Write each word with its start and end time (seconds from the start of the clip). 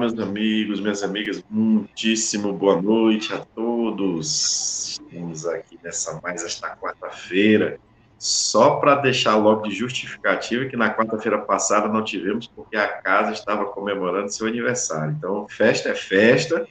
Meus 0.00 0.18
amigos, 0.18 0.80
minhas 0.80 1.02
amigas, 1.02 1.44
muitíssimo 1.50 2.54
boa 2.54 2.80
noite 2.80 3.34
a 3.34 3.38
todos. 3.54 4.98
Estamos 4.98 5.46
aqui 5.46 5.78
nessa 5.84 6.18
mais 6.22 6.42
esta 6.42 6.74
quarta-feira, 6.74 7.78
só 8.18 8.76
para 8.76 8.94
deixar 8.94 9.36
logo 9.36 9.68
de 9.68 9.74
justificativa 9.74 10.64
que 10.64 10.74
na 10.74 10.88
quarta-feira 10.94 11.36
passada 11.36 11.86
não 11.86 12.02
tivemos 12.02 12.46
porque 12.46 12.78
a 12.78 12.88
casa 12.88 13.32
estava 13.32 13.66
comemorando 13.66 14.32
seu 14.32 14.46
aniversário. 14.46 15.14
Então, 15.18 15.46
festa 15.50 15.90
é 15.90 15.94
festa, 15.94 16.66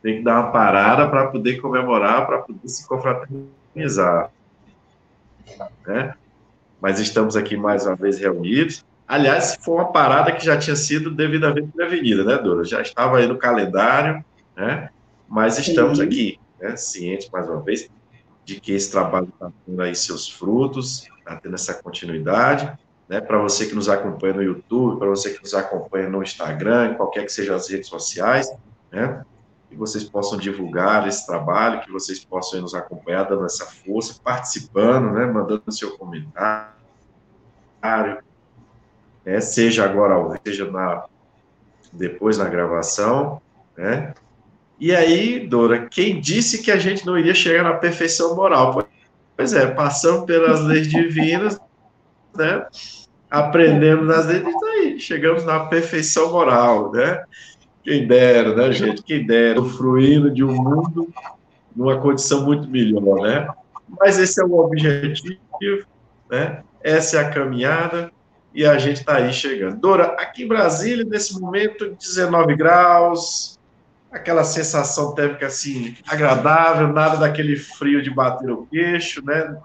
tem 0.00 0.18
que 0.18 0.22
dar 0.22 0.40
uma 0.40 0.52
parada 0.52 1.08
para 1.08 1.26
poder 1.26 1.60
comemorar, 1.60 2.24
para 2.24 2.38
poder 2.38 2.68
se 2.68 2.86
confraternizar. 2.86 4.30
Né? 5.84 6.14
Mas 6.80 7.00
estamos 7.00 7.34
aqui 7.34 7.56
mais 7.56 7.84
uma 7.84 7.96
vez 7.96 8.20
reunidos 8.20 8.84
Aliás, 9.10 9.58
foi 9.60 9.74
uma 9.74 9.90
parada 9.90 10.30
que 10.30 10.44
já 10.44 10.56
tinha 10.56 10.76
sido 10.76 11.10
devidamente 11.10 11.66
prevenida, 11.72 12.22
né, 12.22 12.38
Dora? 12.38 12.64
Já 12.64 12.80
estava 12.80 13.18
aí 13.18 13.26
no 13.26 13.36
calendário, 13.36 14.24
né? 14.56 14.88
Mas 15.28 15.58
estamos 15.58 15.98
Sim. 15.98 16.04
aqui, 16.04 16.40
né, 16.60 16.76
cientes, 16.76 17.28
mais 17.28 17.48
uma 17.48 17.60
vez, 17.60 17.90
de 18.44 18.60
que 18.60 18.70
esse 18.70 18.88
trabalho 18.88 19.26
está 19.26 19.50
tendo 19.66 19.82
aí 19.82 19.96
seus 19.96 20.30
frutos, 20.30 21.08
está 21.18 21.34
tendo 21.34 21.56
essa 21.56 21.74
continuidade, 21.74 22.72
né? 23.08 23.20
Para 23.20 23.38
você 23.38 23.66
que 23.66 23.74
nos 23.74 23.88
acompanha 23.88 24.34
no 24.34 24.42
YouTube, 24.44 25.00
para 25.00 25.08
você 25.08 25.34
que 25.34 25.42
nos 25.42 25.54
acompanha 25.54 26.08
no 26.08 26.22
Instagram, 26.22 26.94
qualquer 26.94 27.24
que 27.24 27.32
sejam 27.32 27.56
as 27.56 27.68
redes 27.68 27.88
sociais, 27.88 28.48
né? 28.92 29.24
Que 29.68 29.74
vocês 29.74 30.04
possam 30.04 30.38
divulgar 30.38 31.08
esse 31.08 31.26
trabalho, 31.26 31.80
que 31.80 31.90
vocês 31.90 32.24
possam 32.24 32.60
nos 32.60 32.76
acompanhar, 32.76 33.24
dando 33.24 33.44
essa 33.44 33.66
força, 33.66 34.20
participando, 34.22 35.10
né? 35.10 35.26
Mandando 35.26 35.64
seu 35.72 35.98
comentário, 35.98 36.70
né, 39.24 39.40
seja 39.40 39.84
agora, 39.84 40.38
seja 40.44 40.70
na, 40.70 41.04
depois 41.92 42.38
na 42.38 42.48
gravação, 42.48 43.40
né? 43.76 44.14
E 44.78 44.94
aí, 44.94 45.46
Dora, 45.46 45.86
quem 45.86 46.20
disse 46.20 46.62
que 46.62 46.70
a 46.70 46.78
gente 46.78 47.04
não 47.04 47.18
iria 47.18 47.34
chegar 47.34 47.62
na 47.62 47.74
perfeição 47.74 48.34
moral? 48.34 48.88
Pois 49.36 49.52
é, 49.52 49.66
passamos 49.66 50.24
pelas 50.24 50.62
leis 50.64 50.88
divinas, 50.88 51.60
né? 52.34 52.66
Aprendemos 53.30 54.06
nas 54.06 54.26
leis, 54.26 54.42
e 54.42 54.64
aí, 54.64 54.98
chegamos 54.98 55.44
na 55.44 55.66
perfeição 55.66 56.32
moral, 56.32 56.92
né? 56.92 57.22
Quem 57.84 58.06
dera, 58.06 58.54
né, 58.54 58.72
gente? 58.72 59.02
Quem 59.02 59.26
dera, 59.26 59.62
fruindo 59.62 60.30
de 60.30 60.42
um 60.42 60.54
mundo 60.54 61.08
numa 61.76 61.98
condição 61.98 62.44
muito 62.44 62.68
melhor, 62.68 63.22
né? 63.22 63.48
Mas 63.98 64.18
esse 64.18 64.40
é 64.40 64.44
o 64.44 64.58
objetivo, 64.58 65.38
né? 66.30 66.62
Essa 66.82 67.18
é 67.18 67.20
a 67.20 67.30
caminhada, 67.30 68.10
e 68.52 68.66
a 68.66 68.78
gente 68.78 68.98
está 68.98 69.16
aí 69.16 69.32
chegando. 69.32 69.76
Dora, 69.76 70.16
aqui 70.18 70.44
em 70.44 70.48
Brasília, 70.48 71.04
nesse 71.04 71.38
momento, 71.38 71.96
19 71.98 72.56
graus, 72.56 73.58
aquela 74.10 74.42
sensação 74.44 75.14
térmica 75.14 75.46
assim, 75.46 75.96
agradável, 76.08 76.88
nada 76.88 77.16
daquele 77.16 77.56
frio 77.56 78.02
de 78.02 78.10
bater 78.10 78.50
o 78.50 78.66
queixo, 78.66 79.24
né? 79.24 79.56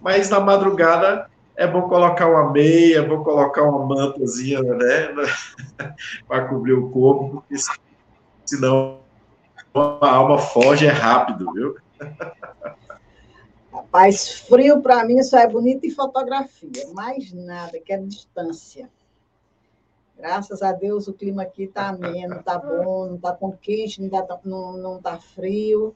Mas 0.00 0.30
na 0.30 0.38
madrugada 0.38 1.28
é 1.56 1.66
bom 1.66 1.82
colocar 1.82 2.28
uma 2.28 2.52
meia, 2.52 2.98
é 2.98 3.02
bom 3.02 3.22
colocar 3.22 3.62
uma 3.62 3.86
mantazinha, 3.86 4.62
né? 4.62 5.08
Para 6.28 6.46
cobrir 6.46 6.72
o 6.72 6.90
corpo, 6.90 7.42
porque 7.48 7.56
senão 8.44 9.00
a 9.74 10.08
alma 10.08 10.38
foge 10.38 10.86
é 10.86 10.90
rápido, 10.90 11.52
viu? 11.52 11.76
Rapaz, 13.94 14.40
frio 14.40 14.82
para 14.82 15.04
mim 15.04 15.22
só 15.22 15.38
é 15.38 15.46
bonito 15.46 15.86
em 15.86 15.90
fotografia, 15.90 16.84
mais 16.92 17.32
nada, 17.32 17.78
que 17.78 17.92
é 17.92 17.96
distância. 17.96 18.90
Graças 20.16 20.62
a 20.62 20.72
Deus 20.72 21.06
o 21.06 21.12
clima 21.12 21.42
aqui 21.42 21.62
está 21.62 21.90
ameno, 21.90 22.40
está 22.40 22.58
bom, 22.58 23.06
não 23.06 23.14
está 23.14 23.32
tão 23.32 23.52
quente, 23.52 24.00
não 24.00 24.08
está 24.08 24.40
não, 24.44 24.76
não 24.76 25.00
tá 25.00 25.16
frio. 25.20 25.94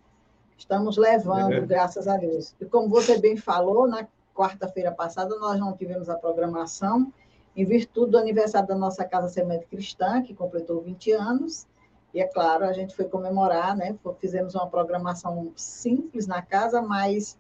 Estamos 0.57 0.97
levando, 0.97 1.55
é. 1.55 1.61
graças 1.63 2.07
a 2.07 2.17
Deus. 2.17 2.55
E 2.61 2.67
como 2.67 2.89
você 2.89 3.19
bem 3.19 3.37
falou, 3.37 3.89
na 3.89 4.07
quarta-feira 4.33 4.93
passada 4.93 5.37
nós 5.37 5.59
não 5.59 5.77
tivemos 5.77 6.09
a 6.09 6.15
programação, 6.15 7.13
em 7.57 7.65
virtude 7.65 8.13
do 8.13 8.19
aniversário 8.19 8.69
da 8.69 8.77
nossa 8.77 9.05
Casa 9.05 9.29
Semente 9.29 9.67
Cristã, 9.67 10.23
que 10.23 10.37
completou 10.37 10.81
20 10.81 11.11
anos. 11.11 11.67
E 12.15 12.21
é 12.21 12.29
claro, 12.29 12.65
a 12.65 12.73
gente 12.73 12.95
foi 12.95 13.07
comemorar, 13.07 13.77
né? 13.77 13.99
Fizemos 14.21 14.55
uma 14.55 14.69
programação 14.69 15.53
simples 15.57 16.29
na 16.29 16.41
casa, 16.41 16.81
mas 16.81 17.37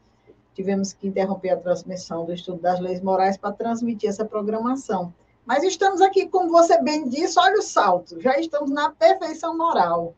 tivemos 0.58 0.92
que 0.92 1.06
interromper 1.06 1.50
a 1.50 1.56
transmissão 1.56 2.26
do 2.26 2.32
estudo 2.32 2.60
das 2.60 2.80
leis 2.80 3.00
morais 3.00 3.36
para 3.36 3.52
transmitir 3.52 4.10
essa 4.10 4.24
programação. 4.24 5.14
Mas 5.46 5.62
estamos 5.62 6.00
aqui, 6.00 6.28
como 6.28 6.50
você 6.50 6.82
bem 6.82 7.08
disse, 7.08 7.38
olha 7.38 7.60
o 7.60 7.62
salto, 7.62 8.20
já 8.20 8.36
estamos 8.40 8.68
na 8.68 8.90
perfeição 8.90 9.56
moral. 9.56 10.16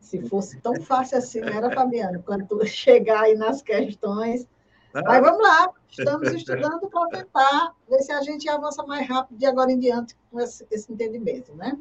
Se 0.00 0.20
fosse 0.28 0.60
tão 0.60 0.74
fácil 0.82 1.16
assim, 1.16 1.40
era, 1.40 1.70
Fabiano, 1.70 2.22
quando 2.22 2.66
chegar 2.66 3.22
aí 3.22 3.34
nas 3.34 3.62
questões. 3.62 4.46
Mas 4.92 5.20
vamos 5.22 5.40
lá, 5.40 5.70
estamos 5.88 6.30
estudando 6.30 6.90
para 6.90 7.08
tentar 7.08 7.74
ver 7.88 8.02
se 8.02 8.12
a 8.12 8.20
gente 8.20 8.46
avança 8.50 8.82
mais 8.82 9.08
rápido 9.08 9.38
de 9.38 9.46
agora 9.46 9.72
em 9.72 9.78
diante 9.78 10.14
com 10.30 10.38
esse, 10.38 10.66
esse 10.70 10.92
entendimento, 10.92 11.54
né? 11.54 11.78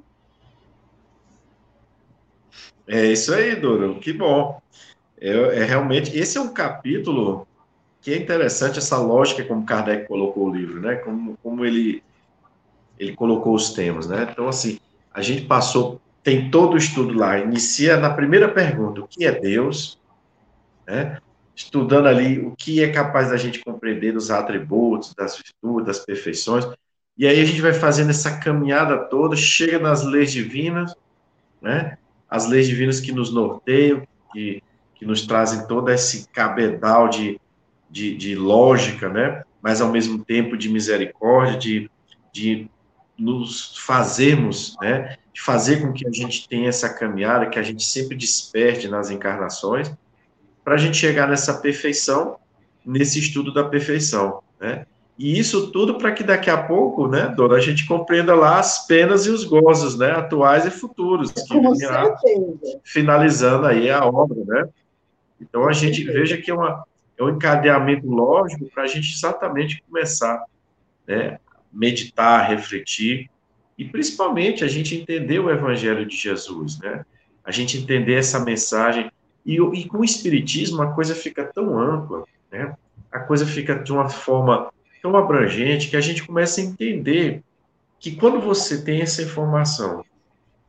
É 2.88 3.08
isso 3.08 3.34
aí, 3.34 3.58
Duro, 3.58 4.00
que 4.00 4.14
bom. 4.14 4.62
É, 5.22 5.30
é, 5.30 5.64
realmente, 5.66 6.18
esse 6.18 6.38
é 6.38 6.42
um 6.42 6.54
capítulo 6.54 7.48
que 8.02 8.14
é 8.14 8.18
interessante, 8.18 8.80
essa 8.80 8.98
lógica 8.98 9.44
como 9.44 9.66
Kardec 9.66 10.08
colocou 10.08 10.48
o 10.48 10.54
livro, 10.54 10.80
né? 10.80 10.96
Como, 10.96 11.38
como 11.44 11.66
ele, 11.66 12.02
ele 12.98 13.14
colocou 13.14 13.54
os 13.54 13.74
temas, 13.74 14.08
né? 14.08 14.28
Então, 14.32 14.48
assim, 14.48 14.80
a 15.14 15.22
gente 15.22 15.46
passou, 15.46 16.00
tem 16.24 16.50
todo 16.50 16.76
o 16.76 16.78
estudo 16.78 17.14
lá, 17.14 17.38
inicia 17.38 17.98
na 17.98 18.10
primeira 18.10 18.48
pergunta, 18.48 19.02
o 19.02 19.08
que 19.08 19.26
é 19.26 19.32
Deus? 19.32 20.00
Né? 20.88 21.20
Estudando 21.54 22.08
ali 22.08 22.40
o 22.40 22.56
que 22.56 22.82
é 22.82 22.90
capaz 22.90 23.30
da 23.30 23.38
gente 23.38 23.60
compreender 23.60 24.14
dos 24.14 24.32
atributos, 24.32 25.14
das 25.14 25.36
virtudes, 25.36 25.88
das 25.88 26.00
perfeições, 26.00 26.66
e 27.18 27.28
aí 27.28 27.42
a 27.42 27.46
gente 27.46 27.62
vai 27.62 27.74
fazendo 27.74 28.12
essa 28.12 28.38
caminhada 28.38 28.98
toda, 28.98 29.36
chega 29.36 29.78
nas 29.78 30.06
leis 30.06 30.32
divinas, 30.32 30.96
né? 31.62 31.98
As 32.30 32.48
leis 32.48 32.66
divinas 32.66 33.02
que 33.02 33.12
nos 33.12 33.34
norteiam, 33.34 34.08
que 34.32 34.64
que 35.00 35.06
nos 35.06 35.26
trazem 35.26 35.66
todo 35.66 35.90
esse 35.90 36.28
cabedal 36.28 37.08
de, 37.08 37.40
de, 37.90 38.16
de 38.16 38.36
lógica, 38.36 39.08
né? 39.08 39.44
mas 39.62 39.80
ao 39.80 39.90
mesmo 39.90 40.24
tempo 40.24 40.58
de 40.58 40.68
misericórdia, 40.68 41.58
de, 41.58 41.92
de 42.34 42.70
nos 43.18 43.78
fazermos, 43.78 44.76
né? 44.82 45.16
de 45.34 45.42
fazer 45.42 45.82
com 45.82 45.94
que 45.94 46.06
a 46.06 46.12
gente 46.12 46.48
tenha 46.50 46.68
essa 46.68 46.90
caminhada, 46.90 47.48
que 47.48 47.58
a 47.58 47.64
gente 47.64 47.84
sempre 47.84 48.18
desperte 48.18 48.90
nas 48.90 49.10
encarnações, 49.10 49.90
para 50.66 50.76
a 50.76 50.78
gente 50.78 50.98
chegar 50.98 51.30
nessa 51.30 51.54
perfeição, 51.56 52.36
nesse 52.86 53.20
estudo 53.20 53.54
da 53.54 53.64
perfeição. 53.64 54.42
Né? 54.60 54.86
E 55.20 55.38
isso 55.38 55.70
tudo 55.72 55.98
para 55.98 56.14
que 56.14 56.24
daqui 56.24 56.50
a 56.50 56.58
pouco, 56.64 57.06
né, 57.06 57.34
Dona, 57.36 57.56
a 57.56 57.60
gente 57.60 57.86
compreenda 57.86 58.34
lá 58.34 58.58
as 58.58 58.88
penas 58.88 59.26
e 59.26 59.30
os 59.30 59.44
gozos, 59.44 59.98
né, 59.98 60.12
atuais 60.12 60.66
e 60.66 60.72
futuros, 60.72 61.30
que 61.30 61.42
certeza. 61.42 62.80
finalizando 62.86 63.66
aí 63.66 63.90
a 63.90 64.06
obra, 64.06 64.38
né? 64.46 64.70
Então, 65.42 65.68
a 65.68 65.74
gente 65.74 66.04
veja 66.04 66.38
que 66.38 66.52
é, 66.52 66.54
uma, 66.54 66.84
é 67.18 67.24
um 67.24 67.30
encadeamento 67.30 68.08
lógico 68.08 68.66
para 68.74 68.84
a 68.84 68.88
gente 68.88 69.14
exatamente 69.14 69.84
começar 69.88 70.44
né, 71.10 71.40
meditar, 71.74 72.48
refletir, 72.48 73.30
e 73.78 73.86
principalmente 73.86 74.64
a 74.64 74.68
gente 74.68 74.96
entender 74.96 75.40
o 75.40 75.50
Evangelho 75.50 76.06
de 76.06 76.16
Jesus, 76.16 76.78
né? 76.80 77.04
A 77.44 77.52
gente 77.52 77.78
entender 77.78 78.16
essa 78.16 78.40
mensagem. 78.40 79.10
E, 79.46 79.56
e 79.56 79.88
com 79.88 80.00
o 80.00 80.04
Espiritismo 80.04 80.82
a 80.82 80.92
coisa 80.92 81.16
fica 81.16 81.46
tão 81.46 81.80
ampla, 81.80 82.26
né? 82.52 82.76
A 83.12 83.20
coisa 83.20 83.46
fica 83.46 83.76
de 83.76 83.92
uma 83.92 84.10
forma 84.10 84.72
tão 85.02 85.16
abrangente 85.16 85.90
que 85.90 85.96
a 85.96 86.02
gente 86.02 86.28
começa 86.28 86.62
a 86.62 86.64
entender 86.64 87.42
que 88.00 88.16
quando 88.16 88.40
você 88.40 88.84
tem 88.84 89.02
essa 89.02 89.24
informação 89.24 90.06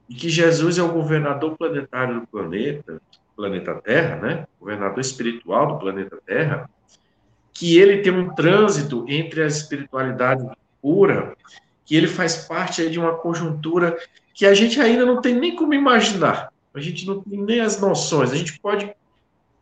e 0.09 0.15
que 0.15 0.29
Jesus 0.29 0.79
é 0.79 0.83
o 0.83 0.93
governador 0.93 1.57
planetário 1.57 2.21
do 2.21 2.27
planeta, 2.27 3.03
planeta 3.41 3.75
Terra, 3.77 4.17
né? 4.17 4.47
Governador 4.61 5.01
espiritual 5.01 5.67
do 5.69 5.79
planeta 5.79 6.19
Terra, 6.27 6.69
que 7.55 7.79
ele 7.79 8.03
tem 8.03 8.13
um 8.13 8.35
trânsito 8.35 9.07
entre 9.09 9.43
a 9.43 9.47
espiritualidade 9.47 10.47
pura, 10.83 11.35
que 11.87 11.97
ele 11.97 12.07
faz 12.07 12.37
parte 12.47 12.89
de 12.91 12.99
uma 12.99 13.15
conjuntura 13.15 13.99
que 14.35 14.45
a 14.45 14.53
gente 14.53 14.79
ainda 14.79 15.07
não 15.07 15.23
tem 15.23 15.35
nem 15.35 15.57
como 15.57 15.73
imaginar. 15.73 16.53
A 16.75 16.81
gente 16.81 17.07
não 17.07 17.21
tem 17.23 17.41
nem 17.41 17.61
as 17.61 17.81
noções. 17.81 18.31
A 18.31 18.37
gente 18.37 18.61
pode 18.61 18.93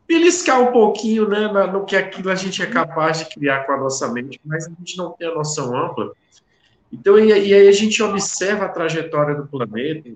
beliscar 0.07 0.61
um 0.61 0.73
pouquinho 0.73 1.29
né, 1.29 1.49
no 1.73 1.85
que 1.85 1.95
aquilo 1.95 2.31
a 2.31 2.35
gente 2.35 2.61
é 2.63 2.67
capaz 2.67 3.21
de 3.21 3.27
criar 3.27 3.65
com 3.65 3.73
a 3.73 3.77
nossa 3.77 4.09
mente, 4.13 4.41
mas 4.45 4.67
a 4.67 4.71
gente 4.71 4.97
não 4.97 5.13
tem 5.13 5.29
a 5.29 5.35
noção 5.35 5.77
ampla. 5.77 6.13
Então, 6.93 7.19
e, 7.19 7.29
e 7.29 7.55
aí 7.55 7.69
a 7.69 7.73
gente 7.73 8.03
observa 8.03 8.65
a 8.65 8.69
trajetória 8.69 9.35
do 9.35 9.47
planeta, 9.47 10.11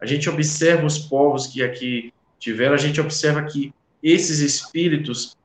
a 0.00 0.06
gente 0.06 0.28
observa 0.30 0.86
os 0.86 0.98
povos 0.98 1.46
que 1.46 1.62
aqui 1.62 2.12
tiveram, 2.40 2.74
a 2.74 2.78
gente 2.78 3.00
observa 3.00 3.42
que 3.42 3.72
esses 4.02 4.40
espíritos 4.40 5.36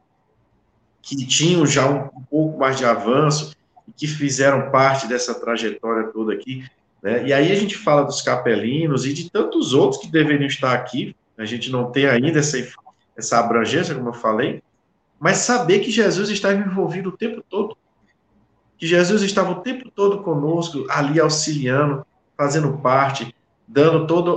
que 1.02 1.16
tinham 1.28 1.68
já 1.68 1.88
um, 1.88 2.10
pouco 2.30 2.58
mais 2.58 2.78
de 2.78 2.86
avanço 2.86 3.56
e 3.88 3.92
que 3.92 4.08
fizeram 4.08 4.72
parte 4.72 5.06
dessa 5.08 5.36
trajetória 5.36 6.08
toda 6.12 6.34
aqui, 6.34 6.66
Né? 7.04 7.28
E 7.28 7.34
aí 7.34 7.52
a 7.52 7.56
gente 7.56 7.78
fala 7.78 8.04
dos 8.04 8.22
capelinos 8.22 9.06
e 9.06 9.14
de 9.14 9.30
tantos 9.30 9.74
outros 9.74 10.02
que 10.02 10.08
deveriam 10.08 10.48
estar 10.48 10.74
aqui, 10.74 11.16
a 11.38 11.46
gente 11.46 11.70
não 11.70 11.92
tem 11.92 12.08
ainda 12.08 12.40
essa, 12.40 12.58
essa 13.16 13.40
abrangência, 13.40 13.94
como 13.94 14.10
eu 14.10 14.14
falei, 14.14 14.64
mas 15.20 15.38
saber 15.38 15.80
que 15.80 15.92
Jesus 15.92 16.30
estava 16.30 16.56
envolvido 16.56 17.10
o 17.10 17.18
tempo 17.18 17.44
todo, 17.48 17.78
que 18.78 18.88
Jesus 18.88 19.22
estava 19.22 19.52
o 19.52 19.62
tempo 19.62 19.92
todo 19.92 20.24
conosco, 20.24 20.86
ali 20.90 21.20
auxiliando, 21.20 22.06
fazendo 22.38 22.78
parte, 22.80 23.36
dando 23.68 24.08
toda 24.08 24.32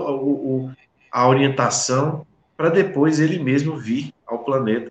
a 1.11 1.29
orientação, 1.29 2.27
para 2.59 2.71
depois 2.71 3.21
ele 3.21 3.39
mesmo 3.39 3.77
vir 3.77 4.13
ao 4.27 4.41
planeta, 4.41 4.91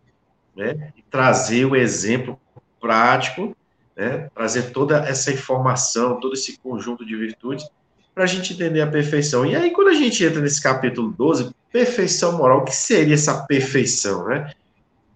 né, 0.55 0.93
e 0.95 1.01
trazer 1.01 1.65
o 1.65 1.75
exemplo 1.75 2.39
prático, 2.79 3.53
né, 3.93 4.29
trazer 4.33 4.71
toda 4.71 4.99
essa 4.99 5.33
informação, 5.33 6.17
todo 6.17 6.33
esse 6.33 6.57
conjunto 6.59 7.05
de 7.05 7.13
virtudes, 7.17 7.69
para 8.15 8.23
a 8.23 8.27
gente 8.27 8.53
entender 8.53 8.79
a 8.79 8.87
perfeição. 8.87 9.45
E 9.45 9.53
aí, 9.53 9.71
quando 9.71 9.89
a 9.89 9.93
gente 9.93 10.23
entra 10.23 10.39
nesse 10.39 10.63
capítulo 10.63 11.11
12, 11.11 11.53
perfeição 11.69 12.37
moral, 12.37 12.59
o 12.59 12.63
que 12.63 12.73
seria 12.73 13.13
essa 13.13 13.45
perfeição, 13.45 14.25
né? 14.29 14.53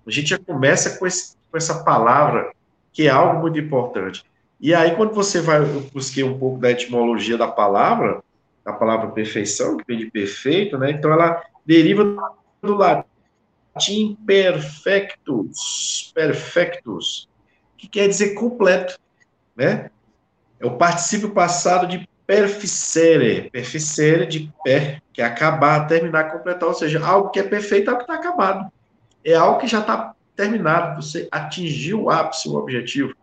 A 0.06 0.12
gente 0.12 0.32
já 0.32 0.38
começa 0.38 1.00
com, 1.00 1.08
esse, 1.08 1.36
com 1.50 1.58
essa 1.58 1.84
palavra, 1.84 2.52
que 2.92 3.08
é 3.08 3.10
algo 3.10 3.40
muito 3.40 3.58
importante. 3.58 4.26
E 4.60 4.76
aí, 4.76 4.94
quando 4.96 5.14
você 5.14 5.40
vai, 5.40 5.62
eu 5.62 5.90
busquei 5.94 6.24
um 6.24 6.38
pouco 6.38 6.60
da 6.60 6.70
etimologia 6.70 7.38
da 7.38 7.48
palavra, 7.48 8.22
da 8.64 8.74
palavra 8.74 9.10
perfeição, 9.12 9.78
que 9.78 9.86
vem 9.88 9.98
de 9.98 10.12
perfeito, 10.12 10.78
né? 10.78 10.92
Então, 10.92 11.12
ela 11.12 11.42
deriva 11.66 12.04
do 12.62 12.76
latim 12.76 14.16
perfectus, 14.26 16.12
perfectus, 16.14 17.28
que 17.78 17.88
quer 17.88 18.08
dizer 18.08 18.36
completo, 18.36 19.00
né? 19.56 19.90
É 20.60 20.66
o 20.66 20.78
particípio 20.78 21.32
passado 21.32 21.88
de 21.88 22.08
perficere, 22.26 23.50
perficere 23.50 24.26
de 24.28 24.54
per, 24.64 25.02
que 25.12 25.22
é 25.22 25.26
acabar, 25.26 25.88
terminar, 25.88 26.32
completar, 26.32 26.70
ou 26.70 26.76
seja, 26.76 27.04
algo 27.06 27.30
que 27.30 27.40
é 27.40 27.44
perfeito 27.44 27.90
é 27.90 27.94
algo 27.94 28.06
que 28.06 28.12
está 28.12 28.22
acabado. 28.22 28.72
É 29.26 29.34
algo 29.34 29.60
que 29.60 29.68
já 29.68 29.80
está 29.80 30.14
terminado, 30.36 31.02
você 31.02 31.28
atingiu 31.32 32.04
o 32.04 32.10
ápice, 32.10 32.48
o 32.48 32.56
objetivo. 32.56 33.14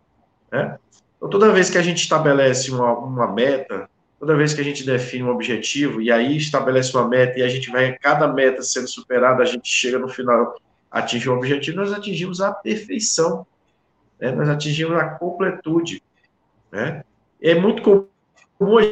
Né? 0.51 0.77
Então, 1.17 1.31
toda 1.31 1.53
vez 1.53 1.71
que 1.71 1.79
a 1.79 1.83
gente 1.83 2.03
estabelece 2.03 2.71
uma, 2.71 2.93
uma 2.93 3.27
meta, 3.33 3.89
toda 4.19 4.37
vez 4.37 4.53
que 4.53 4.61
a 4.61 4.65
gente 4.65 4.85
define 4.85 5.25
um 5.25 5.31
objetivo, 5.31 6.01
e 6.01 6.11
aí 6.11 6.37
estabelece 6.37 6.97
uma 6.97 7.09
meta, 7.09 7.39
e 7.39 7.43
a 7.43 7.49
gente 7.49 7.71
vai, 7.71 7.97
cada 7.99 8.27
meta 8.27 8.63
sendo 8.63 8.89
superada, 8.89 9.43
a 9.43 9.47
gente 9.47 9.69
chega 9.69 9.99
no 9.99 10.09
final, 10.09 10.57
atinge 10.91 11.29
o 11.29 11.35
objetivo, 11.35 11.77
nós 11.77 11.93
atingimos 11.93 12.41
a 12.41 12.53
perfeição, 12.53 13.47
né? 14.21 14.33
nós 14.33 14.49
atingimos 14.49 14.97
a 14.97 15.05
completude. 15.05 16.03
Né? 16.73 17.05
É 17.41 17.55
muito 17.55 17.83
comum 17.83 18.79
a 18.79 18.83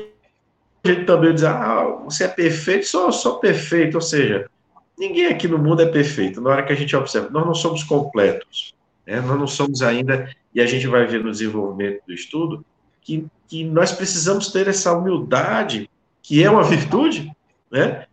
gente 0.87 1.05
também 1.05 1.35
dizer, 1.35 1.49
ah, 1.49 1.85
você 2.05 2.25
é 2.25 2.29
perfeito, 2.29 2.87
só, 2.87 3.11
só 3.11 3.35
perfeito, 3.35 3.97
ou 3.97 4.01
seja, 4.01 4.49
ninguém 4.97 5.27
aqui 5.27 5.49
no 5.49 5.59
mundo 5.59 5.83
é 5.83 5.87
perfeito. 5.87 6.41
Na 6.41 6.51
hora 6.51 6.63
que 6.63 6.73
a 6.73 6.77
gente 6.77 6.95
observa, 6.95 7.29
nós 7.31 7.45
não 7.45 7.55
somos 7.55 7.83
completos. 7.83 8.75
Né? 9.05 9.21
Nós 9.21 9.39
não 9.39 9.47
somos 9.47 9.83
ainda, 9.83 10.31
e 10.55 10.61
a 10.61 10.67
gente 10.67 10.87
vai 10.87 11.05
ver 11.07 11.25
no 11.25 11.33
desenvolvimento 11.33 12.03
do 12.07 12.13
estudo, 12.13 12.65
que, 13.01 13.27
que 13.49 13.65
nós 13.65 13.93
precisamos 13.93 14.49
ter 14.49 14.69
essa 14.69 14.93
humildade, 14.93 15.91
que 16.23 16.43
é 16.43 16.51
uma 16.51 16.65
virtude, 16.65 17.33
né? 17.71 18.07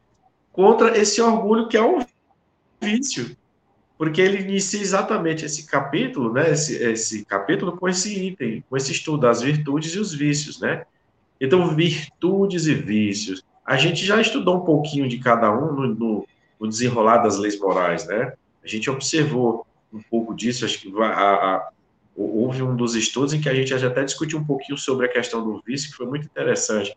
contra 0.53 0.95
esse 0.97 1.19
orgulho 1.19 1.67
que 1.67 1.75
é 1.75 1.81
um 1.81 2.05
vício. 2.79 3.35
Porque 3.97 4.21
ele 4.21 4.41
inicia 4.41 4.79
exatamente 4.79 5.43
esse 5.43 5.65
capítulo, 5.65 6.31
né? 6.31 6.51
Esse, 6.51 6.75
esse 6.75 7.25
capítulo 7.25 7.77
com 7.77 7.89
esse 7.89 8.27
item, 8.27 8.63
com 8.69 8.77
esse 8.77 8.91
estudo, 8.91 9.27
as 9.27 9.41
virtudes 9.41 9.93
e 9.93 9.99
os 9.99 10.13
vícios, 10.13 10.59
né? 10.59 10.85
Então, 11.41 11.75
virtudes 11.75 12.67
e 12.67 12.73
vícios. 12.73 13.43
A 13.65 13.77
gente 13.77 14.05
já 14.05 14.21
estudou 14.21 14.57
um 14.57 14.65
pouquinho 14.65 15.07
de 15.07 15.17
cada 15.19 15.51
um 15.51 15.73
no, 15.73 15.87
no 15.87 16.27
o 16.59 16.67
desenrolar 16.67 17.17
das 17.17 17.37
leis 17.37 17.59
morais, 17.59 18.07
né? 18.07 18.33
A 18.63 18.67
gente 18.67 18.89
observou 18.89 19.65
um 19.91 20.01
pouco 20.01 20.33
disso, 20.33 20.65
acho 20.65 20.79
que 20.79 20.93
a, 21.01 21.05
a, 21.05 21.69
houve 22.15 22.61
um 22.61 22.75
dos 22.75 22.95
estudos 22.95 23.33
em 23.33 23.41
que 23.41 23.49
a 23.49 23.53
gente 23.53 23.73
até 23.73 24.03
discutiu 24.03 24.39
um 24.39 24.43
pouquinho 24.43 24.77
sobre 24.77 25.05
a 25.05 25.09
questão 25.09 25.43
do 25.43 25.61
vício, 25.65 25.89
que 25.89 25.97
foi 25.97 26.05
muito 26.05 26.25
interessante. 26.25 26.95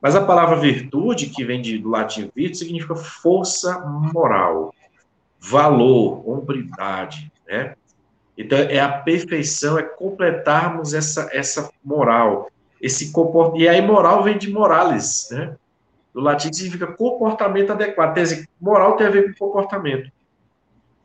Mas 0.00 0.14
a 0.14 0.24
palavra 0.24 0.56
virtude, 0.56 1.26
que 1.26 1.44
vem 1.44 1.60
de, 1.60 1.78
do 1.78 1.88
latim 1.88 2.30
virtus, 2.34 2.60
significa 2.60 2.94
força 2.94 3.78
moral, 3.80 4.74
valor, 5.40 6.28
hombridade, 6.28 7.32
né? 7.46 7.74
Então, 8.36 8.56
é 8.58 8.78
a 8.78 8.88
perfeição, 8.88 9.76
é 9.76 9.82
completarmos 9.82 10.94
essa, 10.94 11.28
essa 11.32 11.72
moral, 11.84 12.48
esse 12.80 13.10
comportamento. 13.10 13.60
E 13.60 13.68
aí, 13.68 13.80
moral 13.80 14.22
vem 14.22 14.38
de 14.38 14.48
morales, 14.48 15.28
né? 15.32 15.56
do 16.14 16.20
latim 16.20 16.52
significa 16.52 16.86
comportamento 16.86 17.70
adequado. 17.70 18.14
Dizer, 18.14 18.48
moral 18.60 18.96
tem 18.96 19.06
a 19.06 19.10
ver 19.10 19.36
com 19.36 19.46
comportamento. 19.46 20.10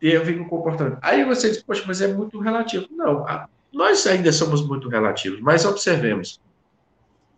Tem 0.03 0.17
a 0.17 0.19
ver 0.19 0.37
com 0.37 0.43
comportamento. 0.43 0.97
Aí 1.01 1.23
você 1.23 1.49
diz, 1.49 1.63
poxa, 1.63 1.81
mas 1.87 2.01
é 2.01 2.09
muito 2.09 2.37
relativo. 2.37 2.85
Não, 2.91 3.25
nós 3.71 4.05
ainda 4.05 4.33
somos 4.33 4.61
muito 4.61 4.89
relativos, 4.89 5.39
mas 5.39 5.63
observemos. 5.63 6.41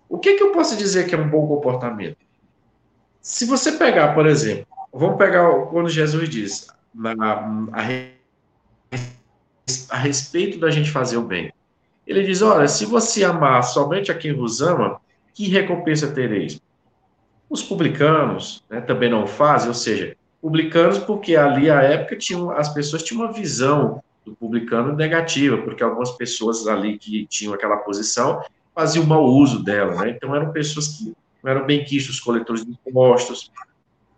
O 0.10 0.18
que, 0.18 0.34
que 0.34 0.42
eu 0.42 0.52
posso 0.52 0.76
dizer 0.76 1.06
que 1.08 1.14
é 1.14 1.18
um 1.18 1.30
bom 1.30 1.48
comportamento? 1.48 2.18
Se 3.22 3.46
você 3.46 3.74
pegar, 3.74 4.16
por 4.16 4.26
exemplo, 4.26 4.66
vamos 4.92 5.16
pegar 5.16 5.48
quando 5.68 5.90
Jesus 5.90 6.28
diz 6.28 6.68
na, 6.92 7.12
a, 7.72 7.88
a 9.92 9.98
respeito 10.00 10.58
da 10.58 10.72
gente 10.72 10.90
fazer 10.90 11.18
o 11.18 11.22
bem. 11.22 11.54
Ele 12.08 12.24
diz: 12.24 12.42
Olha, 12.42 12.68
se 12.68 12.84
você 12.84 13.24
amar 13.24 13.62
somente 13.62 14.12
a 14.12 14.18
quem 14.18 14.34
vos 14.34 14.60
ama, 14.60 15.00
que 15.36 15.48
recompensa 15.50 16.12
tereis? 16.12 16.60
Os 17.48 17.62
publicanos 17.62 18.64
né, 18.68 18.82
também 18.82 19.12
não 19.12 19.28
fazem, 19.28 19.68
ou 19.68 19.76
seja, 19.76 20.18
publicanos 20.46 21.00
porque 21.00 21.36
ali 21.36 21.72
à 21.72 21.82
época 21.82 22.16
tinham, 22.16 22.52
as 22.52 22.72
pessoas 22.72 23.02
tinham 23.02 23.24
uma 23.24 23.34
visão 23.34 24.04
do 24.24 24.36
publicano 24.36 24.96
negativa, 24.96 25.58
porque 25.58 25.82
algumas 25.82 26.12
pessoas 26.12 26.68
ali 26.68 27.00
que 27.00 27.26
tinham 27.26 27.52
aquela 27.52 27.78
posição 27.78 28.44
faziam 28.76 29.08
mau 29.08 29.26
uso 29.26 29.64
dela, 29.64 29.96
né? 29.96 30.12
Então 30.12 30.36
eram 30.36 30.52
pessoas 30.52 30.90
que 30.90 31.16
não 31.44 31.52
eram 31.52 31.66
bem 31.66 31.84
quistos, 31.84 32.20
coletores 32.20 32.64
de 32.64 32.78
impostos, 32.86 33.52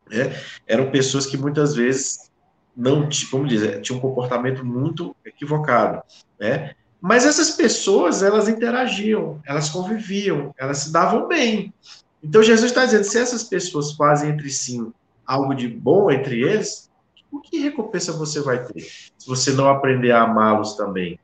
né? 0.09 0.35
Eram 0.67 0.91
pessoas 0.91 1.25
que 1.25 1.37
muitas 1.37 1.73
vezes 1.73 2.29
não, 2.75 3.07
como 3.31 3.47
dizer, 3.47 3.79
tinham 3.79 3.97
um 3.97 4.01
comportamento 4.01 4.65
muito 4.65 5.15
equivocado, 5.25 6.03
né? 6.37 6.75
Mas 6.99 7.25
essas 7.25 7.51
pessoas, 7.51 8.21
elas 8.21 8.49
interagiam, 8.49 9.39
elas 9.45 9.69
conviviam, 9.69 10.53
elas 10.57 10.79
se 10.79 10.91
davam 10.91 11.25
bem, 11.25 11.73
então 12.21 12.43
Jesus 12.43 12.69
está 12.69 12.83
dizendo: 12.83 13.05
se 13.05 13.17
essas 13.17 13.45
pessoas 13.45 13.93
fazem 13.93 14.31
entre 14.31 14.49
si 14.49 14.85
algo 15.27 15.53
de 15.53 15.67
bom 15.67 16.09
entre 16.09 16.41
eles, 16.41 16.89
o 17.29 17.41
que 17.41 17.59
recompensa 17.59 18.13
você 18.13 18.39
vai 18.39 18.63
ter? 18.63 18.81
Se 18.81 19.27
você 19.27 19.51
não 19.51 19.67
aprender 19.69 20.11
a 20.11 20.23
amá-los 20.23 20.75
também, 20.75 21.19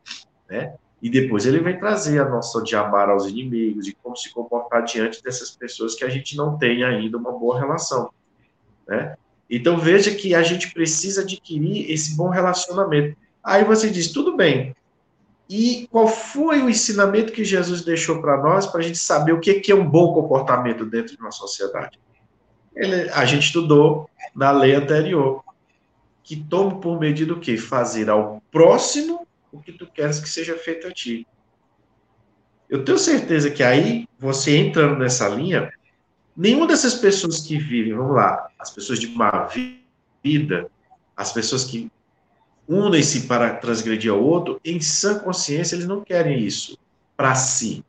né? 0.50 0.76
E 1.02 1.10
depois 1.10 1.46
ele 1.46 1.60
vem 1.60 1.80
trazer 1.80 2.20
a 2.20 2.30
noção 2.30 2.64
de 2.64 2.76
amar 2.76 3.10
aos 3.10 3.26
inimigos, 3.26 3.86
de 3.86 3.94
como 3.94 4.16
se 4.16 4.32
comportar 4.34 4.84
diante 4.84 5.22
dessas 5.24 5.52
pessoas 5.52 5.96
que 5.96 6.04
a 6.04 6.10
gente 6.10 6.36
não 6.36 6.58
tem 6.58 6.84
ainda 6.84 7.18
uma 7.18 7.32
boa 7.32 7.60
relação, 7.60 8.10
né? 8.88 9.16
Então 9.50 9.78
veja 9.78 10.14
que 10.14 10.34
a 10.34 10.44
gente 10.44 10.74
precisa 10.74 11.22
adquirir 11.22 11.92
esse 11.92 12.16
bom 12.16 12.30
relacionamento. 12.30 13.18
Aí 13.44 13.64
você 13.64 13.90
diz, 13.90 14.12
tudo 14.12 14.36
bem, 14.36 14.76
e 15.50 15.88
qual 15.92 16.08
foi 16.08 16.62
o 16.62 16.70
ensinamento 16.70 17.34
que 17.34 17.44
Jesus 17.44 17.84
deixou 17.84 18.22
para 18.22 18.42
nós, 18.42 18.66
para 18.66 18.80
a 18.80 18.84
gente 18.84 18.98
saber 18.98 19.34
o 19.34 19.40
que 19.40 19.72
é 19.72 19.76
um 19.76 19.88
bom 19.88 20.14
comportamento 20.14 20.86
dentro 20.86 21.16
de 21.16 21.22
uma 21.22 21.32
sociedade? 21.32 22.00
Ele, 22.76 23.10
a 23.12 23.26
gente 23.26 23.44
estudou 23.44 24.10
na 24.36 24.52
lei 24.52 24.74
anterior, 24.76 25.44
que 26.24 26.36
toma 26.36 26.80
por 26.80 27.00
medida 27.00 27.34
o 27.34 27.40
quê? 27.40 27.58
Fazer 27.58 28.10
ao 28.10 28.42
próximo 28.52 29.28
o 29.52 29.60
que 29.60 29.72
tu 29.72 29.86
queres 29.86 30.20
que 30.20 30.30
seja 30.30 30.58
feito 30.58 30.88
a 30.88 30.92
ti. 30.92 31.28
Eu 32.70 32.84
tenho 32.84 32.98
certeza 32.98 33.52
que 33.52 33.62
aí, 33.62 34.08
você 34.18 34.58
entrando 34.58 34.98
nessa 34.98 35.28
linha, 35.28 35.72
nenhuma 36.36 36.66
dessas 36.66 36.96
pessoas 36.96 37.42
que 37.42 37.58
vivem, 37.58 37.94
vamos 37.94 38.16
lá, 38.16 38.48
as 38.58 38.72
pessoas 38.72 39.00
de 39.00 39.08
má 39.10 39.48
vida, 40.24 40.72
as 41.16 41.32
pessoas 41.32 41.66
que 41.66 41.92
unem-se 42.68 43.28
para 43.28 43.56
transgredir 43.56 44.12
ao 44.12 44.24
outro, 44.24 44.60
em 44.64 44.80
sã 44.80 45.20
consciência 45.20 45.76
eles 45.76 45.86
não 45.86 46.02
querem 46.02 46.40
isso 46.40 46.78
para 47.16 47.36
si. 47.36 47.86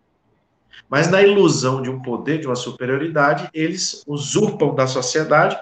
Mas 0.89 1.11
na 1.11 1.23
ilusão 1.23 1.83
de 1.83 1.91
um 1.91 2.01
poder, 2.01 2.39
de 2.39 2.47
uma 2.47 2.57
superioridade, 2.57 3.49
eles 3.53 4.05
usurpam 4.07 4.75
da 4.75 4.87
sociedade, 4.87 5.59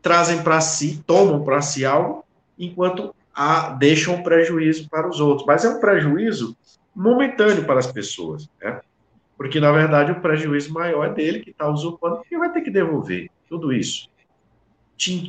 trazem 0.00 0.42
para 0.42 0.60
si, 0.60 1.02
tomam 1.06 1.42
para 1.42 1.60
si 1.62 1.84
algo, 1.84 2.24
enquanto 2.58 3.14
a, 3.34 3.70
deixam 3.70 4.22
prejuízo 4.22 4.88
para 4.88 5.08
os 5.08 5.20
outros. 5.20 5.46
Mas 5.46 5.64
é 5.64 5.68
um 5.70 5.80
prejuízo 5.80 6.56
momentâneo 6.94 7.64
para 7.64 7.80
as 7.80 7.90
pessoas, 7.90 8.48
né? 8.60 8.80
Porque, 9.36 9.58
na 9.58 9.72
verdade, 9.72 10.12
o 10.12 10.20
prejuízo 10.20 10.72
maior 10.72 11.06
é 11.06 11.12
dele 11.12 11.40
que 11.40 11.50
está 11.50 11.68
usurpando, 11.68 12.18
porque 12.18 12.38
vai 12.38 12.52
ter 12.52 12.60
que 12.60 12.70
devolver 12.70 13.28
tudo 13.48 13.72
isso. 13.72 14.08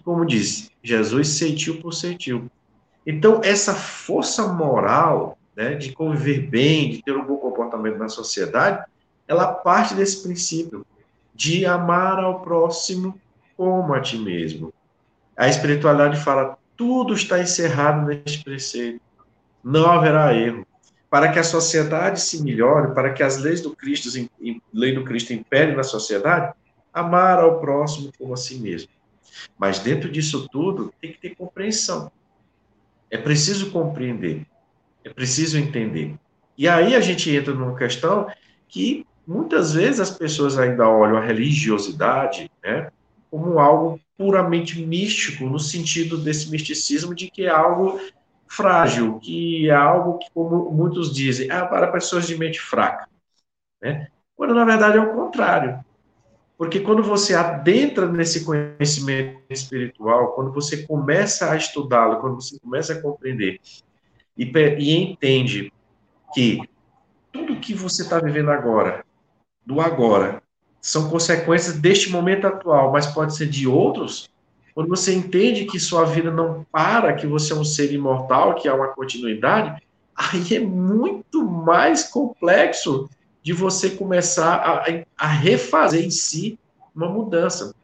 Como 0.04 0.24
disse, 0.24 0.70
Jesus 0.84 1.30
sentiu 1.30 1.82
por 1.82 1.94
sentiu. 1.94 2.48
Então, 3.08 3.42
essa 3.44 3.74
força 3.74 4.48
moral 4.48 5.38
né, 5.56 5.76
de 5.76 5.94
conviver 5.94 6.48
bem, 6.48 6.92
de 6.92 7.02
ter 7.02 7.16
um 7.16 7.26
bom 7.26 7.38
comportamento 7.38 7.98
na 7.98 8.08
sociedade, 8.08 8.86
ela 9.28 9.54
parte 9.54 9.94
desse 9.94 10.24
princípio. 10.24 10.86
de 11.36 11.66
amar 11.66 12.20
ao 12.20 12.42
próximo 12.42 13.20
como 13.58 13.94
a 13.94 14.00
ti 14.00 14.18
mesmo. 14.18 14.72
A 15.36 15.48
espiritualidade 15.48 16.24
fala: 16.24 16.58
tudo 16.78 17.14
está 17.14 17.40
encerrado 17.40 18.06
neste 18.06 18.44
preceito. 18.44 19.02
Não 19.64 19.90
haverá 19.90 20.34
erro. 20.36 20.66
Para 21.10 21.32
que 21.32 21.40
a 21.40 21.44
sociedade 21.44 22.20
se 22.22 22.44
melhore, 22.44 22.94
para 22.94 23.14
que 23.14 23.22
as 23.22 23.38
leis 23.38 23.62
do 23.62 23.76
Cristo, 23.76 24.10
lei 24.74 24.96
do 24.96 25.04
Cristo 25.04 25.32
impere 25.32 25.76
na 25.76 25.84
sociedade, 25.84 26.54
amar 26.92 27.40
ao 27.40 27.60
próximo 27.60 28.12
como 28.18 28.34
a 28.34 28.38
si 28.38 28.56
mesmo. 28.56 28.90
Mas 29.58 29.80
dentro 29.80 30.12
disso 30.12 30.48
tudo, 30.50 30.94
tem 31.00 31.12
que 31.12 31.20
ter 31.20 31.36
compreensão. 31.36 32.12
É 33.12 33.18
preciso 33.18 33.72
compreender. 33.72 34.46
É 35.04 35.10
preciso 35.10 35.58
entender. 35.58 36.16
E 36.58 36.68
aí 36.68 36.96
a 36.96 37.02
gente 37.02 37.30
entra 37.30 37.54
numa 37.54 37.76
questão 37.76 38.28
que 38.68 39.06
muitas 39.26 39.74
vezes 39.74 40.00
as 40.00 40.12
pessoas 40.12 40.58
ainda 40.58 40.88
olham 40.88 41.18
a 41.18 41.22
religiosidade 41.24 42.50
né, 42.64 42.92
como 43.30 43.60
algo 43.60 44.00
puramente 44.18 44.80
místico, 44.86 45.46
no 45.46 45.60
sentido 45.60 46.18
desse 46.18 46.50
misticismo 46.52 47.16
de 47.16 47.30
que 47.30 47.46
é 47.46 47.50
algo 47.50 48.00
frágil, 48.48 49.20
que 49.20 49.70
é 49.70 49.74
algo 49.74 50.20
que, 50.20 50.28
como 50.34 50.70
muitos 50.72 51.14
dizem, 51.14 51.50
é 51.50 51.66
para 51.66 51.92
pessoas 51.92 52.28
de 52.28 52.38
mente 52.38 52.60
fraca. 52.60 53.10
Né? 53.82 54.08
Quando 54.36 54.54
na 54.54 54.64
verdade 54.64 54.98
é 54.98 55.02
o 55.02 55.14
contrário. 55.14 55.84
Porque 56.56 56.80
quando 56.80 57.02
você 57.02 57.34
adentra 57.34 58.08
nesse 58.08 58.46
conhecimento 58.46 59.42
espiritual, 59.50 60.34
quando 60.34 60.54
você 60.54 60.86
começa 60.86 61.52
a 61.52 61.56
estudá-lo, 61.56 62.22
quando 62.22 62.36
você 62.36 62.60
começa 62.60 62.94
a 62.94 63.02
compreender 63.02 63.60
e, 64.38 64.46
e 64.46 64.96
entende 64.96 65.74
que 66.34 66.62
tudo 67.32 67.60
que 67.60 67.74
você 67.74 68.04
está 68.04 68.20
vivendo 68.20 68.52
agora, 68.52 69.04
do 69.66 69.80
agora, 69.82 70.42
são 70.82 71.10
consequências 71.10 71.78
deste 71.78 72.10
momento 72.10 72.46
atual, 72.46 72.92
mas 72.92 73.08
pode 73.08 73.36
ser 73.36 73.48
de 73.48 73.68
outros, 73.68 74.30
quando 74.74 74.90
você 74.90 75.14
entende 75.14 75.66
que 75.66 75.80
sua 75.80 76.04
vida 76.04 76.32
não 76.32 76.66
para, 76.72 77.14
que 77.14 77.28
você 77.28 77.54
é 77.54 77.56
um 77.56 77.64
ser 77.64 77.94
imortal, 77.94 78.56
que 78.56 78.68
há 78.68 78.74
uma 78.74 78.88
continuidade, 78.88 79.82
aí 80.16 80.56
é 80.56 80.60
muito 80.60 81.46
mais 81.46 82.04
complexo 82.04 83.10
de 83.42 83.54
você 83.54 83.92
começar 83.92 84.56
a, 84.56 84.86
a 85.18 85.28
refazer 85.28 86.04
em 86.04 86.10
si 86.10 86.58
uma 86.96 87.08
mudança. 87.08 87.76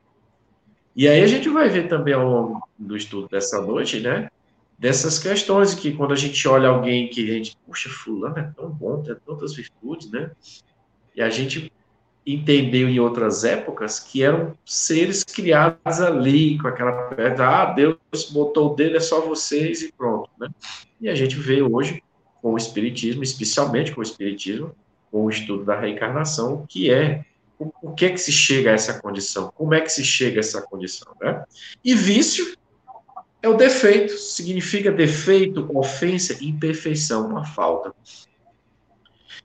E 0.96 1.08
aí 1.08 1.22
a 1.22 1.28
gente 1.28 1.48
vai 1.50 1.70
ver 1.70 1.88
também 1.88 2.14
ao 2.14 2.28
longo 2.28 2.68
do 2.78 2.98
estudo 2.98 3.28
dessa 3.30 3.62
noite, 3.62 4.00
né? 4.00 4.30
Dessas 4.78 5.20
questões 5.20 5.74
que 5.74 5.94
quando 5.94 6.14
a 6.14 6.16
gente 6.16 6.48
olha 6.48 6.70
alguém 6.70 7.10
que 7.10 7.30
a 7.30 7.34
gente, 7.34 7.58
puxa, 7.66 7.90
fulano 7.90 8.40
é 8.40 8.52
tão 8.56 8.70
bom, 8.70 9.02
tem 9.04 9.16
tantas 9.26 9.54
virtudes, 9.54 10.10
né? 10.10 10.32
E 11.16 11.22
a 11.22 11.30
gente 11.30 11.72
entendeu 12.26 12.88
em 12.88 13.00
outras 13.00 13.44
épocas 13.44 14.00
que 14.00 14.24
eram 14.24 14.56
seres 14.66 15.24
criados 15.24 16.00
ali, 16.00 16.58
com 16.60 16.68
aquela 16.68 16.92
pedra, 17.10 17.48
ah, 17.48 17.66
Deus 17.66 17.98
botou 18.32 18.72
o 18.72 18.76
dedo, 18.76 18.98
é 18.98 19.00
só 19.00 19.22
vocês 19.22 19.82
e 19.82 19.92
pronto, 19.92 20.30
né? 20.40 20.50
E 21.02 21.10
a 21.10 21.16
gente 21.16 21.36
vê 21.36 21.62
hoje, 21.62 22.04
com 22.42 22.54
o 22.54 22.58
Espiritismo, 22.58 23.24
especialmente 23.24 23.94
com 23.94 24.02
o 24.02 24.04
Espiritismo, 24.04 24.76
com 25.12 25.26
o 25.26 25.30
estudo 25.30 25.66
da 25.66 25.80
reencarnação, 25.80 26.66
que 26.68 26.92
é 26.92 27.26
o, 27.58 27.72
o 27.82 27.94
que 27.94 28.06
é 28.06 28.10
que 28.12 28.20
se 28.20 28.32
chega 28.32 28.72
a 28.72 28.74
essa 28.74 29.00
condição, 29.00 29.52
como 29.56 29.74
é 29.74 29.82
que 29.82 29.92
se 29.92 30.04
chega 30.04 30.40
a 30.40 30.42
essa 30.42 30.62
condição, 30.62 31.12
né? 31.22 31.44
E 31.84 31.96
vício 31.96 32.56
é 33.42 33.48
o 33.48 33.56
defeito, 33.56 34.14
significa 34.18 34.92
defeito, 34.92 35.70
ofensa, 35.78 36.38
imperfeição, 36.44 37.28
uma 37.28 37.46
falta. 37.46 37.94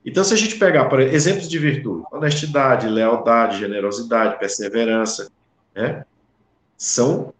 Então, 0.05 0.23
se 0.23 0.33
a 0.35 0.37
gente 0.37 0.57
pegar, 0.57 0.85
por 0.85 0.99
exemplos 0.99 1.49
de 1.49 1.57
virtude, 1.57 2.05
honestidade, 2.11 2.87
lealdade, 2.87 3.57
generosidade, 3.57 4.37
perseverança, 4.37 5.31
né, 5.75 6.05
são 6.77 7.33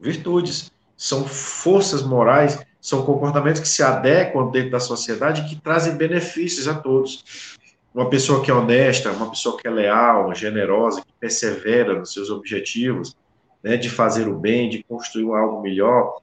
virtudes, 0.00 0.72
são 0.96 1.24
forças 1.24 2.02
morais, 2.02 2.58
são 2.80 3.04
comportamentos 3.04 3.60
que 3.60 3.68
se 3.68 3.84
adequam 3.84 4.50
dentro 4.50 4.72
da 4.72 4.80
sociedade 4.80 5.42
e 5.42 5.44
que 5.48 5.62
trazem 5.62 5.96
benefícios 5.96 6.66
a 6.66 6.74
todos. 6.74 7.56
Uma 7.94 8.10
pessoa 8.10 8.42
que 8.42 8.50
é 8.50 8.54
honesta, 8.54 9.12
uma 9.12 9.30
pessoa 9.30 9.56
que 9.56 9.68
é 9.68 9.70
leal, 9.70 10.34
generosa, 10.34 11.02
que 11.02 11.12
persevera 11.20 11.96
nos 11.96 12.12
seus 12.12 12.30
objetivos, 12.30 13.16
né, 13.62 13.76
de 13.76 13.88
fazer 13.88 14.26
o 14.26 14.34
bem, 14.36 14.68
de 14.68 14.82
construir 14.82 15.32
algo 15.32 15.62
melhor, 15.62 16.20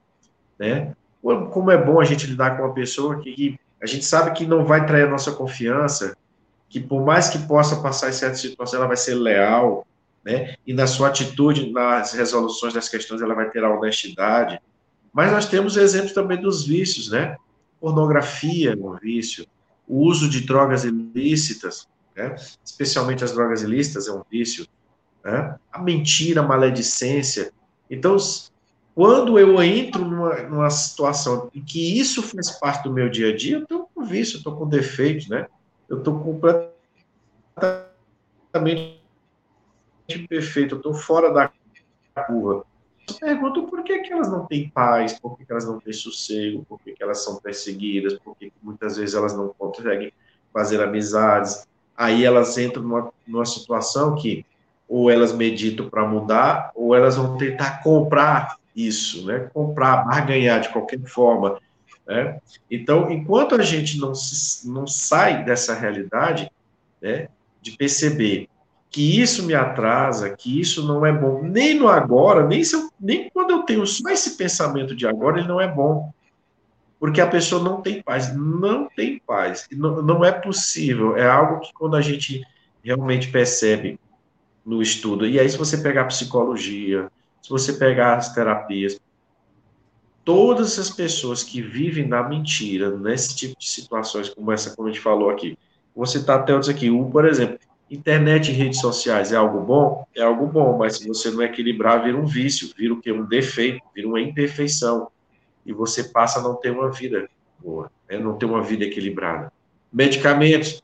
né? 0.58 0.94
Como 1.22 1.72
é 1.72 1.78
bom 1.78 2.02
a 2.02 2.04
gente 2.04 2.28
lidar 2.28 2.58
com 2.58 2.64
uma 2.64 2.74
pessoa 2.74 3.22
que 3.22 3.58
a 3.82 3.86
gente 3.86 4.06
sabe 4.06 4.32
que 4.32 4.46
não 4.46 4.66
vai 4.66 4.86
trair 4.86 5.04
a 5.04 5.10
nossa 5.10 5.32
confiança, 5.32 6.16
que 6.68 6.80
por 6.80 7.04
mais 7.04 7.30
que 7.30 7.40
possa 7.40 7.78
passar 7.78 8.10
em 8.10 8.14
certas 8.14 8.42
situações, 8.42 8.78
ela 8.78 8.88
vai 8.88 8.98
ser 8.98 9.16
leal, 9.16 9.86
né? 10.24 10.56
E 10.68 10.74
na 10.74 10.86
sua 10.86 11.08
atitude, 11.08 11.72
nas 11.72 12.14
resoluções 12.14 12.74
das 12.74 12.90
questões, 12.90 13.22
ela 13.22 13.34
vai 13.34 13.50
ter 13.50 13.64
a 13.64 13.74
honestidade. 13.74 14.60
Mas 15.12 15.32
nós 15.32 15.48
temos 15.48 15.78
exemplos 15.78 16.14
também 16.14 16.40
dos 16.40 16.66
vícios, 16.66 17.10
né? 17.10 17.36
Pornografia 17.80 18.74
é 18.74 18.76
um 18.76 18.96
vício, 18.98 19.48
o 19.88 20.06
uso 20.06 20.30
de 20.30 20.42
drogas 20.42 20.84
ilícitas, 20.84 21.88
né? 22.16 22.36
especialmente 22.64 23.24
as 23.24 23.32
drogas 23.32 23.64
ilícitas 23.64 24.08
é 24.08 24.14
um 24.14 24.22
vício, 24.30 24.68
né? 25.24 25.56
a 25.72 25.82
mentira, 25.82 26.42
a 26.42 26.48
maledicência. 26.48 27.52
Então, 27.90 28.16
quando 29.00 29.40
eu 29.40 29.64
entro 29.64 30.04
numa, 30.04 30.42
numa 30.42 30.70
situação 30.70 31.50
em 31.56 31.64
que 31.64 31.98
isso 31.98 32.22
faz 32.22 32.52
parte 32.60 32.84
do 32.84 32.92
meu 32.92 33.10
dia 33.10 33.30
a 33.30 33.34
dia, 33.36 33.56
eu 33.56 33.62
estou 33.62 33.90
com 33.96 34.04
vício, 34.04 34.36
eu 34.36 34.40
estou 34.40 34.58
com 34.58 34.68
defeitos, 34.68 35.30
né? 35.30 35.48
Eu 35.88 36.00
estou 36.00 36.20
completamente 36.20 36.76
perfeito, 40.28 40.76
eu 40.76 40.80
estou 40.80 40.94
fora 40.94 41.32
da 41.32 41.50
curva. 42.28 42.66
Eu 43.08 43.16
pergunto 43.16 43.68
por 43.68 43.86
que, 43.86 44.00
que 44.00 44.12
elas 44.12 44.30
não 44.30 44.46
têm 44.46 44.70
paz, 44.70 45.18
por 45.18 45.38
que, 45.38 45.46
que 45.46 45.52
elas 45.54 45.66
não 45.66 45.80
têm 45.80 45.94
sossego, 45.94 46.66
por 46.68 46.78
que, 46.82 46.92
que 46.92 47.02
elas 47.02 47.24
são 47.24 47.38
perseguidas, 47.38 48.20
por 48.20 48.36
que, 48.36 48.50
que 48.50 48.58
muitas 48.62 48.98
vezes 48.98 49.16
elas 49.16 49.34
não 49.34 49.56
conseguem 49.58 50.12
fazer 50.52 50.84
amizades. 50.84 51.66
Aí 51.96 52.26
elas 52.26 52.58
entram 52.58 52.84
numa, 52.84 53.14
numa 53.26 53.46
situação 53.46 54.14
que 54.16 54.46
ou 54.90 55.10
elas 55.10 55.32
meditam 55.32 55.90
para 55.90 56.06
mudar, 56.06 56.74
ou 56.76 56.94
elas 56.94 57.16
vão 57.16 57.38
tentar 57.38 57.82
comprar 57.82 58.59
isso, 58.76 59.26
né? 59.26 59.50
Comprar, 59.54 60.06
barganhar 60.06 60.62
de 60.62 60.70
qualquer 60.70 61.02
forma. 61.02 61.60
Né? 62.08 62.40
Então, 62.70 63.12
enquanto 63.12 63.56
a 63.56 63.62
gente 63.62 64.00
não, 64.00 64.16
se, 64.16 64.68
não 64.68 64.88
sai 64.88 65.46
dessa 65.46 65.76
realidade, 65.76 66.52
né, 67.02 67.28
de 67.62 67.72
perceber 67.72 68.50
que 68.90 69.22
isso 69.22 69.44
me 69.44 69.54
atrasa, 69.54 70.36
que 70.36 70.60
isso 70.60 70.88
não 70.88 71.06
é 71.06 71.12
bom, 71.12 71.44
nem 71.44 71.76
no 71.76 71.88
agora, 71.88 72.48
nem, 72.48 72.64
eu, 72.74 72.90
nem 73.00 73.30
quando 73.30 73.52
eu 73.52 73.64
tenho 73.64 73.86
só 73.86 74.10
esse 74.10 74.36
pensamento 74.36 74.96
de 74.96 75.06
agora, 75.06 75.40
ele 75.40 75.48
não 75.48 75.62
é 75.62 75.68
bom. 75.68 76.12
Porque 77.00 77.22
a 77.22 77.28
pessoa 77.28 77.64
não 77.64 77.82
tem 77.82 78.02
paz, 78.02 78.36
não 78.36 78.90
tem 78.90 79.22
paz, 79.26 79.68
não, 79.72 80.02
não 80.02 80.26
é 80.26 80.32
possível, 80.32 81.16
é 81.16 81.30
algo 81.30 81.60
que 81.60 81.72
quando 81.74 81.96
a 81.96 82.02
gente 82.02 82.44
realmente 82.84 83.30
percebe 83.30 84.00
no 84.66 84.82
estudo, 84.82 85.26
e 85.26 85.40
aí 85.40 85.48
se 85.48 85.58
você 85.58 85.78
pegar 85.78 86.06
psicologia, 86.06 87.10
se 87.42 87.50
você 87.50 87.74
pegar 87.74 88.18
as 88.18 88.34
terapias, 88.34 89.00
todas 90.24 90.78
as 90.78 90.90
pessoas 90.90 91.44
que 91.44 91.62
vivem 91.62 92.08
na 92.08 92.22
mentira, 92.22 92.96
nesse 92.96 93.36
tipo 93.36 93.58
de 93.58 93.68
situações 93.68 94.30
como 94.30 94.52
essa, 94.52 94.76
como 94.76 94.88
a 94.88 94.92
gente 94.92 95.02
falou 95.02 95.30
aqui, 95.30 95.58
você 95.96 96.20
está 96.20 96.36
até 96.36 96.54
outros 96.54 96.70
aqui, 96.70 96.90
um, 96.90 97.10
por 97.10 97.26
exemplo, 97.26 97.58
internet 97.90 98.52
e 98.52 98.54
redes 98.54 98.80
sociais 98.80 99.32
é 99.34 99.36
algo 99.36 99.62
bom? 99.62 100.06
É 100.16 100.22
algo 100.22 100.46
bom, 100.46 100.78
mas 100.78 100.98
se 100.98 101.08
você 101.08 101.32
não 101.32 101.42
equilibrar, 101.42 102.04
vira 102.04 102.18
um 102.18 102.26
vício, 102.26 102.72
vira 102.78 102.94
o 102.94 103.02
que? 103.02 103.12
Um 103.12 103.26
defeito, 103.26 103.82
vira 103.94 104.08
uma 104.08 104.22
imperfeição, 104.22 105.10
e 105.66 105.74
você 105.74 106.04
passa 106.04 106.40
a 106.40 106.44
não 106.44 106.56
ter 106.56 106.72
uma 106.72 106.92
vida 106.92 107.28
boa, 107.60 107.92
né? 108.10 108.18
não 108.18 108.38
ter 108.38 108.46
uma 108.46 108.62
vida 108.62 108.86
equilibrada. 108.86 109.52
Medicamentos, 109.92 110.82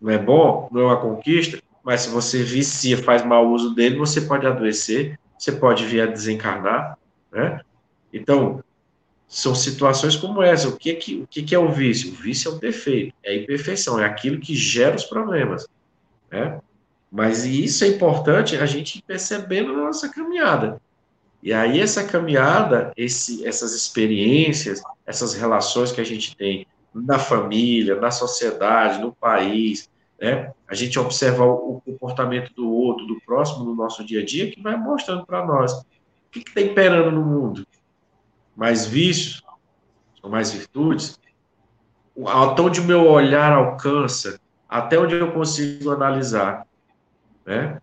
não 0.00 0.10
é 0.10 0.18
bom, 0.18 0.68
não 0.72 0.80
é 0.80 0.84
uma 0.84 1.00
conquista, 1.00 1.60
mas 1.84 2.02
se 2.02 2.10
você 2.10 2.42
vicia, 2.42 2.96
faz 2.96 3.24
mau 3.24 3.50
uso 3.50 3.74
dele, 3.74 3.96
você 3.96 4.22
pode 4.22 4.46
adoecer, 4.46 5.18
você 5.40 5.52
pode 5.52 5.86
vir 5.86 6.02
a 6.02 6.06
desencarnar, 6.06 6.98
né? 7.32 7.60
Então, 8.12 8.62
são 9.26 9.54
situações 9.54 10.14
como 10.14 10.42
essa. 10.42 10.68
O 10.68 10.76
que, 10.76 10.90
é 10.90 10.94
que, 10.94 11.22
o 11.22 11.26
que 11.26 11.54
é 11.54 11.58
o 11.58 11.72
vício? 11.72 12.12
O 12.12 12.14
vício 12.14 12.50
é 12.50 12.54
um 12.54 12.58
defeito, 12.58 13.14
é 13.22 13.30
a 13.30 13.36
imperfeição, 13.36 13.98
é 13.98 14.04
aquilo 14.04 14.38
que 14.38 14.54
gera 14.54 14.94
os 14.94 15.04
problemas, 15.04 15.66
né? 16.30 16.60
Mas 17.10 17.44
isso 17.46 17.84
é 17.84 17.88
importante 17.88 18.56
a 18.56 18.66
gente 18.66 19.02
percebendo 19.02 19.72
na 19.72 19.84
nossa 19.84 20.08
caminhada. 20.10 20.80
E 21.42 21.54
aí 21.54 21.80
essa 21.80 22.04
caminhada, 22.04 22.92
esse, 22.94 23.46
essas 23.46 23.74
experiências, 23.74 24.82
essas 25.06 25.32
relações 25.32 25.90
que 25.90 26.02
a 26.02 26.04
gente 26.04 26.36
tem 26.36 26.66
na 26.94 27.18
família, 27.18 27.98
na 27.98 28.10
sociedade, 28.10 29.00
no 29.00 29.12
país, 29.12 29.88
né? 30.20 30.52
A 30.68 30.74
gente 30.74 30.98
observa 30.98 31.44
o 31.44 31.80
comportamento 31.80 32.52
do 32.54 32.70
outro, 32.70 33.06
do 33.06 33.20
próximo 33.22 33.64
no 33.64 33.74
nosso 33.74 34.04
dia 34.04 34.20
a 34.20 34.24
dia, 34.24 34.50
que 34.50 34.60
vai 34.60 34.76
mostrando 34.76 35.24
para 35.24 35.44
nós 35.44 35.72
o 35.72 35.84
que 36.30 36.40
está 36.40 36.60
imperando 36.60 37.10
no 37.10 37.24
mundo. 37.24 37.66
Mais 38.54 38.86
vícios 38.86 39.42
ou 40.22 40.30
mais 40.30 40.52
virtudes? 40.52 41.18
Até 42.26 42.60
onde 42.60 42.80
o 42.80 42.84
meu 42.84 43.08
olhar 43.08 43.52
alcança, 43.52 44.38
até 44.68 44.98
onde 44.98 45.14
eu 45.14 45.32
consigo 45.32 45.90
analisar. 45.90 46.66
Né? 47.46 47.80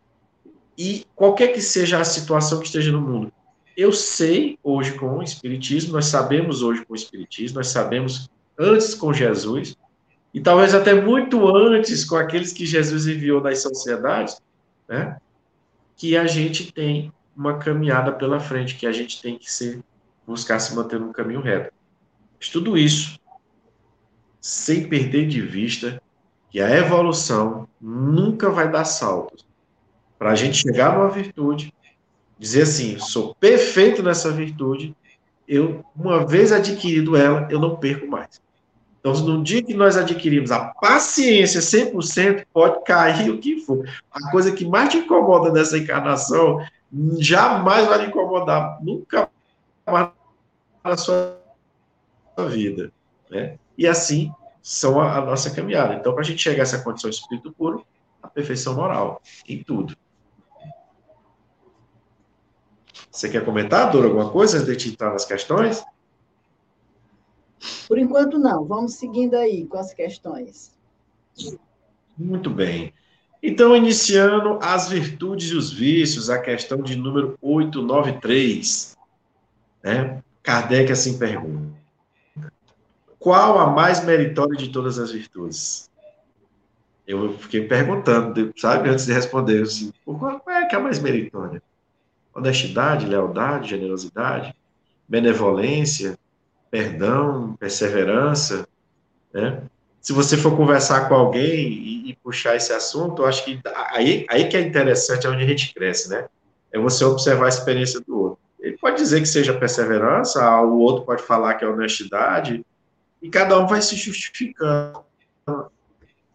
E 0.77 1.05
qualquer 1.15 1.47
que 1.47 1.61
seja 1.61 1.99
a 1.99 2.05
situação 2.05 2.59
que 2.59 2.67
esteja 2.67 2.91
no 2.91 3.01
mundo, 3.01 3.33
eu 3.75 3.91
sei 3.91 4.59
hoje 4.63 4.93
com 4.93 5.17
o 5.17 5.23
Espiritismo, 5.23 5.93
nós 5.93 6.05
sabemos 6.05 6.61
hoje 6.61 6.85
com 6.85 6.93
o 6.93 6.95
Espiritismo, 6.95 7.57
nós 7.57 7.69
sabemos 7.69 8.29
antes 8.57 8.93
com 8.93 9.11
Jesus, 9.11 9.75
e 10.37 10.39
talvez 10.39 10.75
até 10.75 10.93
muito 10.93 11.47
antes 11.47 12.05
com 12.05 12.15
aqueles 12.15 12.53
que 12.53 12.63
Jesus 12.63 13.07
enviou 13.07 13.41
nas 13.41 13.59
sociedades, 13.59 14.39
né, 14.87 15.17
que 15.95 16.15
a 16.15 16.27
gente 16.27 16.71
tem 16.71 17.11
uma 17.35 17.57
caminhada 17.57 18.11
pela 18.11 18.39
frente, 18.39 18.75
que 18.75 18.85
a 18.85 18.91
gente 18.91 19.19
tem 19.19 19.35
que 19.35 19.51
ser, 19.51 19.83
buscar 20.27 20.59
se 20.59 20.75
manter 20.75 20.99
no 20.99 21.11
caminho 21.11 21.41
reto. 21.41 21.73
Mas 22.37 22.49
tudo 22.49 22.77
isso 22.77 23.19
sem 24.39 24.87
perder 24.87 25.27
de 25.27 25.41
vista 25.41 25.99
que 26.51 26.61
a 26.61 26.69
evolução 26.69 27.67
nunca 27.81 28.51
vai 28.51 28.69
dar 28.71 28.85
saltos. 28.85 29.43
Para 30.19 30.33
a 30.33 30.35
gente 30.35 30.57
chegar 30.57 30.95
numa 30.95 31.09
virtude, 31.09 31.73
dizer 32.37 32.61
assim, 32.61 32.99
sou 32.99 33.33
perfeito 33.33 34.03
nessa 34.03 34.29
virtude, 34.29 34.95
eu, 35.47 35.83
uma 35.95 36.27
vez 36.27 36.51
adquirido 36.51 37.17
ela, 37.17 37.47
eu 37.49 37.59
não 37.59 37.75
perco 37.75 38.05
mais. 38.05 38.39
Então, 39.09 39.23
no 39.23 39.41
dia 39.41 39.63
que 39.63 39.73
nós 39.73 39.95
adquirimos 39.95 40.51
a 40.51 40.65
paciência 40.65 41.61
100%, 41.61 42.45
pode 42.51 42.83
cair 42.83 43.29
o 43.29 43.39
que 43.39 43.61
for. 43.61 43.87
A 44.11 44.29
coisa 44.31 44.51
que 44.51 44.65
mais 44.65 44.89
te 44.89 44.97
incomoda 44.97 45.49
nessa 45.49 45.77
encarnação, 45.77 46.65
jamais 47.17 47.87
vai 47.87 47.99
lhe 47.99 48.07
incomodar, 48.07 48.77
nunca 48.83 49.29
mais 49.85 50.09
na 50.83 50.97
sua 50.97 51.37
vida. 52.49 52.91
Né? 53.29 53.57
E 53.77 53.87
assim 53.87 54.29
são 54.61 54.99
a, 54.99 55.17
a 55.17 55.21
nossa 55.21 55.51
caminhada. 55.51 55.93
Então, 55.93 56.11
para 56.11 56.21
a 56.21 56.25
gente 56.25 56.41
chegar 56.41 56.63
a 56.63 56.63
essa 56.63 56.83
condição 56.83 57.09
de 57.09 57.15
espírito 57.15 57.53
puro, 57.53 57.85
a 58.21 58.27
perfeição 58.27 58.75
moral, 58.75 59.21
em 59.47 59.63
tudo. 59.63 59.95
Você 63.09 63.29
quer 63.29 63.45
comentar, 63.45 63.89
Dora, 63.89 64.07
alguma 64.07 64.29
coisa 64.29 64.57
antes 64.57 64.83
de 64.83 64.89
entrar 64.89 65.11
nas 65.13 65.23
questões? 65.23 65.81
Por 67.87 67.97
enquanto, 67.97 68.37
não. 68.37 68.65
Vamos 68.65 68.95
seguindo 68.95 69.35
aí 69.35 69.65
com 69.65 69.77
as 69.77 69.93
questões. 69.93 70.71
Muito 72.17 72.49
bem. 72.49 72.93
Então, 73.41 73.75
iniciando 73.75 74.59
as 74.61 74.89
virtudes 74.89 75.51
e 75.51 75.55
os 75.55 75.71
vícios, 75.71 76.29
a 76.29 76.39
questão 76.39 76.81
de 76.81 76.95
número 76.95 77.37
893. 77.41 78.97
Né? 79.83 80.23
Kardec 80.41 80.91
assim 80.91 81.17
pergunta: 81.17 81.73
Qual 83.19 83.59
a 83.59 83.67
mais 83.67 84.03
meritória 84.03 84.57
de 84.57 84.69
todas 84.69 84.97
as 84.97 85.11
virtudes? 85.11 85.89
Eu 87.05 87.37
fiquei 87.37 87.65
perguntando, 87.65 88.53
sabe, 88.57 88.89
antes 88.89 89.05
de 89.05 89.13
responder, 89.13 89.63
assim, 89.63 89.93
qual 90.03 90.41
é 90.49 90.65
que 90.65 90.75
é 90.75 90.77
a 90.77 90.81
mais 90.81 90.99
meritória? 90.99 91.61
honestidade, 92.37 93.07
lealdade, 93.07 93.69
generosidade, 93.69 94.55
benevolência, 95.09 96.17
perdão, 96.77 97.55
perseverança, 97.59 98.67
né? 99.33 99.63
Se 99.99 100.13
você 100.13 100.37
for 100.37 100.55
conversar 100.55 101.09
com 101.09 101.15
alguém 101.15 101.67
e, 101.67 102.11
e, 102.11 102.15
puxar 102.17 102.55
esse 102.55 102.71
assunto, 102.71 103.23
eu 103.23 103.25
acho 103.25 103.43
que 103.43 103.59
aí, 103.91 104.27
aí 104.29 104.47
que 104.47 104.55
é 104.55 104.61
interessante, 104.61 105.25
é 105.25 105.29
onde 105.29 105.43
a 105.43 105.47
gente 105.47 105.73
cresce, 105.73 106.07
né? 106.07 106.27
É 106.71 106.77
você 106.77 107.03
observar 107.03 107.45
a 107.45 107.49
experiência 107.49 107.99
do 107.99 108.19
outro. 108.19 108.39
Ele 108.59 108.77
pode 108.77 108.97
dizer 108.97 109.19
que 109.21 109.25
seja 109.25 109.57
perseverança, 109.57 110.61
o 110.61 110.77
outro 110.77 111.03
pode 111.03 111.23
falar 111.23 111.55
que 111.55 111.65
é 111.65 111.67
honestidade, 111.67 112.63
e 113.23 113.27
cada 113.27 113.59
um 113.59 113.65
vai 113.65 113.81
se 113.81 113.95
justificando, 113.95 115.03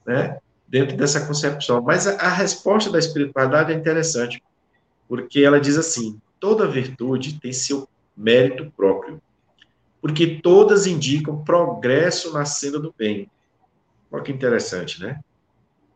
né? 0.05 0.39
Dentro 0.67 0.97
dessa 0.97 1.25
concepção. 1.25 1.81
Mas 1.81 2.09
a, 2.09 2.17
a 2.17 2.29
resposta 2.31 2.91
da 2.91 2.99
espiritualidade 2.99 3.73
é 3.73 3.77
interessante 3.77 4.43
porque 5.09 5.41
ela 5.41 5.61
diz 5.61 5.79
assim: 5.79 6.21
toda 6.41 6.67
virtude 6.67 7.39
tem 7.39 7.53
seu 7.53 7.89
mérito 8.17 8.73
próprio, 8.77 9.23
porque 10.03 10.41
todas 10.43 10.89
indicam 10.89 11.45
progresso 11.45 12.33
na 12.35 12.45
senda 12.45 12.81
do 12.81 12.93
bem. 12.99 13.31
Olha 14.11 14.25
que 14.25 14.33
interessante, 14.33 15.01
né? 15.01 15.21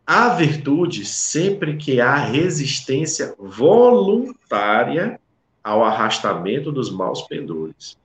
A 0.06 0.28
virtude 0.28 1.04
sempre 1.04 1.76
que 1.76 2.00
há 2.00 2.14
resistência 2.14 3.34
voluntária 3.36 5.20
ao 5.62 5.84
arrastamento 5.84 6.70
dos 6.70 6.88
maus 6.88 7.22
pendores. 7.22 7.98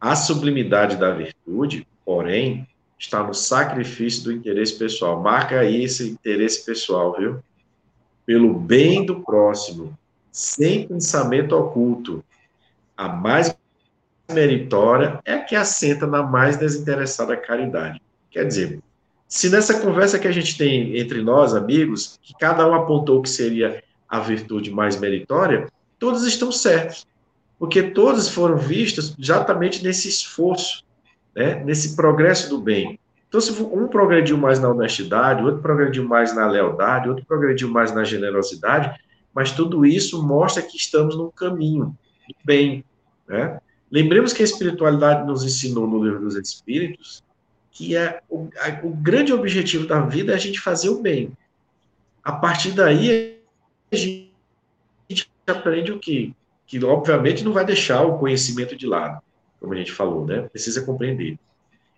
A 0.00 0.16
sublimidade 0.16 0.96
da 0.96 1.12
virtude, 1.12 1.86
porém, 2.04 2.66
está 2.98 3.22
no 3.22 3.32
sacrifício 3.32 4.24
do 4.24 4.32
interesse 4.32 4.76
pessoal. 4.76 5.22
Marca 5.22 5.60
aí 5.60 5.84
esse 5.84 6.10
interesse 6.10 6.66
pessoal, 6.66 7.16
viu? 7.16 7.38
Pelo 8.26 8.52
bem 8.52 9.06
do 9.06 9.20
próximo, 9.20 9.96
sem 10.32 10.88
pensamento 10.88 11.56
oculto. 11.56 12.24
A 12.96 13.08
mais 13.08 13.56
meritória 14.30 15.20
é 15.24 15.34
a 15.34 15.44
que 15.44 15.56
assenta 15.56 16.06
na 16.06 16.22
mais 16.22 16.56
desinteressada 16.56 17.36
caridade. 17.36 18.00
Quer 18.30 18.46
dizer, 18.46 18.80
se 19.28 19.48
nessa 19.48 19.80
conversa 19.80 20.18
que 20.18 20.28
a 20.28 20.32
gente 20.32 20.56
tem 20.56 20.98
entre 20.98 21.22
nós, 21.22 21.54
amigos, 21.54 22.18
que 22.22 22.34
cada 22.38 22.68
um 22.68 22.74
apontou 22.74 23.22
que 23.22 23.30
seria 23.30 23.82
a 24.08 24.20
virtude 24.20 24.70
mais 24.70 24.98
meritória, 24.98 25.68
todos 25.98 26.26
estão 26.26 26.52
certos, 26.52 27.06
porque 27.58 27.82
todos 27.82 28.28
foram 28.28 28.56
vistos 28.56 29.16
exatamente 29.18 29.82
nesse 29.82 30.08
esforço, 30.08 30.84
né, 31.34 31.62
nesse 31.64 31.96
progresso 31.96 32.50
do 32.50 32.60
bem. 32.60 32.98
Então, 33.28 33.40
se 33.40 33.50
um 33.62 33.88
progrediu 33.88 34.36
mais 34.36 34.60
na 34.60 34.68
honestidade, 34.68 35.42
outro 35.42 35.62
progrediu 35.62 36.06
mais 36.06 36.34
na 36.34 36.46
lealdade, 36.46 37.08
outro 37.08 37.24
progrediu 37.24 37.70
mais 37.70 37.90
na 37.90 38.04
generosidade, 38.04 39.00
mas 39.34 39.52
tudo 39.52 39.86
isso 39.86 40.22
mostra 40.22 40.62
que 40.62 40.76
estamos 40.76 41.16
no 41.16 41.32
caminho 41.32 41.96
do 42.28 42.34
bem. 42.44 42.84
Né? 43.26 43.58
Lembremos 43.92 44.32
que 44.32 44.42
a 44.42 44.44
espiritualidade 44.44 45.26
nos 45.26 45.44
ensinou 45.44 45.86
no 45.86 46.02
livro 46.02 46.20
dos 46.20 46.34
Espíritos 46.34 47.22
que 47.72 47.96
é 47.96 48.20
o, 48.28 48.48
a, 48.58 48.86
o 48.86 48.90
grande 48.90 49.32
objetivo 49.32 49.86
da 49.86 50.00
vida 50.00 50.32
é 50.32 50.34
a 50.36 50.38
gente 50.38 50.60
fazer 50.60 50.90
o 50.90 51.00
bem. 51.00 51.32
A 52.22 52.30
partir 52.32 52.72
daí, 52.72 53.38
a 53.90 53.96
gente 53.96 54.30
aprende 55.46 55.90
o 55.90 55.98
quê? 55.98 56.32
Que, 56.66 56.82
obviamente, 56.84 57.42
não 57.42 57.52
vai 57.52 57.64
deixar 57.64 58.02
o 58.02 58.18
conhecimento 58.18 58.76
de 58.76 58.86
lado, 58.86 59.20
como 59.58 59.72
a 59.72 59.76
gente 59.76 59.90
falou, 59.90 60.24
né? 60.26 60.42
Precisa 60.42 60.82
compreender. 60.82 61.38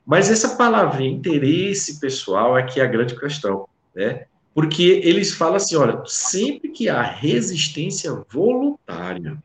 Mas 0.06 0.30
essa 0.30 0.56
palavrinha, 0.56 1.10
interesse 1.10 1.98
pessoal, 2.00 2.56
é 2.56 2.62
que 2.62 2.80
é 2.80 2.84
a 2.84 2.88
grande 2.88 3.18
questão, 3.18 3.68
né? 3.94 4.26
Porque 4.54 5.00
eles 5.04 5.34
falam 5.34 5.56
assim: 5.56 5.74
olha, 5.76 6.02
sempre 6.06 6.70
que 6.70 6.88
há 6.88 7.02
resistência 7.02 8.12
voluntária, 8.30 9.36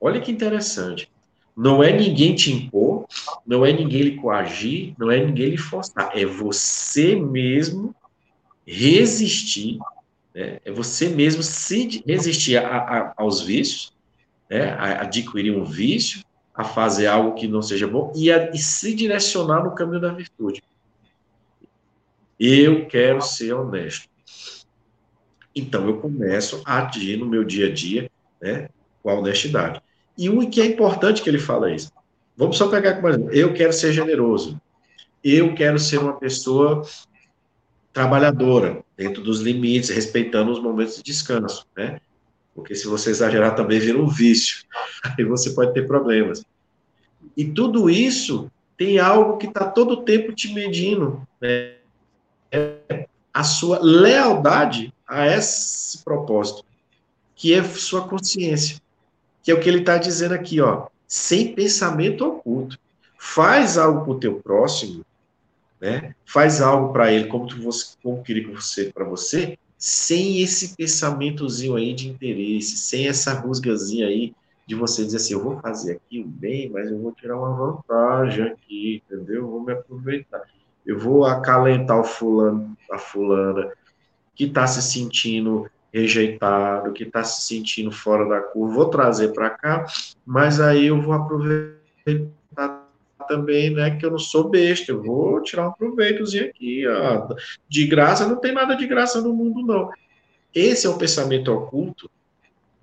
olha 0.00 0.20
que 0.20 0.30
interessante. 0.30 1.10
Não 1.58 1.82
é 1.82 1.90
ninguém 1.90 2.36
te 2.36 2.52
impor, 2.52 3.04
não 3.44 3.66
é 3.66 3.72
ninguém 3.72 4.02
lhe 4.02 4.16
coagir, 4.16 4.94
não 4.96 5.10
é 5.10 5.26
ninguém 5.26 5.50
lhe 5.50 5.56
forçar. 5.56 6.16
É 6.16 6.24
você 6.24 7.16
mesmo 7.16 7.92
resistir, 8.64 9.80
né? 10.32 10.60
é 10.64 10.70
você 10.70 11.08
mesmo 11.08 11.42
se 11.42 12.00
resistir 12.06 12.58
a, 12.58 12.76
a, 12.76 13.14
aos 13.16 13.40
vícios, 13.40 13.92
né? 14.48 14.70
a 14.70 15.02
adquirir 15.02 15.50
um 15.50 15.64
vício, 15.64 16.22
a 16.54 16.62
fazer 16.62 17.08
algo 17.08 17.34
que 17.34 17.48
não 17.48 17.60
seja 17.60 17.88
bom 17.88 18.12
e, 18.14 18.30
a, 18.30 18.52
e 18.52 18.58
se 18.58 18.94
direcionar 18.94 19.64
no 19.64 19.74
caminho 19.74 20.00
da 20.00 20.12
virtude. 20.12 20.62
Eu 22.38 22.86
quero 22.86 23.20
ser 23.20 23.52
honesto. 23.52 24.08
Então, 25.52 25.88
eu 25.88 25.98
começo 25.98 26.62
a 26.64 26.86
agir 26.86 27.16
no 27.16 27.26
meu 27.26 27.42
dia 27.42 27.66
a 27.66 27.72
dia 27.72 28.08
né, 28.40 28.68
com 29.02 29.10
a 29.10 29.14
honestidade. 29.14 29.82
E 30.18 30.28
o 30.28 30.50
que 30.50 30.60
é 30.60 30.66
importante 30.66 31.22
que 31.22 31.30
ele 31.30 31.38
fala 31.38 31.72
isso. 31.72 31.92
Vamos 32.36 32.58
só 32.58 32.68
pegar 32.68 32.96
como 32.96 33.08
exemplo. 33.08 33.32
Eu 33.32 33.54
quero 33.54 33.72
ser 33.72 33.92
generoso. 33.92 34.60
Eu 35.22 35.54
quero 35.54 35.78
ser 35.78 35.98
uma 35.98 36.14
pessoa 36.14 36.84
trabalhadora, 37.92 38.82
dentro 38.96 39.22
dos 39.22 39.40
limites, 39.40 39.90
respeitando 39.90 40.50
os 40.50 40.60
momentos 40.60 40.96
de 40.96 41.02
descanso, 41.02 41.66
né? 41.76 42.00
Porque 42.54 42.74
se 42.74 42.88
você 42.88 43.10
exagerar 43.10 43.54
também 43.54 43.78
vira 43.78 43.98
um 43.98 44.08
vício. 44.08 44.64
Aí 45.16 45.24
você 45.24 45.50
pode 45.50 45.72
ter 45.72 45.86
problemas. 45.86 46.44
E 47.36 47.44
tudo 47.44 47.88
isso 47.88 48.50
tem 48.76 48.98
algo 48.98 49.36
que 49.36 49.46
está 49.46 49.68
todo 49.68 49.92
o 49.92 50.02
tempo 50.02 50.32
te 50.32 50.52
medindo, 50.52 51.26
né? 51.40 51.76
É 52.50 53.06
a 53.32 53.44
sua 53.44 53.78
lealdade 53.80 54.92
a 55.06 55.26
esse 55.26 56.02
propósito, 56.02 56.64
que 57.36 57.54
é 57.54 57.62
sua 57.62 58.08
consciência, 58.08 58.80
que 59.48 59.52
é 59.52 59.54
o 59.54 59.60
que 59.60 59.68
ele 59.70 59.78
está 59.78 59.96
dizendo 59.96 60.34
aqui, 60.34 60.60
ó, 60.60 60.88
sem 61.06 61.54
pensamento 61.54 62.22
oculto. 62.22 62.78
Faz 63.16 63.78
algo 63.78 64.02
para 64.02 64.12
o 64.12 64.20
teu 64.20 64.34
próximo, 64.42 65.02
né? 65.80 66.14
Faz 66.26 66.60
algo 66.60 66.92
para 66.92 67.10
ele 67.10 67.28
como 67.28 67.46
tu 67.46 67.56
você, 67.62 67.96
como 68.02 68.22
queria 68.22 68.44
que 68.44 68.50
você 68.50 68.92
para 68.92 69.06
você, 69.06 69.58
sem 69.78 70.42
esse 70.42 70.76
pensamentozinho 70.76 71.76
aí 71.76 71.94
de 71.94 72.10
interesse, 72.10 72.76
sem 72.76 73.08
essa 73.08 73.32
rusgazinha 73.32 74.06
aí 74.06 74.34
de 74.66 74.74
você 74.74 75.02
dizer 75.02 75.16
assim, 75.16 75.32
eu 75.32 75.42
vou 75.42 75.58
fazer 75.60 75.92
aqui 75.92 76.20
o 76.20 76.26
bem, 76.26 76.68
mas 76.68 76.90
eu 76.90 76.98
vou 76.98 77.12
tirar 77.12 77.38
uma 77.38 77.54
vantagem 77.54 78.44
aqui, 78.44 79.02
entendeu? 79.02 79.36
Eu 79.36 79.48
vou 79.48 79.62
me 79.62 79.72
aproveitar. 79.72 80.42
Eu 80.84 80.98
vou 80.98 81.24
acalentar 81.24 81.98
o 81.98 82.04
fulano, 82.04 82.76
a 82.92 82.98
fulana, 82.98 83.72
que 84.34 84.44
está 84.44 84.66
se 84.66 84.82
sentindo 84.82 85.70
rejeitado, 85.92 86.92
que 86.92 87.04
está 87.04 87.24
se 87.24 87.42
sentindo 87.42 87.90
fora 87.90 88.28
da 88.28 88.40
curva, 88.40 88.74
vou 88.74 88.90
trazer 88.90 89.32
para 89.32 89.50
cá, 89.50 89.86
mas 90.24 90.60
aí 90.60 90.86
eu 90.86 91.00
vou 91.00 91.14
aproveitar 91.14 91.78
também, 93.26 93.70
né, 93.70 93.96
que 93.96 94.06
eu 94.06 94.10
não 94.10 94.18
sou 94.18 94.48
besta, 94.48 94.90
eu 94.90 95.02
vou 95.02 95.42
tirar 95.42 95.68
um 95.68 95.72
proveitozinho 95.72 96.46
aqui, 96.46 96.86
ó. 96.86 97.28
de 97.68 97.86
graça, 97.86 98.26
não 98.26 98.36
tem 98.36 98.52
nada 98.52 98.74
de 98.74 98.86
graça 98.86 99.20
no 99.20 99.34
mundo, 99.34 99.62
não. 99.62 99.90
Esse 100.54 100.86
é 100.86 100.90
o 100.90 100.96
pensamento 100.96 101.52
oculto, 101.52 102.10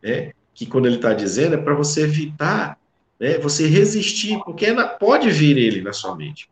né, 0.02 0.34
que 0.54 0.66
quando 0.66 0.86
ele 0.86 0.98
está 0.98 1.14
dizendo 1.14 1.56
é 1.56 1.58
para 1.58 1.74
você 1.74 2.04
evitar, 2.04 2.78
né, 3.20 3.38
você 3.40 3.68
resistir, 3.68 4.40
porque 4.46 4.68
é 4.68 4.84
pode 4.84 5.30
vir 5.30 5.58
ele 5.58 5.82
na 5.82 5.94
sua 5.94 6.16
mente. 6.16 6.48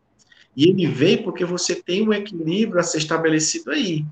E 0.56 0.70
ele 0.70 0.86
vem 0.88 1.18
porque 1.18 1.46
você 1.46 1.76
tem 1.76 2.08
um 2.08 2.14
equilíbrio 2.14 2.80
a 2.80 2.84
ser 2.84 3.00
estabelecido 3.00 3.72
aí, 3.72 4.06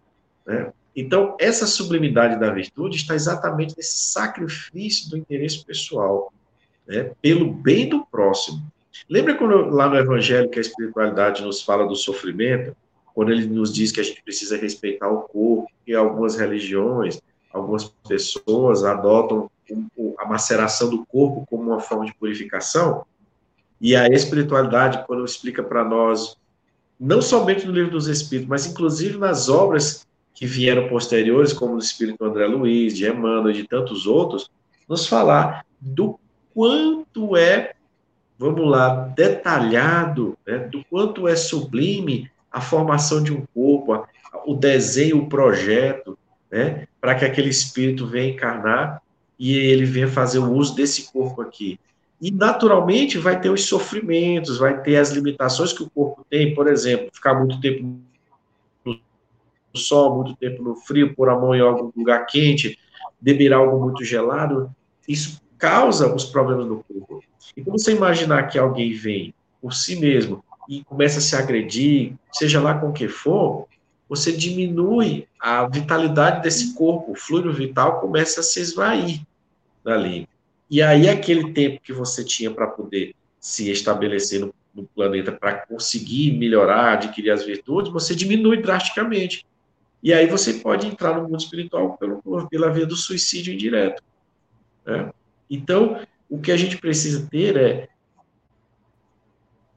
né? 0.45 0.71
Então, 0.95 1.36
essa 1.39 1.65
sublimidade 1.65 2.39
da 2.39 2.51
virtude 2.51 2.97
está 2.97 3.15
exatamente 3.15 3.75
nesse 3.77 3.97
sacrifício 3.97 5.10
do 5.10 5.17
interesse 5.17 5.63
pessoal, 5.63 6.34
né, 6.86 7.12
pelo 7.21 7.54
bem 7.54 7.88
do 7.88 8.06
próximo. 8.06 8.62
Lembra 9.10 9.36
quando 9.36 9.69
lá 9.69 9.89
no 9.89 9.95
Evangelho 9.95 10.49
que 10.49 10.60
a 10.60 10.62
espiritualidade 10.62 11.41
nos 11.41 11.62
fala 11.62 11.88
do 11.88 11.95
sofrimento, 11.95 12.75
quando 13.13 13.32
ele 13.32 13.45
nos 13.45 13.73
diz 13.73 13.91
que 13.91 13.99
a 13.99 14.04
gente 14.04 14.21
precisa 14.21 14.58
respeitar 14.58 15.10
o 15.10 15.21
corpo, 15.21 15.67
que 15.86 15.93
algumas 15.93 16.36
religiões, 16.36 17.21
algumas 17.51 17.86
pessoas 18.08 18.84
adotam 18.84 19.49
a 20.17 20.25
maceração 20.25 20.89
do 20.89 21.06
corpo 21.06 21.45
como 21.49 21.63
uma 21.63 21.80
forma 21.80 22.06
de 22.06 22.13
purificação, 22.13 23.06
e 23.80 23.95
a 23.95 24.08
espiritualidade, 24.08 25.06
quando 25.08 25.25
explica 25.25 25.63
para 25.63 25.84
nós, 25.84 26.36
não 26.99 27.21
somente 27.21 27.65
no 27.65 27.73
livro 27.73 27.91
dos 27.91 28.08
Espíritos, 28.08 28.47
mas 28.47 28.67
inclusive 28.67 29.17
nas 29.17 29.49
obras 29.49 30.06
que 30.41 30.47
vieram 30.47 30.88
posteriores, 30.88 31.54
como 31.54 31.75
o 31.75 31.77
Espírito 31.77 32.25
André 32.25 32.47
Luiz, 32.47 32.97
de 32.97 33.08
Emmanuel 33.08 33.54
de 33.54 33.63
tantos 33.67 34.08
outros, 34.08 34.49
nos 34.89 35.06
falar 35.06 35.63
do 35.80 36.19
quanto 36.51 37.38
é, 37.38 37.75
vamos 38.39 38.67
lá, 38.67 39.08
detalhado, 39.15 40.36
né, 40.43 40.58
do 40.58 40.84
quanto 40.86 41.27
é 41.27 41.36
sublime 41.36 42.27
a 42.51 42.60
formação 42.60 43.21
de 43.21 43.32
um 43.32 43.45
corpo, 43.54 44.04
o 44.43 44.56
desenho, 44.56 45.19
o 45.19 45.30
projeto, 45.30 46.17
né, 46.49 46.88
para 46.99 47.13
que 47.13 47.23
aquele 47.23 47.49
espírito 47.49 48.08
venha 48.08 48.34
encarnar 48.34 48.99
e 49.38 49.56
ele 49.56 49.86
venha 49.86 50.08
fazer 50.08 50.39
o 50.39 50.51
uso 50.51 50.73
desse 50.73 51.12
corpo 51.12 51.43
aqui. 51.43 51.80
E, 52.19 52.32
naturalmente, 52.32 53.19
vai 53.19 53.39
ter 53.39 53.51
os 53.51 53.65
sofrimentos, 53.65 54.58
vai 54.58 54.82
ter 54.82 54.95
as 54.95 55.12
limitações 55.12 55.71
que 55.71 55.84
o 55.84 55.89
corpo 55.91 56.25
tem, 56.27 56.56
por 56.56 56.67
exemplo, 56.67 57.12
ficar 57.13 57.36
muito 57.36 57.62
tempo 57.62 58.01
sol, 59.77 60.15
muito 60.15 60.36
tempo 60.36 60.63
no 60.63 60.75
frio, 60.75 61.15
pôr 61.15 61.29
a 61.29 61.39
mão 61.39 61.55
em 61.55 61.62
algum 61.62 61.91
lugar 61.95 62.25
quente, 62.25 62.77
beber 63.19 63.53
algo 63.53 63.79
muito 63.79 64.03
gelado, 64.03 64.73
isso 65.07 65.41
causa 65.57 66.13
os 66.13 66.25
problemas 66.25 66.67
no 66.67 66.84
corpo. 66.84 67.23
E 67.55 67.62
quando 67.62 67.79
você 67.79 67.93
imaginar 67.93 68.47
que 68.47 68.57
alguém 68.57 68.93
vem 68.93 69.34
por 69.62 69.73
si 69.73 69.99
mesmo 69.99 70.43
e 70.67 70.84
começa 70.84 71.19
a 71.19 71.21
se 71.21 71.36
agredir, 71.36 72.13
seja 72.31 72.60
lá 72.62 72.77
com 72.77 72.89
o 72.89 72.93
que 72.93 73.07
for, 73.07 73.67
você 74.10 74.31
diminui 74.31 75.27
a 75.39 75.67
vitalidade 75.67 76.41
desse 76.41 76.73
corpo, 76.73 77.12
o 77.12 77.15
fluido 77.15 77.53
vital 77.53 77.99
começa 77.99 78.39
a 78.39 78.43
se 78.43 78.60
esvair 78.60 79.21
dali. 79.84 80.27
E 80.69 80.81
aí 80.81 81.07
aquele 81.07 81.51
tempo 81.53 81.81
que 81.81 81.93
você 81.93 82.23
tinha 82.23 82.49
para 82.49 82.67
poder 82.67 83.13
se 83.39 83.69
estabelecer 83.71 84.39
no, 84.39 84.53
no 84.73 84.84
planeta 84.84 85.31
para 85.31 85.65
conseguir 85.65 86.38
melhorar, 86.38 86.93
adquirir 86.93 87.31
as 87.31 87.43
virtudes, 87.43 87.91
você 87.91 88.15
diminui 88.15 88.62
drasticamente. 88.62 89.45
E 90.03 90.13
aí 90.13 90.27
você 90.27 90.55
pode 90.55 90.87
entrar 90.87 91.15
no 91.15 91.23
mundo 91.23 91.39
espiritual 91.39 91.97
pelo, 91.97 92.47
pela 92.49 92.71
via 92.71 92.85
do 92.85 92.95
suicídio 92.95 93.53
indireto. 93.53 94.03
Né? 94.85 95.11
Então, 95.49 96.01
o 96.29 96.39
que 96.39 96.51
a 96.51 96.57
gente 96.57 96.77
precisa 96.77 97.27
ter 97.29 97.57
é 97.57 97.89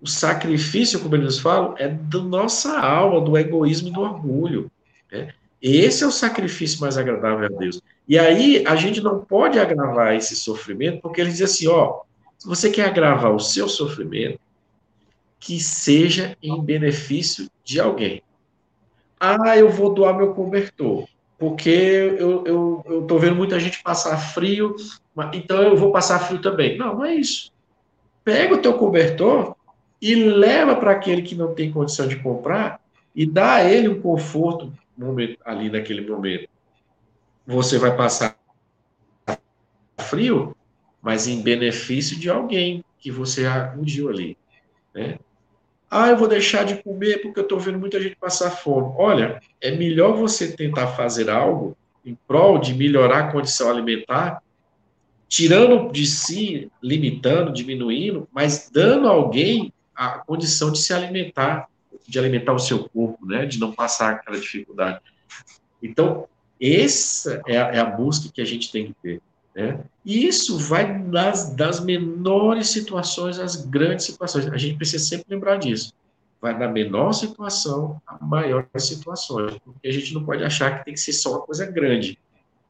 o 0.00 0.06
sacrifício, 0.06 1.00
como 1.00 1.16
eles 1.16 1.38
falam, 1.38 1.74
é 1.78 1.88
da 1.88 2.20
nossa 2.20 2.78
alma, 2.78 3.20
do 3.20 3.36
egoísmo 3.36 3.88
e 3.88 3.92
do 3.92 4.00
orgulho. 4.00 4.70
Né? 5.10 5.32
Esse 5.60 6.04
é 6.04 6.06
o 6.06 6.12
sacrifício 6.12 6.80
mais 6.80 6.98
agradável 6.98 7.46
a 7.46 7.58
Deus. 7.58 7.80
E 8.06 8.18
aí 8.18 8.62
a 8.66 8.76
gente 8.76 9.00
não 9.00 9.24
pode 9.24 9.58
agravar 9.58 10.14
esse 10.14 10.36
sofrimento, 10.36 11.00
porque 11.00 11.20
ele 11.20 11.30
diz 11.30 11.40
assim, 11.40 11.68
ó, 11.68 12.02
se 12.38 12.46
você 12.46 12.70
quer 12.70 12.86
agravar 12.86 13.34
o 13.34 13.40
seu 13.40 13.66
sofrimento, 13.66 14.38
que 15.40 15.58
seja 15.60 16.36
em 16.42 16.62
benefício 16.62 17.48
de 17.64 17.80
alguém. 17.80 18.22
Ah, 19.24 19.56
eu 19.56 19.70
vou 19.70 19.94
doar 19.94 20.14
meu 20.14 20.34
cobertor, 20.34 21.08
porque 21.38 21.70
eu, 21.70 22.44
eu, 22.44 22.84
eu 22.86 23.02
tô 23.06 23.18
vendo 23.18 23.34
muita 23.34 23.58
gente 23.58 23.82
passar 23.82 24.18
frio, 24.18 24.76
então 25.32 25.62
eu 25.62 25.76
vou 25.76 25.90
passar 25.90 26.18
frio 26.18 26.42
também. 26.42 26.76
Não, 26.76 26.96
não 26.96 27.04
é 27.04 27.14
isso. 27.14 27.50
Pega 28.22 28.54
o 28.54 28.58
teu 28.58 28.74
cobertor 28.74 29.56
e 30.00 30.14
leva 30.14 30.76
para 30.76 30.90
aquele 30.90 31.22
que 31.22 31.34
não 31.34 31.54
tem 31.54 31.72
condição 31.72 32.06
de 32.06 32.16
comprar 32.16 32.78
e 33.14 33.24
dá 33.24 33.54
a 33.54 33.64
ele 33.64 33.88
um 33.88 34.00
conforto 34.00 34.70
ali 35.44 35.70
naquele 35.70 36.06
momento. 36.06 36.48
Você 37.46 37.78
vai 37.78 37.96
passar 37.96 38.36
frio, 40.00 40.54
mas 41.00 41.26
em 41.26 41.40
benefício 41.40 42.18
de 42.18 42.28
alguém 42.28 42.84
que 42.98 43.10
você 43.10 43.46
acudiu 43.46 44.10
ali. 44.10 44.36
Né? 44.94 45.18
Ah, 45.90 46.08
eu 46.08 46.16
vou 46.16 46.26
deixar 46.26 46.64
de 46.64 46.82
comer 46.82 47.22
porque 47.22 47.38
eu 47.38 47.44
estou 47.44 47.58
vendo 47.58 47.78
muita 47.78 48.00
gente 48.00 48.16
passar 48.16 48.50
fome. 48.50 48.94
Olha, 48.96 49.40
é 49.60 49.70
melhor 49.70 50.16
você 50.16 50.52
tentar 50.56 50.88
fazer 50.88 51.30
algo 51.30 51.76
em 52.04 52.16
prol 52.26 52.58
de 52.58 52.74
melhorar 52.74 53.18
a 53.20 53.32
condição 53.32 53.70
alimentar, 53.70 54.42
tirando 55.28 55.90
de 55.90 56.06
si, 56.06 56.70
limitando, 56.82 57.52
diminuindo, 57.52 58.28
mas 58.32 58.70
dando 58.72 59.08
a 59.08 59.12
alguém 59.12 59.72
a 59.94 60.18
condição 60.18 60.72
de 60.72 60.78
se 60.78 60.92
alimentar, 60.92 61.68
de 62.06 62.18
alimentar 62.18 62.52
o 62.52 62.58
seu 62.58 62.88
corpo, 62.88 63.24
né? 63.24 63.46
De 63.46 63.58
não 63.58 63.72
passar 63.72 64.12
aquela 64.12 64.38
dificuldade. 64.38 65.00
Então, 65.82 66.26
essa 66.60 67.42
é 67.46 67.56
a, 67.56 67.66
é 67.68 67.78
a 67.78 67.84
busca 67.84 68.30
que 68.32 68.40
a 68.40 68.44
gente 68.44 68.70
tem 68.70 68.86
que 68.86 68.94
ter. 69.02 69.22
Né? 69.54 69.84
E 70.04 70.26
isso 70.26 70.58
vai 70.58 70.98
das, 70.98 71.54
das 71.54 71.80
menores 71.80 72.68
situações 72.68 73.38
às 73.38 73.56
grandes 73.56 74.04
situações. 74.04 74.46
A 74.48 74.58
gente 74.58 74.76
precisa 74.76 75.02
sempre 75.02 75.26
lembrar 75.30 75.56
disso. 75.56 75.92
Vai 76.40 76.58
da 76.58 76.68
menor 76.68 77.12
situação 77.12 78.02
a 78.06 78.22
maiores 78.22 78.68
situações. 78.78 79.56
Porque 79.64 79.88
a 79.88 79.92
gente 79.92 80.12
não 80.12 80.24
pode 80.24 80.42
achar 80.42 80.78
que 80.78 80.84
tem 80.84 80.94
que 80.94 81.00
ser 81.00 81.12
só 81.12 81.30
uma 81.32 81.40
coisa 81.40 81.64
grande. 81.64 82.18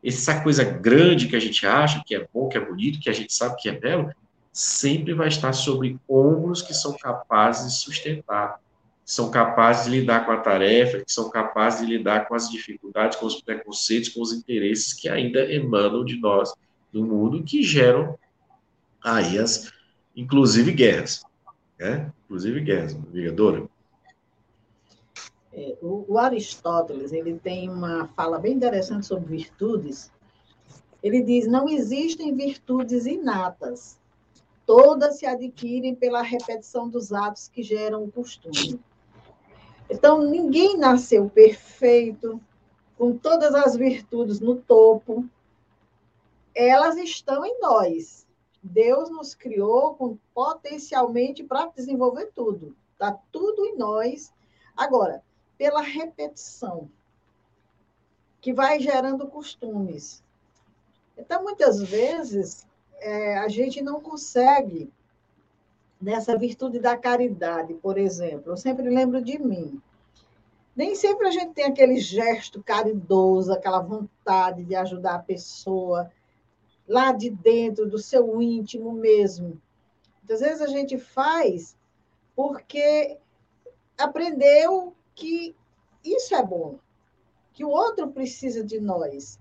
Essa 0.04 0.40
coisa 0.42 0.62
grande 0.62 1.26
que 1.26 1.34
a 1.34 1.40
gente 1.40 1.66
acha 1.66 2.02
que 2.04 2.14
é 2.14 2.28
bom, 2.32 2.48
que 2.48 2.58
é 2.58 2.60
bonito, 2.64 3.00
que 3.00 3.08
a 3.08 3.12
gente 3.12 3.32
sabe 3.32 3.56
que 3.56 3.68
é 3.68 3.72
belo, 3.72 4.12
sempre 4.52 5.14
vai 5.14 5.28
estar 5.28 5.52
sobre 5.54 5.98
ombros 6.08 6.60
que 6.60 6.74
são 6.74 6.96
capazes 6.96 7.72
de 7.72 7.80
sustentar, 7.80 8.60
são 9.04 9.30
capazes 9.30 9.86
de 9.86 9.98
lidar 9.98 10.24
com 10.24 10.32
a 10.32 10.36
tarefa, 10.36 10.98
que 10.98 11.10
são 11.10 11.30
capazes 11.30 11.80
de 11.80 11.96
lidar 11.96 12.28
com 12.28 12.34
as 12.34 12.50
dificuldades, 12.50 13.18
com 13.18 13.26
os 13.26 13.40
preconceitos, 13.40 14.10
com 14.10 14.20
os 14.20 14.32
interesses 14.32 14.92
que 14.92 15.08
ainda 15.08 15.50
emanam 15.52 16.04
de 16.04 16.18
nós 16.18 16.52
do 16.94 17.04
mundo 17.04 17.42
que 17.42 17.60
geram 17.60 18.16
aí 19.02 19.36
as, 19.36 19.72
inclusive 20.14 20.70
guerras, 20.70 21.24
né? 21.76 22.12
Inclusive 22.24 22.60
guerras, 22.60 22.94
navegadora. 22.94 23.68
É, 25.52 25.76
o, 25.82 26.04
o 26.06 26.18
Aristóteles 26.18 27.12
ele 27.12 27.36
tem 27.36 27.68
uma 27.68 28.06
fala 28.14 28.38
bem 28.38 28.54
interessante 28.54 29.06
sobre 29.06 29.36
virtudes. 29.36 30.12
Ele 31.02 31.20
diz: 31.20 31.48
não 31.48 31.68
existem 31.68 32.32
virtudes 32.32 33.06
inatas, 33.06 33.98
todas 34.64 35.18
se 35.18 35.26
adquirem 35.26 35.96
pela 35.96 36.22
repetição 36.22 36.88
dos 36.88 37.12
atos 37.12 37.48
que 37.48 37.64
geram 37.64 38.04
o 38.04 38.12
costume. 38.12 38.80
Então, 39.90 40.22
ninguém 40.22 40.78
nasceu 40.78 41.28
perfeito, 41.28 42.40
com 42.96 43.18
todas 43.18 43.52
as 43.52 43.76
virtudes 43.76 44.38
no 44.38 44.56
topo, 44.56 45.28
elas 46.54 46.96
estão 46.96 47.44
em 47.44 47.58
nós. 47.60 48.26
Deus 48.62 49.10
nos 49.10 49.34
criou 49.34 49.94
com, 49.94 50.16
potencialmente 50.32 51.42
para 51.44 51.66
desenvolver 51.66 52.30
tudo. 52.34 52.74
Está 52.92 53.12
tudo 53.30 53.64
em 53.66 53.76
nós. 53.76 54.32
Agora, 54.76 55.22
pela 55.58 55.82
repetição, 55.82 56.88
que 58.40 58.52
vai 58.52 58.78
gerando 58.78 59.26
costumes. 59.26 60.22
Então, 61.16 61.42
muitas 61.42 61.82
vezes, 61.82 62.66
é, 63.00 63.38
a 63.38 63.48
gente 63.48 63.82
não 63.82 64.00
consegue, 64.00 64.92
nessa 66.00 66.36
virtude 66.36 66.78
da 66.78 66.96
caridade, 66.96 67.74
por 67.74 67.98
exemplo. 67.98 68.52
Eu 68.52 68.56
sempre 68.56 68.88
lembro 68.88 69.22
de 69.22 69.38
mim. 69.38 69.80
Nem 70.76 70.94
sempre 70.94 71.28
a 71.28 71.30
gente 71.30 71.52
tem 71.52 71.66
aquele 71.66 71.98
gesto 71.98 72.62
caridoso, 72.62 73.52
aquela 73.52 73.80
vontade 73.80 74.64
de 74.64 74.74
ajudar 74.74 75.14
a 75.14 75.22
pessoa 75.22 76.10
lá 76.86 77.12
de 77.12 77.30
dentro, 77.30 77.88
do 77.88 77.98
seu 77.98 78.40
íntimo 78.40 78.92
mesmo. 78.92 79.60
Muitas 80.18 80.40
vezes 80.40 80.62
a 80.62 80.66
gente 80.66 80.98
faz 80.98 81.76
porque 82.34 83.18
aprendeu 83.96 84.94
que 85.14 85.54
isso 86.04 86.34
é 86.34 86.44
bom, 86.44 86.78
que 87.52 87.64
o 87.64 87.70
outro 87.70 88.08
precisa 88.10 88.62
de 88.62 88.80
nós. 88.80 89.38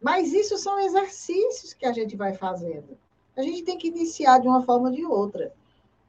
Mas 0.00 0.32
isso 0.32 0.58
são 0.58 0.80
exercícios 0.80 1.72
que 1.72 1.86
a 1.86 1.92
gente 1.92 2.16
vai 2.16 2.34
fazendo. 2.34 2.98
A 3.36 3.42
gente 3.42 3.62
tem 3.62 3.78
que 3.78 3.88
iniciar 3.88 4.38
de 4.38 4.48
uma 4.48 4.62
forma 4.62 4.88
ou 4.88 4.94
de 4.94 5.04
outra. 5.06 5.54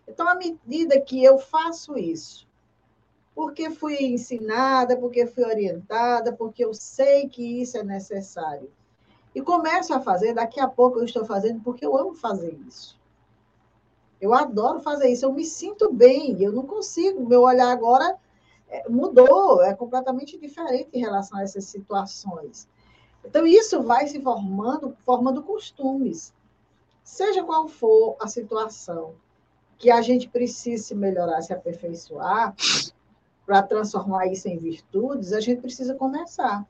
Então, 0.08 0.28
à 0.28 0.36
medida 0.36 1.00
que 1.00 1.24
eu 1.24 1.38
faço 1.38 1.98
isso, 1.98 2.48
porque 3.36 3.70
fui 3.70 4.04
ensinada, 4.04 4.98
porque 4.98 5.26
fui 5.26 5.44
orientada, 5.44 6.34
porque 6.34 6.66
eu 6.66 6.74
sei 6.74 7.30
que 7.30 7.62
isso 7.62 7.78
é 7.78 7.84
necessário. 7.84 8.70
E 9.34 9.42
começo 9.42 9.94
a 9.94 10.00
fazer, 10.00 10.34
daqui 10.34 10.60
a 10.60 10.68
pouco 10.68 11.00
eu 11.00 11.06
estou 11.06 11.26
fazendo 11.26 11.62
porque 11.62 11.86
eu 11.86 11.98
amo 11.98 12.14
fazer 12.14 12.54
isso. 12.68 13.00
Eu 14.22 14.34
adoro 14.34 14.80
fazer 14.80 15.10
isso, 15.10 15.26
eu 15.26 15.34
me 15.34 15.44
sinto 15.44 15.92
bem, 15.92 16.42
eu 16.42 16.52
não 16.52 16.66
consigo, 16.66 17.28
meu 17.28 17.42
olhar 17.42 17.72
agora 17.72 18.18
é, 18.70 18.88
mudou, 18.90 19.62
é 19.62 19.74
completamente 19.74 20.38
diferente 20.38 20.90
em 20.94 21.02
relação 21.02 21.40
a 21.40 21.44
essas 21.44 21.66
situações. 21.66 22.68
Então, 23.26 23.46
isso 23.46 23.82
vai 23.84 24.08
se 24.08 24.22
formando, 24.22 24.96
formando 25.06 25.44
costumes. 25.44 26.34
Seja 27.04 27.44
qual 27.44 27.68
for 27.68 28.16
a 28.20 28.28
situação 28.28 29.16
que 29.78 29.92
a 29.92 30.02
gente 30.02 30.30
precise 30.30 30.84
se 30.84 30.96
melhorar, 30.96 31.42
se 31.42 31.54
aperfeiçoar, 31.54 32.56
para 33.46 33.62
transformar 33.62 34.28
isso 34.28 34.48
em 34.48 34.58
virtudes, 34.58 35.34
a 35.34 35.40
gente 35.40 35.62
precisa 35.62 35.94
começar. 35.94 36.66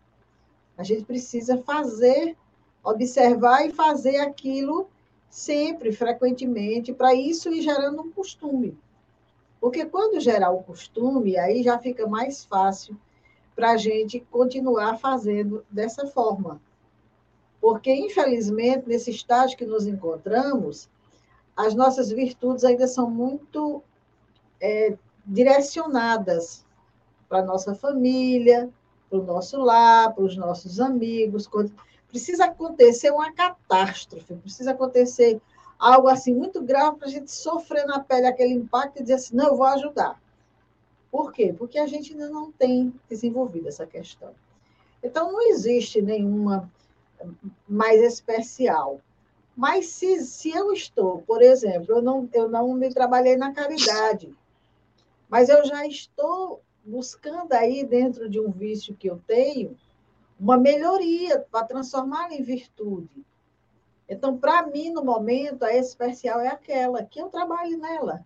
A 0.78 0.84
gente 0.84 1.06
precisa 1.06 1.58
fazer, 1.60 2.36
observar 2.84 3.66
e 3.66 3.72
fazer 3.72 4.18
aquilo 4.18 4.90
sempre, 5.30 5.92
frequentemente, 5.92 6.94
para 6.94 7.14
isso 7.14 7.50
ir 7.50 7.62
gerando 7.62 8.02
um 8.02 8.12
costume. 8.12 8.78
Porque 9.60 9.86
quando 9.86 10.20
gerar 10.20 10.52
o 10.52 10.62
costume, 10.62 11.38
aí 11.38 11.64
já 11.64 11.80
fica 11.80 12.06
mais 12.06 12.44
fácil 12.44 12.98
para 13.56 13.72
a 13.72 13.78
gente 13.78 14.20
continuar 14.20 14.98
fazendo 14.98 15.66
dessa 15.72 16.06
forma. 16.06 16.62
Porque, 17.62 17.94
infelizmente, 17.94 18.88
nesse 18.88 19.10
estágio 19.12 19.58
que 19.58 19.66
nos 19.66 19.88
encontramos, 19.88 20.90
as 21.56 21.74
nossas 21.74 22.10
virtudes 22.12 22.66
ainda 22.66 22.88
são 22.88 23.10
muito 23.10 23.82
é, 24.60 24.98
direcionadas 25.26 26.66
para 27.30 27.40
a 27.40 27.46
nossa 27.46 27.74
família, 27.74 28.70
para 29.10 29.20
o 29.20 29.24
nosso 29.24 29.58
lar, 29.62 30.14
para 30.14 30.24
os 30.24 30.36
nossos 30.36 30.80
amigos. 30.80 31.48
Precisa 32.14 32.46
acontecer 32.46 33.10
uma 33.10 33.34
catástrofe, 33.34 34.36
precisa 34.36 34.70
acontecer 34.70 35.42
algo 35.80 36.08
assim 36.08 36.32
muito 36.32 36.62
grave 36.62 36.98
para 36.98 37.08
a 37.08 37.12
gente 37.12 37.32
sofrer 37.32 37.88
na 37.88 38.00
pele 38.00 38.28
aquele 38.28 38.54
impacto 38.54 39.00
e 39.00 39.02
dizer 39.02 39.16
assim, 39.16 39.36
não, 39.36 39.48
eu 39.48 39.58
vou 39.58 39.66
ajudar. 39.66 40.22
Por 41.10 41.34
quê? 41.34 41.56
Porque 41.58 41.80
a 41.80 41.88
gente 41.88 42.14
ainda 42.14 42.30
não 42.30 42.52
tem 42.52 42.94
desenvolvido 43.10 43.68
essa 43.68 43.88
questão. 43.88 44.32
Então, 45.02 45.32
não 45.32 45.42
existe 45.42 46.04
nenhuma 46.04 46.72
mais 47.68 48.00
especial. 48.00 49.02
Mas 49.56 49.88
se, 49.88 50.24
se 50.24 50.52
eu 50.52 50.72
estou, 50.72 51.24
por 51.24 51.42
exemplo, 51.42 51.96
eu 51.96 52.02
não, 52.04 52.30
eu 52.32 52.48
não 52.48 52.76
me 52.76 52.94
trabalhei 52.94 53.36
na 53.36 53.52
caridade, 53.54 54.32
mas 55.28 55.50
eu 55.50 55.66
já 55.66 55.84
estou 55.88 56.62
buscando 56.86 57.54
aí, 57.54 57.84
dentro 57.84 58.30
de 58.30 58.40
um 58.40 58.52
vício 58.52 58.94
que 58.94 59.10
eu 59.10 59.20
tenho, 59.26 59.76
uma 60.40 60.58
melhoria 60.58 61.40
para 61.40 61.66
transformar 61.66 62.32
em 62.32 62.42
virtude. 62.42 63.26
Então, 64.08 64.38
para 64.38 64.68
mim, 64.68 64.90
no 64.90 65.04
momento, 65.04 65.64
a 65.64 65.74
especial 65.74 66.40
é 66.40 66.50
aquela 66.50 67.04
que 67.04 67.20
eu 67.20 67.30
trabalhe 67.30 67.76
nela, 67.78 68.26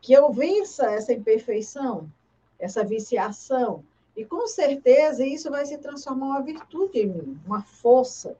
que 0.00 0.12
eu 0.12 0.30
vença 0.30 0.90
essa 0.90 1.12
imperfeição, 1.12 2.10
essa 2.58 2.84
viciação. 2.84 3.84
E 4.16 4.24
com 4.24 4.46
certeza 4.46 5.24
isso 5.24 5.50
vai 5.50 5.64
se 5.64 5.78
transformar 5.78 6.26
uma 6.26 6.42
virtude 6.42 6.98
em 6.98 7.06
mim, 7.06 7.40
uma 7.46 7.62
força 7.62 8.36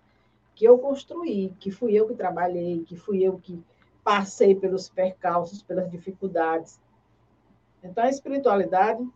que 0.55 0.64
eu 0.64 0.77
construí, 0.79 1.55
que 1.61 1.71
fui 1.71 1.94
eu 1.94 2.07
que 2.09 2.14
trabalhei, 2.14 2.85
que 2.85 2.97
fui 2.97 3.23
eu 3.23 3.38
que 3.38 3.62
passei 4.03 4.55
pelos 4.55 4.88
percalços, 4.88 5.62
pelas 5.62 5.90
dificuldades. 5.90 6.81
Então, 7.83 8.03
a 8.03 8.09
espiritualidade, 8.09 9.07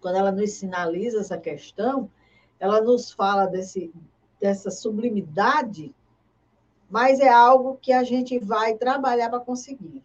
quando 0.00 0.16
ela 0.16 0.30
nos 0.30 0.52
sinaliza 0.52 1.20
essa 1.20 1.36
questão, 1.36 2.08
ela 2.60 2.80
nos 2.80 3.12
fala 3.12 3.46
desse, 3.46 3.92
dessa 4.40 4.70
sublimidade, 4.70 5.94
mas 6.90 7.20
é 7.20 7.28
algo 7.28 7.78
que 7.80 7.92
a 7.92 8.02
gente 8.02 8.38
vai 8.38 8.74
trabalhar 8.74 9.28
para 9.30 9.40
conseguir. 9.40 10.02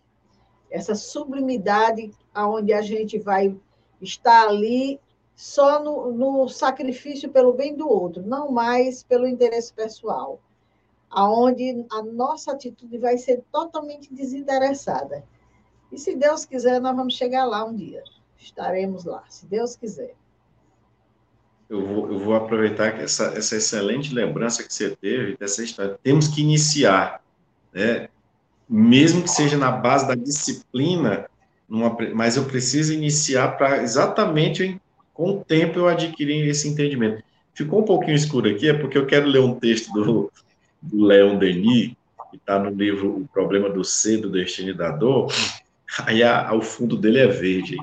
Essa 0.70 0.96
sublimidade 0.96 2.12
aonde 2.34 2.74
a 2.74 2.82
gente 2.82 3.18
vai 3.20 3.56
estar 4.02 4.48
ali 4.48 5.00
só 5.36 5.84
no, 5.84 6.12
no 6.12 6.50
sacrifício 6.50 7.30
pelo 7.30 7.54
bem 7.54 7.76
do 7.76 7.90
outro, 7.90 8.22
não 8.22 8.52
mais 8.52 9.04
pelo 9.04 9.28
interesse 9.28 9.74
pessoal, 9.74 10.40
aonde 11.10 11.86
a 11.92 12.02
nossa 12.02 12.52
atitude 12.52 12.98
vai 12.98 13.18
ser 13.18 13.44
totalmente 13.52 14.14
desinteressada. 14.14 15.24
E 15.92 15.98
se 15.98 16.16
Deus 16.16 16.46
quiser, 16.46 16.82
nós 16.82 16.96
vamos 16.96 17.16
chegar 17.16 17.46
lá 17.46 17.64
um 17.64 17.76
dia. 17.76 18.04
Estaremos 18.38 19.06
lá, 19.06 19.24
se 19.30 19.46
Deus 19.46 19.76
quiser. 19.76 20.16
Eu 21.70 21.86
vou, 21.86 22.12
eu 22.12 22.20
vou 22.20 22.36
aproveitar 22.36 23.00
essa, 23.00 23.34
essa 23.36 23.56
excelente 23.56 24.14
lembrança 24.14 24.64
que 24.64 24.74
você 24.74 24.96
teve 24.96 25.38
dessa 25.38 25.64
história. 25.64 25.98
Temos 26.04 26.28
que 26.28 26.42
iniciar, 26.42 27.22
né? 27.74 28.10
mesmo 28.70 29.24
que 29.24 29.30
seja 29.30 29.58
na 29.58 29.72
base 29.72 30.08
da 30.08 30.16
disciplina, 30.16 31.28
numa, 31.68 31.96
mas 32.14 32.38
eu 32.38 32.46
preciso 32.46 32.94
iniciar 32.94 33.58
para 33.58 33.82
exatamente 33.82 34.80
com 35.14 35.32
o 35.32 35.44
tempo 35.44 35.80
eu 35.80 35.88
adquiri 35.88 36.48
esse 36.50 36.68
entendimento. 36.68 37.24
Ficou 37.54 37.82
um 37.82 37.86
pouquinho 37.86 38.16
escuro 38.16 38.50
aqui, 38.50 38.70
é 38.70 38.74
porque 38.74 38.98
eu 38.98 39.06
quero 39.06 39.28
ler 39.28 39.42
um 39.42 39.54
texto 39.54 39.92
do, 39.94 40.32
do 40.82 41.06
Leon 41.06 41.38
Denis, 41.38 41.92
que 42.32 42.38
está 42.38 42.58
no 42.58 42.72
livro 42.72 43.18
O 43.18 43.28
Problema 43.28 43.70
do 43.70 43.84
Ser, 43.84 44.18
do 44.18 44.30
Destino 44.32 44.72
e 44.72 44.74
da 44.74 44.90
Dor, 44.90 45.32
aí 46.00 46.24
a, 46.24 46.50
a, 46.50 46.56
o 46.56 46.62
fundo 46.62 46.98
dele 46.98 47.20
é 47.20 47.28
verde. 47.28 47.78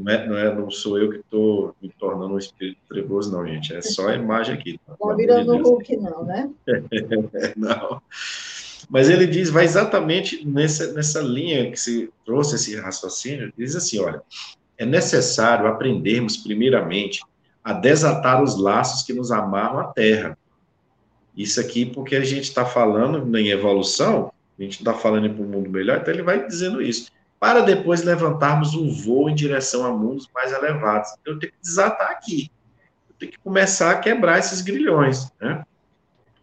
Não, 0.00 0.12
é, 0.12 0.26
não, 0.26 0.38
é, 0.38 0.54
não 0.54 0.70
sou 0.70 0.98
eu 0.98 1.10
que 1.10 1.18
estou 1.18 1.74
me 1.80 1.90
tornando 1.90 2.34
um 2.34 2.38
espírito 2.38 2.80
trevoso, 2.88 3.30
não, 3.30 3.46
gente. 3.46 3.74
É 3.74 3.82
só 3.82 4.08
a 4.08 4.14
imagem 4.14 4.54
aqui. 4.54 4.80
Tá 4.86 4.94
tá 4.96 5.14
virando 5.14 5.56
de 5.56 5.62
Hulk, 5.62 5.96
não, 5.98 6.24
né? 6.24 6.50
não. 7.56 8.00
Mas 8.88 9.10
ele 9.10 9.26
diz, 9.26 9.50
vai 9.50 9.64
exatamente 9.64 10.44
nessa, 10.46 10.92
nessa 10.92 11.20
linha 11.20 11.70
que 11.70 11.78
se 11.78 12.10
trouxe 12.24 12.56
esse 12.56 12.76
raciocínio, 12.80 13.52
diz 13.56 13.76
assim, 13.76 14.00
olha, 14.00 14.22
é 14.78 14.86
necessário 14.86 15.66
aprendermos, 15.66 16.38
primeiramente, 16.38 17.22
a 17.62 17.74
desatar 17.74 18.42
os 18.42 18.58
laços 18.58 19.02
que 19.02 19.12
nos 19.12 19.30
amarram 19.30 19.80
à 19.80 19.84
Terra. 19.84 20.36
Isso 21.36 21.60
aqui 21.60 21.84
porque 21.84 22.16
a 22.16 22.24
gente 22.24 22.44
está 22.44 22.64
falando 22.64 23.36
em 23.36 23.48
evolução, 23.48 24.32
a 24.58 24.62
gente 24.62 24.78
está 24.78 24.94
falando 24.94 25.32
para 25.32 25.44
um 25.44 25.48
mundo 25.48 25.70
melhor, 25.70 25.98
então 25.98 26.12
ele 26.12 26.22
vai 26.22 26.46
dizendo 26.46 26.80
isso. 26.80 27.12
Para 27.40 27.62
depois 27.62 28.04
levantarmos 28.04 28.74
um 28.74 28.92
voo 28.92 29.30
em 29.30 29.34
direção 29.34 29.86
a 29.86 29.90
mundos 29.90 30.28
mais 30.34 30.52
elevados. 30.52 31.10
Então, 31.20 31.32
eu 31.32 31.38
tenho 31.38 31.52
que 31.52 31.58
desatar 31.60 32.10
aqui. 32.10 32.52
Eu 33.08 33.14
tenho 33.18 33.32
que 33.32 33.38
começar 33.38 33.90
a 33.90 33.98
quebrar 33.98 34.38
esses 34.38 34.60
grilhões. 34.60 35.32
Né? 35.40 35.64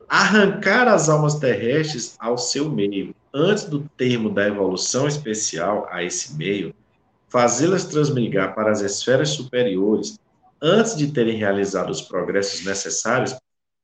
Arrancar 0.10 0.88
as 0.88 1.07
almas 1.07 1.36
terrestres 1.36 2.15
ao 2.19 2.36
seu 2.36 2.67
meio. 2.67 3.13
Antes 3.31 3.65
do 3.65 3.88
termo 3.95 4.31
da 4.31 4.47
evolução 4.47 5.07
especial 5.07 5.88
a 5.91 6.03
esse 6.03 6.33
meio, 6.36 6.73
fazê-las 7.29 7.86
transmigrar 7.86 8.55
para 8.55 8.71
as 8.71 8.81
esferas 8.81 9.29
superiores 9.29 10.17
antes 10.60 10.95
de 10.95 11.12
terem 11.12 11.38
realizado 11.38 11.91
os 11.91 12.01
progressos 12.01 12.65
necessários 12.65 13.36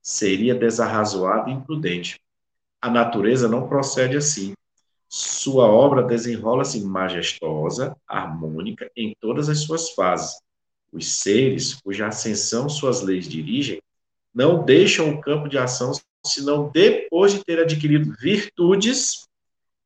seria 0.02 0.56
desarrazoado 0.56 1.50
e 1.50 1.54
imprudente. 1.54 2.20
A 2.82 2.90
natureza 2.90 3.48
não 3.48 3.68
procede 3.68 4.18
assim. 4.18 4.54
Sua 5.16 5.68
obra 5.68 6.02
desenrola-se 6.02 6.84
majestosa, 6.84 7.96
harmônica, 8.08 8.90
em 8.98 9.16
todas 9.22 9.48
as 9.48 9.60
suas 9.60 9.92
fases. 9.92 10.42
Os 10.92 11.20
seres, 11.20 11.76
cuja 11.76 12.08
ascensão 12.08 12.68
suas 12.68 13.04
leis 13.04 13.30
dirigem, 13.30 13.80
não 14.34 14.66
deixam 14.66 15.12
o 15.12 15.22
campo 15.22 15.48
de 15.48 15.56
ação 15.56 15.92
senão 16.26 16.72
depois 16.74 17.32
de 17.32 17.44
ter 17.44 17.60
adquirido 17.60 18.12
virtudes 18.20 19.28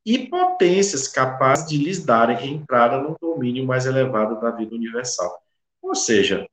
e 0.05 0.29
potências 0.29 1.09
capazes 1.09 1.67
de 1.67 1.77
lhes 1.77 2.05
darem 2.05 2.53
entrada 2.53 2.97
no 3.01 3.17
domínio 3.19 3.65
mais 3.65 3.85
elevado 3.85 4.39
da 4.39 4.49
vida 4.51 4.73
universal. 4.73 5.43
Ou 5.81 5.93
seja, 5.93 6.47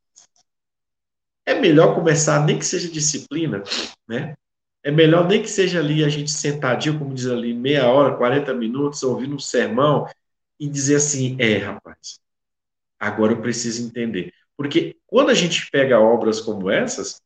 é 1.47 1.55
melhor 1.55 1.95
começar, 1.95 2.45
nem 2.45 2.59
que 2.59 2.67
seja 2.67 2.91
disciplina, 2.91 3.63
né? 4.09 4.35
É 4.85 4.91
melhor 4.91 5.27
nem 5.27 5.43
que 5.43 5.49
seja 5.49 5.81
ali 5.81 6.05
a 6.05 6.09
gente 6.09 6.31
sentadinho, 6.31 6.99
como 6.99 7.15
diz 7.15 7.27
ali, 7.27 7.55
meia 7.55 7.89
hora, 7.89 8.17
40 8.17 8.53
minutos, 8.55 9.03
ouvindo 9.03 9.35
um 9.35 9.39
sermão 9.39 10.07
e 10.61 10.69
dizer 10.69 10.97
assim: 10.97 11.37
é, 11.41 11.57
rapaz, 11.57 12.21
agora 13.01 13.33
eu 13.33 13.41
preciso 13.41 13.87
entender. 13.87 14.33
Porque 14.57 14.97
quando 15.07 15.31
a 15.31 15.35
gente 15.35 15.69
pega 15.71 15.99
obras 15.99 16.41
como 16.41 16.71
essas, 16.71 17.21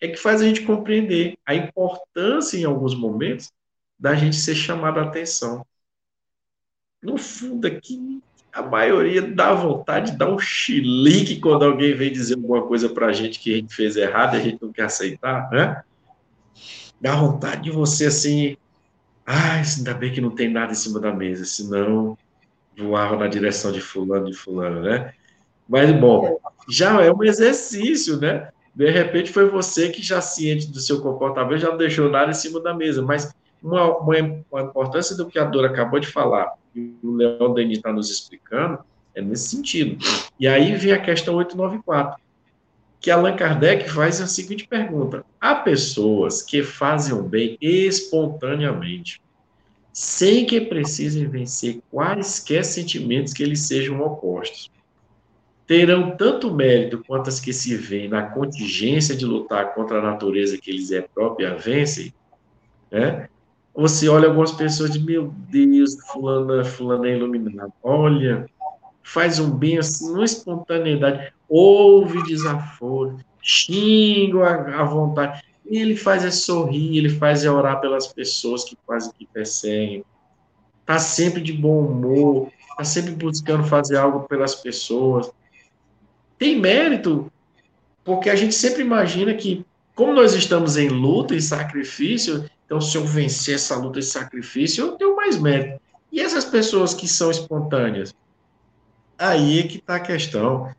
é 0.00 0.08
que 0.08 0.16
faz 0.16 0.40
a 0.40 0.44
gente 0.46 0.62
compreender 0.62 1.36
a 1.44 1.54
importância, 1.54 2.56
em 2.56 2.64
alguns 2.64 2.94
momentos, 2.94 3.50
da 3.98 4.14
gente 4.14 4.36
ser 4.36 4.54
chamado 4.54 5.00
a 5.00 5.02
atenção 5.02 5.66
no 7.02 7.16
fundo 7.16 7.66
aqui, 7.66 8.22
a 8.52 8.62
maioria 8.62 9.22
dá 9.22 9.54
vontade 9.54 10.12
de 10.12 10.18
dar 10.18 10.30
um 10.30 10.38
chilique 10.38 11.40
quando 11.40 11.64
alguém 11.64 11.94
vem 11.94 12.12
dizer 12.12 12.34
alguma 12.34 12.66
coisa 12.66 12.88
para 12.88 13.06
a 13.06 13.12
gente 13.12 13.38
que 13.38 13.54
a 13.54 13.56
gente 13.56 13.74
fez 13.74 13.96
errado 13.96 14.34
e 14.34 14.40
a 14.40 14.42
gente 14.42 14.60
não 14.60 14.72
quer 14.72 14.84
aceitar, 14.84 15.50
né? 15.50 15.82
Dá 17.00 17.16
vontade 17.16 17.62
de 17.62 17.70
você 17.70 18.06
assim, 18.06 18.56
ah, 19.26 19.54
ainda 19.54 19.94
bem 19.94 20.12
que 20.12 20.20
não 20.20 20.30
tem 20.30 20.48
nada 20.48 20.72
em 20.72 20.76
cima 20.76 21.00
da 21.00 21.12
mesa, 21.12 21.44
senão 21.44 22.16
voava 22.76 23.16
na 23.16 23.26
direção 23.26 23.72
de 23.72 23.80
fulano 23.80 24.26
de 24.26 24.36
fulano, 24.36 24.80
né? 24.80 25.12
Mas, 25.68 25.90
bom, 25.92 26.38
já 26.68 27.00
é 27.02 27.12
um 27.12 27.22
exercício, 27.22 28.18
né? 28.18 28.48
De 28.74 28.90
repente 28.90 29.32
foi 29.32 29.48
você 29.48 29.88
que 29.88 30.02
já 30.02 30.20
ciente 30.20 30.66
do 30.68 30.80
seu 30.80 31.00
comportamento, 31.00 31.60
já 31.60 31.70
não 31.70 31.76
deixou 31.76 32.08
nada 32.10 32.30
em 32.30 32.34
cima 32.34 32.60
da 32.60 32.74
mesa, 32.74 33.02
mas 33.02 33.32
uma, 33.62 33.98
uma, 33.98 34.16
uma 34.50 34.62
importância 34.62 35.16
do 35.16 35.26
que 35.26 35.38
a 35.38 35.44
Dora 35.44 35.68
acabou 35.68 36.00
de 36.00 36.06
falar, 36.06 36.52
e 36.74 36.94
o 37.02 37.12
Leão 37.12 37.52
Denis 37.52 37.78
está 37.78 37.92
nos 37.92 38.10
explicando, 38.10 38.78
é 39.14 39.20
nesse 39.20 39.48
sentido. 39.48 39.98
E 40.38 40.46
aí 40.48 40.74
vem 40.76 40.92
a 40.92 40.98
questão 40.98 41.34
894, 41.34 42.20
que 43.00 43.10
Allan 43.10 43.34
Kardec 43.34 43.88
faz 43.88 44.20
a 44.20 44.26
seguinte 44.26 44.68
pergunta: 44.68 45.24
há 45.40 45.54
pessoas 45.54 46.42
que 46.42 46.62
fazem 46.62 47.14
o 47.14 47.22
bem 47.22 47.56
espontaneamente, 47.60 49.20
sem 49.92 50.44
que 50.44 50.60
precisem 50.60 51.26
vencer 51.26 51.80
quaisquer 51.90 52.64
sentimentos 52.64 53.32
que 53.32 53.44
lhes 53.44 53.66
sejam 53.66 54.00
opostos. 54.02 54.70
Terão 55.66 56.16
tanto 56.16 56.52
mérito 56.52 57.02
quanto 57.06 57.28
as 57.28 57.40
que 57.40 57.52
se 57.52 57.76
veem 57.76 58.08
na 58.08 58.22
contingência 58.22 59.16
de 59.16 59.24
lutar 59.24 59.72
contra 59.72 59.98
a 59.98 60.02
natureza 60.02 60.58
que 60.58 60.72
lhes 60.72 60.90
é 60.90 61.00
própria 61.00 61.54
vencem, 61.54 62.12
né? 62.90 63.28
Você 63.72 64.08
olha 64.08 64.28
algumas 64.28 64.50
pessoas 64.50 64.90
e 64.90 64.94
diz, 64.94 65.02
meu 65.02 65.32
Deus, 65.48 65.96
fulano, 66.08 66.64
fulano 66.64 67.06
é 67.06 67.16
iluminado. 67.16 67.72
Olha, 67.82 68.46
faz 69.02 69.38
um 69.38 69.50
bem 69.50 69.78
assim, 69.78 70.12
numa 70.12 70.24
espontaneidade, 70.24 71.32
ouve 71.48 72.22
desaforo, 72.24 73.18
xinga 73.42 74.76
à 74.76 74.84
vontade. 74.84 75.42
E 75.68 75.78
ele 75.78 75.96
faz 75.96 76.24
é 76.24 76.30
sorrir, 76.30 76.98
ele 76.98 77.10
faz 77.10 77.44
é 77.44 77.50
orar 77.50 77.80
pelas 77.80 78.08
pessoas 78.08 78.64
que 78.64 78.76
quase 78.84 79.12
que 79.14 79.26
perseguem. 79.26 80.04
Está 80.80 80.98
sempre 80.98 81.40
de 81.40 81.52
bom 81.52 81.86
humor, 81.86 82.50
está 82.70 82.84
sempre 82.84 83.12
buscando 83.12 83.64
fazer 83.64 83.96
algo 83.96 84.26
pelas 84.26 84.54
pessoas. 84.54 85.30
Tem 86.38 86.58
mérito, 86.58 87.30
porque 88.02 88.30
a 88.30 88.34
gente 88.34 88.54
sempre 88.54 88.82
imagina 88.82 89.34
que, 89.34 89.64
como 89.94 90.12
nós 90.12 90.34
estamos 90.34 90.76
em 90.76 90.88
luta 90.88 91.34
e 91.34 91.42
sacrifício, 91.42 92.48
então 92.66 92.80
se 92.80 92.96
eu 92.96 93.04
vencer 93.04 93.56
essa 93.56 93.76
luta 93.76 93.98
e 93.98 94.02
sacrifício, 94.02 94.84
eu 94.84 94.92
tenho 94.92 95.14
mais 95.14 95.38
mérito. 95.38 95.80
E 96.10 96.20
essas 96.20 96.44
pessoas 96.44 96.94
que 96.94 97.06
são 97.06 97.30
espontâneas? 97.30 98.14
Aí 99.20 99.60
é 99.60 99.62
que 99.64 99.76
está 99.76 99.96
a 99.96 100.00
questão. 100.00 100.74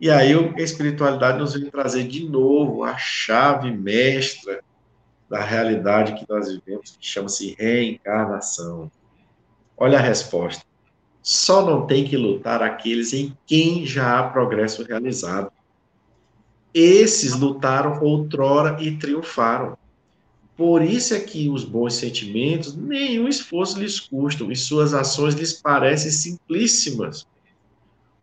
E 0.00 0.10
aí 0.10 0.32
a 0.32 0.60
espiritualidade 0.60 1.38
nos 1.38 1.54
vem 1.54 1.70
trazer 1.70 2.02
de 2.08 2.28
novo 2.28 2.82
a 2.82 2.96
chave 2.98 3.70
mestra 3.70 4.64
da 5.30 5.40
realidade 5.40 6.14
que 6.14 6.26
nós 6.28 6.48
vivemos, 6.48 6.96
que 6.98 7.06
chama-se 7.06 7.54
reencarnação. 7.56 8.90
Olha 9.76 9.98
a 9.98 10.02
resposta. 10.02 10.64
Só 11.22 11.64
não 11.64 11.86
tem 11.86 12.04
que 12.04 12.16
lutar 12.16 12.64
aqueles 12.64 13.12
em 13.12 13.32
quem 13.46 13.86
já 13.86 14.18
há 14.18 14.24
progresso 14.24 14.82
realizado. 14.82 15.52
Esses 16.74 17.32
lutaram 17.38 18.02
outrora 18.02 18.76
e 18.82 18.96
triunfaram. 18.96 19.78
Por 20.56 20.82
isso 20.82 21.14
é 21.14 21.20
que 21.20 21.48
os 21.48 21.64
bons 21.64 21.94
sentimentos 21.94 22.74
nenhum 22.74 23.28
esforço 23.28 23.78
lhes 23.78 24.00
custam 24.00 24.50
e 24.50 24.56
suas 24.56 24.92
ações 24.92 25.34
lhes 25.34 25.52
parecem 25.52 26.10
simplíssimas 26.10 27.24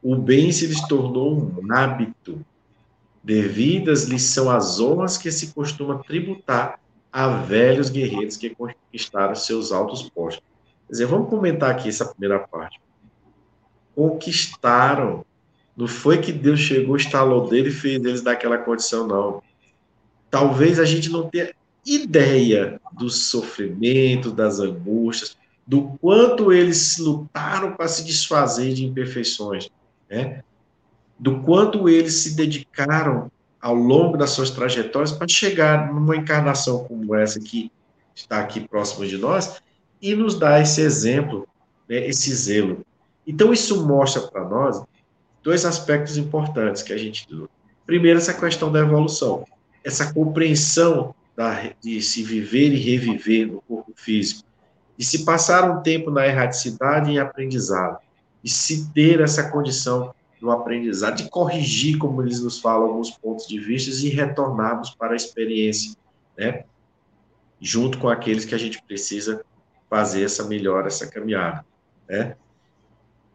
o 0.02 0.16
bem 0.16 0.52
se 0.52 0.66
lhes 0.66 0.82
tornou 0.88 1.38
um 1.38 1.72
hábito. 1.72 2.44
Devidas 3.24 4.06
lhes 4.06 4.24
são 4.24 4.50
as 4.50 4.80
honras 4.80 5.18
que 5.18 5.32
se 5.32 5.54
costuma 5.54 6.00
tributar 6.00 6.80
a 7.12 7.28
velhos 7.28 7.90
guerreiros 7.90 8.36
que 8.36 8.50
conquistaram 8.50 9.36
seus 9.36 9.72
altos 9.72 10.10
postos. 10.10 10.44
Quer 10.88 10.94
dizer, 10.94 11.06
vamos 11.06 11.30
comentar 11.30 11.70
aqui 11.70 11.90
essa 11.90 12.06
primeira 12.06 12.40
parte. 12.40 12.82
Conquistaram. 13.94 15.24
Não 15.78 15.88
foi 15.88 16.18
que 16.18 16.32
Deus 16.32 16.60
chegou, 16.60 16.96
instalou 16.96 17.48
dele 17.48 17.70
e 17.70 17.74
fez 17.74 18.04
eles 18.04 18.22
daquela 18.22 18.58
condição, 18.58 19.08
não. 19.08 19.44
Talvez 20.30 20.80
a 20.80 20.86
gente 20.86 21.10
não 21.10 21.30
tenha 21.30 21.54
ideia 21.86 22.82
do 22.94 23.10
sofrimento, 23.10 24.32
das 24.32 24.60
angústias, 24.60 25.38
do 25.66 25.98
quanto 26.02 26.52
eles 26.52 26.98
lutaram 26.98 27.74
para 27.74 27.88
se 27.88 28.04
desfazer 28.04 28.74
de 28.74 28.86
imperfeições 28.86 29.70
né? 30.12 30.43
do 31.17 31.41
quanto 31.41 31.88
eles 31.88 32.15
se 32.15 32.36
dedicaram 32.36 33.32
ao 33.62 33.76
longo 33.76 34.17
das 34.17 34.32
suas 34.32 34.50
trajetórias 34.50 35.12
para 35.12 35.28
chegar 35.28 35.93
numa 35.93 36.15
encarnação 36.15 36.84
como 36.84 37.15
essa 37.15 37.39
que 37.39 37.71
está 38.13 38.39
aqui 38.39 38.67
próximo 38.67 39.06
de 39.06 39.17
nós 39.17 39.62
e 40.02 40.15
nos 40.15 40.38
dar 40.38 40.60
esse 40.62 40.82
exemplo, 40.82 41.47
né, 41.88 42.08
esse 42.08 42.34
zelo. 42.34 42.84
Então, 43.26 43.54
isso 43.54 43.86
mostra 43.86 44.24
para 44.24 44.43
nós 44.43 44.84
dois 45.43 45.63
aspectos 45.63 46.17
importantes 46.17 46.82
que 46.82 46.91
a 46.91 46.97
gente 46.97 47.28
Primeiro, 47.86 48.19
essa 48.19 48.34
questão 48.34 48.71
da 48.71 48.80
evolução, 48.80 49.45
essa 49.84 50.13
compreensão 50.13 51.13
da, 51.36 51.71
de 51.82 52.02
se 52.02 52.24
viver 52.24 52.74
e 52.74 52.78
reviver 52.78 53.47
no 53.47 53.62
corpo 53.62 53.91
físico, 53.95 54.43
de 54.97 55.05
se 55.05 55.26
passar 55.26 55.70
um 55.70 55.82
tempo 55.82 56.09
na 56.09 56.26
erraticidade 56.26 57.12
e 57.12 57.20
aprendizado, 57.20 57.99
e 58.44 58.50
se 58.50 58.89
ter 58.92 59.22
essa 59.22 59.50
condição 59.50 60.14
do 60.39 60.50
aprendizado, 60.50 61.18
de 61.18 61.30
corrigir, 61.30 61.98
como 61.98 62.22
eles 62.22 62.42
nos 62.42 62.60
falam, 62.60 62.88
alguns 62.88 63.12
pontos 63.12 63.48
de 63.48 63.60
vista 63.60 63.92
e 64.06 64.10
retornarmos 64.10 64.89
para 64.89 65.14
a 65.14 65.16
experiência, 65.16 65.96
né? 66.38 66.66
Junto 67.60 68.00
com 68.00 68.10
aqueles 68.10 68.44
que 68.44 68.56
a 68.56 68.58
gente 68.58 68.82
precisa 68.82 69.46
fazer 69.88 70.24
essa 70.24 70.44
melhora, 70.46 70.88
essa 70.88 71.06
caminhada, 71.06 71.64
né? 72.10 72.36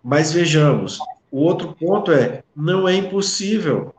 Mas 0.02 0.32
vejamos, 0.32 0.98
o 1.30 1.38
outro 1.38 1.74
ponto 1.74 2.10
é, 2.10 2.42
não 2.54 2.88
é 2.88 2.94
impossível. 2.94 3.94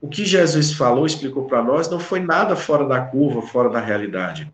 O 0.00 0.08
que 0.08 0.24
Jesus 0.24 0.72
falou, 0.72 1.06
explicou 1.06 1.44
para 1.46 1.62
nós, 1.62 1.88
não 1.88 2.00
foi 2.00 2.20
nada 2.20 2.56
fora 2.56 2.86
da 2.86 3.00
curva, 3.00 3.42
fora 3.42 3.68
da 3.68 3.80
realidade. 3.80 4.52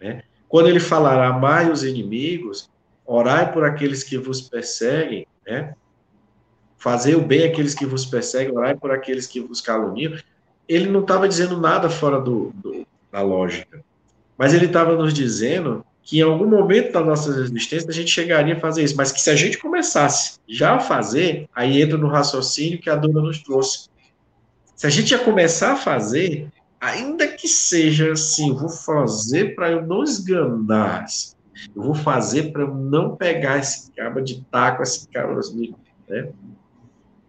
Né? 0.00 0.22
Quando 0.48 0.68
ele 0.68 0.80
falar 0.80 1.24
amai 1.24 1.70
os 1.70 1.82
inimigos, 1.82 2.70
orai 3.08 3.50
por 3.50 3.64
aqueles 3.64 4.04
que 4.04 4.18
vos 4.18 4.42
perseguem, 4.42 5.26
né? 5.46 5.74
Fazer 6.76 7.16
o 7.16 7.22
bem 7.22 7.46
àqueles 7.46 7.74
que 7.74 7.86
vos 7.86 8.04
perseguem, 8.04 8.54
orai 8.54 8.76
por 8.76 8.90
aqueles 8.90 9.26
que 9.26 9.40
vos 9.40 9.62
caluniam. 9.62 10.12
Ele 10.68 10.90
não 10.90 11.00
estava 11.00 11.26
dizendo 11.26 11.58
nada 11.58 11.88
fora 11.88 12.20
do, 12.20 12.52
do, 12.54 12.86
da 13.10 13.22
lógica, 13.22 13.82
mas 14.36 14.52
ele 14.52 14.66
estava 14.66 14.94
nos 14.94 15.14
dizendo 15.14 15.84
que 16.02 16.18
em 16.18 16.22
algum 16.22 16.46
momento 16.46 16.92
da 16.92 17.00
nossa 17.00 17.30
existência 17.30 17.88
a 17.88 17.92
gente 17.92 18.10
chegaria 18.10 18.54
a 18.54 18.60
fazer 18.60 18.84
isso, 18.84 18.96
mas 18.96 19.10
que 19.10 19.20
se 19.20 19.30
a 19.30 19.36
gente 19.36 19.56
começasse 19.56 20.38
já 20.46 20.76
a 20.76 20.80
fazer, 20.80 21.48
aí 21.54 21.80
entra 21.80 21.96
no 21.96 22.08
raciocínio 22.08 22.78
que 22.78 22.90
a 22.90 22.94
dona 22.94 23.22
nos 23.22 23.42
trouxe. 23.42 23.88
Se 24.76 24.86
a 24.86 24.90
gente 24.90 25.10
ia 25.10 25.18
começar 25.18 25.72
a 25.72 25.76
fazer, 25.76 26.48
ainda 26.78 27.26
que 27.26 27.48
seja 27.48 28.12
assim, 28.12 28.54
vou 28.54 28.68
fazer 28.68 29.54
para 29.54 29.70
eu 29.70 29.84
não 29.84 30.04
esganar, 30.04 31.06
eu 31.74 31.82
vou 31.82 31.94
fazer 31.94 32.52
para 32.52 32.66
não 32.66 33.16
pegar 33.16 33.58
esse 33.58 33.90
cabo 33.92 34.20
de 34.20 34.42
taco, 34.50 34.82
esse 34.82 35.08
cabo, 35.08 35.38
né? 36.08 36.30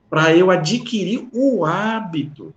Para 0.09 0.36
eu 0.36 0.49
adquirir 0.49 1.27
o 1.32 1.65
hábito. 1.65 2.53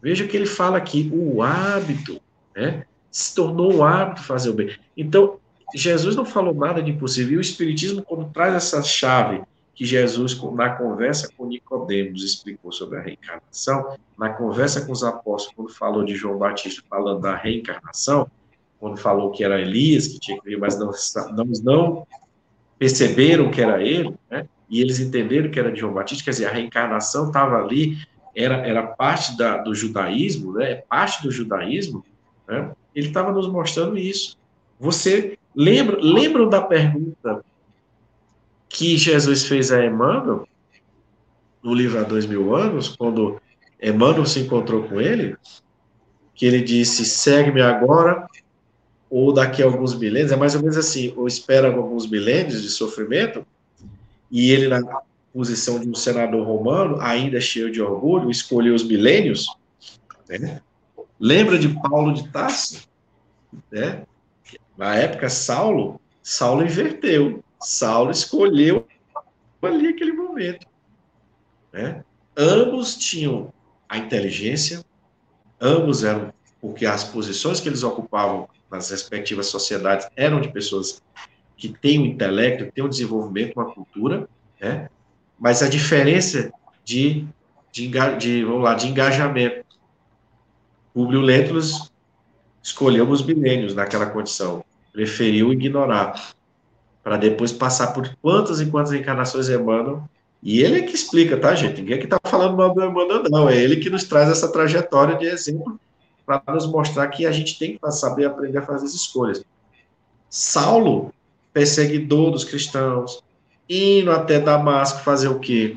Veja 0.00 0.26
que 0.26 0.36
ele 0.36 0.46
fala 0.46 0.78
aqui, 0.78 1.10
o 1.12 1.42
hábito, 1.42 2.20
né? 2.54 2.84
Se 3.10 3.34
tornou 3.34 3.74
um 3.74 3.84
hábito 3.84 4.22
fazer 4.22 4.50
o 4.50 4.54
bem. 4.54 4.76
Então, 4.96 5.38
Jesus 5.74 6.14
não 6.14 6.24
falou 6.24 6.54
nada 6.54 6.82
de 6.82 6.90
impossível. 6.90 7.34
E 7.34 7.38
o 7.38 7.40
Espiritismo, 7.40 8.02
quando 8.02 8.30
traz 8.30 8.54
essa 8.54 8.82
chave 8.82 9.42
que 9.74 9.84
Jesus, 9.84 10.40
na 10.54 10.70
conversa 10.70 11.28
com 11.36 11.46
Nicodemos, 11.46 12.24
explicou 12.24 12.72
sobre 12.72 12.98
a 12.98 13.02
reencarnação, 13.02 13.96
na 14.16 14.30
conversa 14.30 14.86
com 14.86 14.92
os 14.92 15.04
apóstolos, 15.04 15.54
quando 15.54 15.74
falou 15.74 16.02
de 16.02 16.14
João 16.14 16.38
Batista 16.38 16.82
falando 16.88 17.20
da 17.20 17.36
reencarnação, 17.36 18.30
quando 18.78 18.98
falou 18.98 19.30
que 19.30 19.42
era 19.42 19.60
Elias 19.60 20.08
que 20.08 20.20
tinha 20.20 20.40
que 20.40 20.50
vir, 20.50 20.58
mas 20.58 20.78
não, 20.78 20.90
não, 21.34 21.44
não 21.62 22.06
perceberam 22.78 23.50
que 23.50 23.60
era 23.60 23.82
ele, 23.82 24.14
né? 24.30 24.46
e 24.68 24.80
eles 24.80 25.00
entenderam 25.00 25.50
que 25.50 25.58
era 25.58 25.72
de 25.72 25.80
João 25.80 25.94
Batista, 25.94 26.24
quer 26.24 26.30
dizer, 26.30 26.46
a 26.46 26.52
reencarnação 26.52 27.28
estava 27.28 27.56
ali, 27.56 27.98
era, 28.34 28.56
era 28.66 28.86
parte 28.86 29.36
da, 29.36 29.58
do 29.58 29.74
judaísmo, 29.74 30.52
né? 30.52 30.72
É 30.72 30.74
parte 30.74 31.22
do 31.22 31.30
judaísmo, 31.30 32.04
né? 32.46 32.70
ele 32.94 33.08
estava 33.08 33.32
nos 33.32 33.48
mostrando 33.48 33.96
isso. 33.96 34.36
Você 34.78 35.38
lembra, 35.54 35.98
lembram 36.00 36.48
da 36.48 36.60
pergunta 36.60 37.42
que 38.68 38.98
Jesus 38.98 39.46
fez 39.46 39.72
a 39.72 39.84
Emmanuel, 39.84 40.46
no 41.62 41.72
livro 41.72 41.98
Há 41.98 42.02
Dois 42.02 42.26
Mil 42.26 42.54
Anos, 42.54 42.94
quando 42.94 43.40
Emmanuel 43.82 44.26
se 44.26 44.40
encontrou 44.40 44.84
com 44.84 45.00
ele, 45.00 45.36
que 46.34 46.44
ele 46.44 46.60
disse, 46.60 47.04
segue-me 47.04 47.62
agora 47.62 48.26
ou 49.08 49.32
daqui 49.32 49.62
a 49.62 49.66
alguns 49.66 49.94
milênios, 49.94 50.32
é 50.32 50.36
mais 50.36 50.54
ou 50.54 50.60
menos 50.60 50.76
assim, 50.76 51.12
ou 51.16 51.26
espera 51.26 51.74
alguns 51.74 52.08
milênios 52.08 52.62
de 52.62 52.68
sofrimento, 52.68 53.46
e 54.30 54.50
ele, 54.50 54.68
na 54.68 54.82
posição 55.32 55.78
de 55.78 55.88
um 55.88 55.94
senador 55.94 56.46
romano, 56.46 57.00
ainda 57.00 57.40
cheio 57.40 57.70
de 57.70 57.80
orgulho, 57.80 58.30
escolheu 58.30 58.74
os 58.74 58.82
milênios, 58.82 59.46
né? 60.28 60.60
Lembra 61.18 61.58
de 61.58 61.68
Paulo 61.68 62.12
de 62.12 62.28
Tarso? 62.28 62.86
Né? 63.70 64.04
Na 64.76 64.94
época, 64.96 65.28
Saulo, 65.30 66.00
Saulo 66.22 66.62
inverteu. 66.62 67.42
Saulo 67.58 68.10
escolheu 68.10 68.86
ali 69.62 69.88
aquele 69.88 70.12
momento. 70.12 70.66
Né? 71.72 72.04
Ambos 72.36 72.96
tinham 72.96 73.52
a 73.88 73.96
inteligência, 73.96 74.84
ambos 75.60 76.04
eram, 76.04 76.32
porque 76.60 76.84
as 76.84 77.04
posições 77.04 77.60
que 77.60 77.68
eles 77.68 77.82
ocupavam 77.82 78.48
nas 78.70 78.90
respectivas 78.90 79.46
sociedades 79.46 80.08
eram 80.16 80.40
de 80.40 80.48
pessoas 80.48 81.02
que 81.56 81.68
têm 81.68 82.00
um 82.00 82.06
intelecto, 82.06 82.70
têm 82.72 82.84
um 82.84 82.88
desenvolvimento, 82.88 83.54
uma 83.56 83.72
cultura, 83.72 84.28
né? 84.60 84.88
mas 85.38 85.62
a 85.62 85.68
diferença 85.68 86.50
de, 86.84 87.26
de, 87.72 87.90
de, 88.18 88.44
vamos 88.44 88.62
lá, 88.62 88.74
de 88.74 88.88
engajamento. 88.88 89.64
Publio 90.92 91.20
Lentulus 91.20 91.90
escolheu 92.62 93.08
os 93.08 93.24
milênios 93.24 93.74
naquela 93.74 94.06
condição, 94.06 94.64
preferiu 94.92 95.52
ignorar, 95.52 96.34
para 97.02 97.16
depois 97.16 97.52
passar 97.52 97.88
por 97.88 98.16
quantas 98.20 98.60
e 98.60 98.66
quantas 98.66 98.92
encarnações 98.92 99.48
Emmanuel 99.48 100.08
e 100.42 100.60
ele 100.60 100.78
é 100.78 100.82
que 100.82 100.94
explica, 100.94 101.36
tá, 101.36 101.54
gente? 101.54 101.80
Ninguém 101.80 101.98
que 101.98 102.04
está 102.04 102.18
falando 102.24 102.56
mal 102.56 102.72
do 102.72 102.84
Emmanuel, 102.84 103.24
não. 103.28 103.48
É 103.48 103.56
ele 103.56 103.76
que 103.76 103.90
nos 103.90 104.04
traz 104.04 104.28
essa 104.28 104.50
trajetória 104.50 105.16
de 105.16 105.26
exemplo 105.26 105.80
para 106.26 106.42
nos 106.48 106.66
mostrar 106.66 107.06
que 107.08 107.24
a 107.24 107.30
gente 107.30 107.58
tem 107.58 107.78
que 107.78 107.92
saber 107.92 108.24
aprender 108.24 108.58
a 108.58 108.62
fazer 108.62 108.86
as 108.86 108.94
escolhas. 108.94 109.44
Saulo, 110.28 111.14
perseguidor 111.52 112.32
dos 112.32 112.44
cristãos, 112.44 113.22
indo 113.68 114.10
até 114.10 114.40
Damasco 114.40 115.00
fazer 115.00 115.28
o 115.28 115.38
quê? 115.38 115.76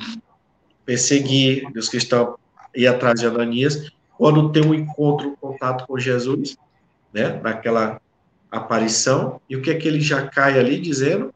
Perseguir 0.83 1.65
os 1.77 1.87
cristãos, 1.87 2.35
ir 2.75 2.87
atrás 2.87 3.19
de 3.19 3.27
Ananias, 3.27 3.91
quando 4.17 4.51
tem 4.51 4.65
um 4.65 4.73
encontro, 4.73 5.29
um 5.29 5.35
contato 5.35 5.85
com 5.87 5.97
Jesus, 5.97 6.57
né, 7.13 7.39
naquela 7.41 8.01
aparição, 8.51 9.39
e 9.47 9.55
o 9.55 9.61
que 9.61 9.69
é 9.69 9.75
que 9.75 9.87
ele 9.87 10.01
já 10.01 10.27
cai 10.27 10.59
ali 10.59 10.79
dizendo? 10.79 11.33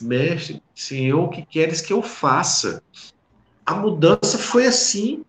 mestre, 0.00 0.62
Senhor, 0.74 1.24
o 1.24 1.28
que 1.28 1.44
queres 1.44 1.80
que 1.80 1.92
eu 1.92 2.00
faça? 2.00 2.80
A 3.66 3.74
mudança 3.74 4.38
foi 4.38 4.66
assim, 4.66 5.24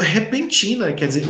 repentina, 0.00 0.92
quer 0.92 1.08
dizer, 1.08 1.24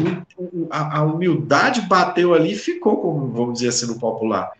a, 0.70 1.02
humildade 1.02 1.80
bateu 1.82 2.34
ali 2.34 2.52
e 2.52 2.58
ficou, 2.58 2.98
como 2.98 3.28
vamos 3.28 3.54
dizer 3.54 3.68
assim 3.68 3.86
no 3.86 3.98
popular. 3.98 4.52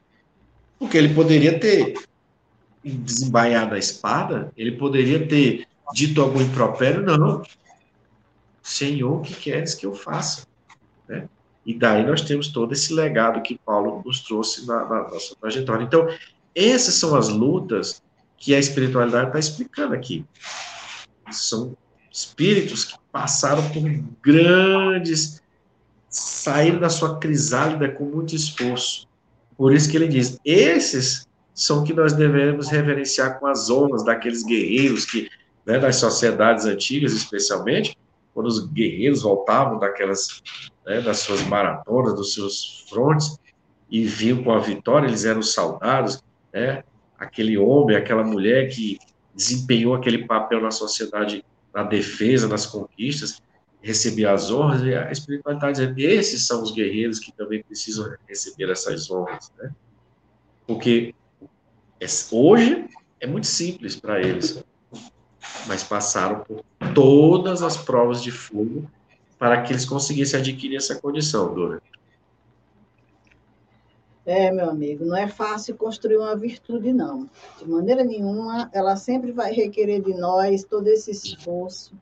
Porque 0.79 0.97
ele 0.97 1.15
poderia 1.15 1.59
ter 1.59 1.95
desembainhado 2.83 3.75
a 3.75 3.79
espada, 3.79 4.53
ele 4.57 4.73
poderia 4.73 5.27
ter 5.27 5.67
dito 5.93 6.21
algum 6.21 6.41
impropério, 6.41 7.03
não. 7.03 7.43
Senhor, 8.63 9.19
o 9.19 9.23
que 9.23 9.35
queres 9.35 9.75
que 9.75 9.87
eu 9.87 9.95
faça? 9.95 10.47
Né? 11.09 11.29
E 11.65 11.75
daí 11.75 12.05
nós 12.05 12.23
temos 12.23 12.49
todo 12.49 12.73
esse 12.73 12.93
legado 12.93 13.43
que 13.43 13.59
Paulo 13.65 14.03
nos 14.05 14.21
trouxe 14.21 14.67
na, 14.67 14.85
na 14.85 15.09
nossa 15.09 15.37
trajetória. 15.41 15.85
Então, 15.85 16.09
essas 16.55 16.95
são 16.95 17.15
as 17.15 17.29
lutas 17.29 18.03
que 18.37 18.55
a 18.55 18.59
espiritualidade 18.59 19.29
está 19.29 19.39
explicando 19.39 19.95
aqui. 19.95 20.25
São 21.31 21.77
espíritos 22.11 22.85
que 22.85 23.04
passaram 23.15 23.63
por 23.71 23.81
grandes, 24.21 25.41
saíram 26.09 26.81
da 26.81 26.91
sua 26.91 27.17
crisálida 27.21 27.89
com 27.89 28.07
muito 28.07 28.35
esforço. 28.35 29.07
Por 29.57 29.73
isso 29.73 29.89
que 29.89 29.97
ele 29.97 30.09
diz: 30.09 30.37
esses 30.45 31.25
são 31.55 31.85
que 31.85 31.93
nós 31.93 32.13
devemos 32.13 32.69
reverenciar 32.69 33.39
com 33.39 33.47
as 33.47 33.71
honras 33.71 34.05
daqueles 34.05 34.43
guerreiros 34.43 35.05
que, 35.05 35.31
né, 35.65 35.79
das 35.79 35.95
sociedades 35.95 36.67
antigas, 36.67 37.13
especialmente, 37.13 37.97
quando 38.35 38.49
os 38.49 38.67
guerreiros 38.67 39.23
voltavam 39.23 39.79
daquelas, 39.79 40.43
né, 40.85 41.01
das 41.01 41.21
suas 41.21 41.41
maratonas, 41.45 42.17
dos 42.17 42.35
seus 42.35 42.85
frontes, 42.89 43.39
e 43.89 44.05
vinham 44.05 44.43
com 44.43 44.51
a 44.51 44.59
vitória, 44.59 45.07
eles 45.07 45.25
eram 45.25 45.41
soldados, 45.41 46.21
né? 46.53 46.83
aquele 47.17 47.57
homem, 47.57 47.97
aquela 47.97 48.25
mulher 48.25 48.69
que 48.71 48.99
desempenhou 49.33 49.95
aquele 49.95 50.27
papel 50.27 50.61
na 50.61 50.73
sociedade, 50.73 51.45
na 51.75 51.83
defesa, 51.83 52.47
nas 52.47 52.67
conquistas, 52.67 53.43
recebia 53.83 54.33
as 54.33 54.51
honras, 54.51 54.83
e 54.83 54.95
a 54.95 55.11
espiritualidade 55.11 55.79
dizendo, 55.79 55.99
esses 55.99 56.47
são 56.47 56.63
os 56.63 56.71
guerreiros 56.71 57.19
que 57.19 57.33
também 57.33 57.63
precisam 57.63 58.15
receber 58.27 58.71
essas 58.71 59.11
honras, 59.11 59.53
né? 59.59 59.71
Porque 60.67 61.15
hoje 62.31 62.87
é 63.21 63.27
muito 63.27 63.47
simples 63.47 63.97
para 63.97 64.21
eles, 64.21 64.63
mas 65.67 65.83
passaram 65.83 66.41
por 66.45 66.65
todas 66.95 67.63
as 67.63 67.77
provas 67.77 68.23
de 68.23 68.31
fogo 68.31 68.91
para 69.39 69.63
que 69.63 69.73
eles 69.73 69.85
conseguissem 69.85 70.41
adquirir 70.41 70.77
essa 70.77 70.99
condição, 70.99 71.55
Dora. 71.55 71.83
É, 74.27 74.51
meu 74.51 74.71
amigo, 74.71 75.05
não 75.05 75.17
é 75.17 75.29
fácil 75.29 75.77
construir 75.77 76.17
uma 76.17 76.35
virtude, 76.35 76.95
não. 76.95 77.29
De 77.59 77.69
maneira 77.69 78.03
nenhuma, 78.03 78.71
ela 78.73 78.97
sempre 78.97 79.33
vai 79.33 79.53
requerer 79.53 80.01
de 80.01 80.15
nós 80.15 80.65
todo 80.65 80.87
esse 80.89 81.11
esforço, 81.11 81.95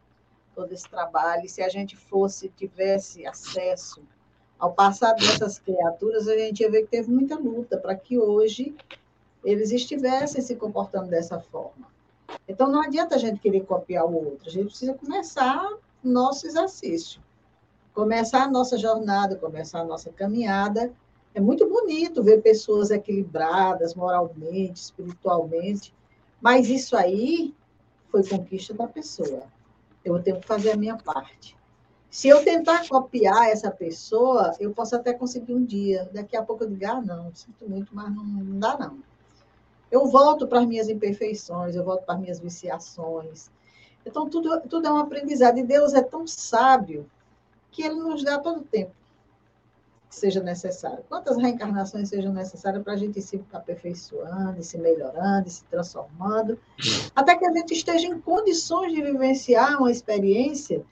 todo 0.55 0.73
esse 0.73 0.89
trabalho. 0.89 1.45
E 1.45 1.49
se 1.49 1.63
a 1.63 1.69
gente 1.69 1.97
fosse, 1.97 2.49
tivesse 2.51 3.27
acesso 3.27 4.03
ao 4.57 4.73
passado 4.73 5.19
dessas 5.19 5.59
criaturas, 5.59 6.29
a 6.29 6.37
gente 6.37 6.61
ia 6.61 6.71
ver 6.71 6.83
que 6.83 6.91
teve 6.91 7.11
muita 7.11 7.37
luta 7.37 7.77
para 7.77 7.97
que 7.97 8.17
hoje 8.17 8.73
eles 9.45 9.73
estivessem 9.73 10.41
se 10.41 10.55
comportando 10.55 11.09
dessa 11.09 11.41
forma. 11.41 11.91
Então, 12.47 12.71
não 12.71 12.81
adianta 12.81 13.17
a 13.17 13.19
gente 13.19 13.41
querer 13.41 13.63
copiar 13.63 14.07
o 14.07 14.15
outro, 14.15 14.47
a 14.47 14.51
gente 14.51 14.67
precisa 14.67 14.95
começar 14.95 15.69
nosso 16.03 16.47
exercício, 16.47 17.21
começar 17.93 18.45
a 18.45 18.49
nossa 18.49 18.79
jornada, 18.79 19.35
começar 19.35 19.81
a 19.81 19.85
nossa 19.85 20.11
caminhada 20.13 20.93
é 21.35 21.41
muito 21.41 21.69
bonito 21.69 22.23
ver 22.23 22.43
pessoas 22.43 22.91
equilibradas 22.91 23.95
moralmente, 23.95 24.81
espiritualmente, 24.81 25.95
mas 26.41 26.69
isso 26.69 26.97
aí 26.97 27.55
foi 28.11 28.27
conquista 28.27 28.75
da 28.75 28.87
pessoa. 28.87 29.45
Eu 30.05 30.23
tenho 30.23 30.41
que 30.41 30.47
fazer 30.47 30.73
a 30.73 30.77
minha 30.77 30.97
parte. 30.97 31.57
Se 32.11 32.29
eu 32.29 32.45
tentar 32.45 32.87
copiar 32.87 33.49
essa 33.49 33.71
pessoa, 33.71 34.55
eu 34.61 34.73
posso 34.75 34.95
até 34.95 35.15
conseguir 35.15 35.55
um 35.55 35.65
dia. 35.65 36.11
Daqui 36.13 36.37
a 36.37 36.43
pouco 36.43 36.65
eu 36.65 36.69
digo, 36.69 36.85
ah, 36.87 37.01
não, 37.01 37.35
sinto 37.35 37.67
muito, 37.67 37.95
mas 37.95 38.15
não, 38.15 38.25
não 38.25 38.59
dá, 38.59 38.77
não. 38.77 38.99
Eu 39.91 40.07
volto 40.09 40.47
para 40.47 40.61
as 40.61 40.67
minhas 40.67 40.91
imperfeições, 40.91 41.75
eu 41.75 41.85
volto 41.85 42.05
para 42.05 42.15
as 42.15 42.21
minhas 42.21 42.41
viciações. 42.41 43.51
Então, 44.05 44.29
tudo, 44.29 44.61
tudo 44.69 44.87
é 44.87 44.93
um 44.93 44.99
aprendizado. 44.99 45.59
E 45.59 45.63
Deus 45.63 45.95
é 45.95 46.03
tão 46.03 46.27
sábio 46.27 47.09
que 47.71 47.83
Ele 47.83 47.95
nos 47.95 48.23
dá 48.23 48.39
todo 48.39 48.61
o 48.61 48.65
tempo 48.65 48.93
seja 50.15 50.43
necessário, 50.43 51.05
quantas 51.09 51.37
reencarnações 51.37 52.09
sejam 52.09 52.33
necessárias 52.33 52.83
para 52.83 52.93
a 52.93 52.97
gente 52.97 53.19
ir 53.19 53.23
se 53.23 53.43
aperfeiçoando, 53.53 54.63
se 54.63 54.79
melhorando, 54.79 55.49
se 55.49 55.65
transformando, 55.65 56.59
até 57.15 57.37
que 57.37 57.47
a 57.47 57.53
gente 57.53 57.75
esteja 57.75 58.07
em 58.07 58.21
condições 58.21 58.93
de 58.93 59.03
vivenciar 59.03 59.79
uma 59.79 59.91
experiência 59.91 60.85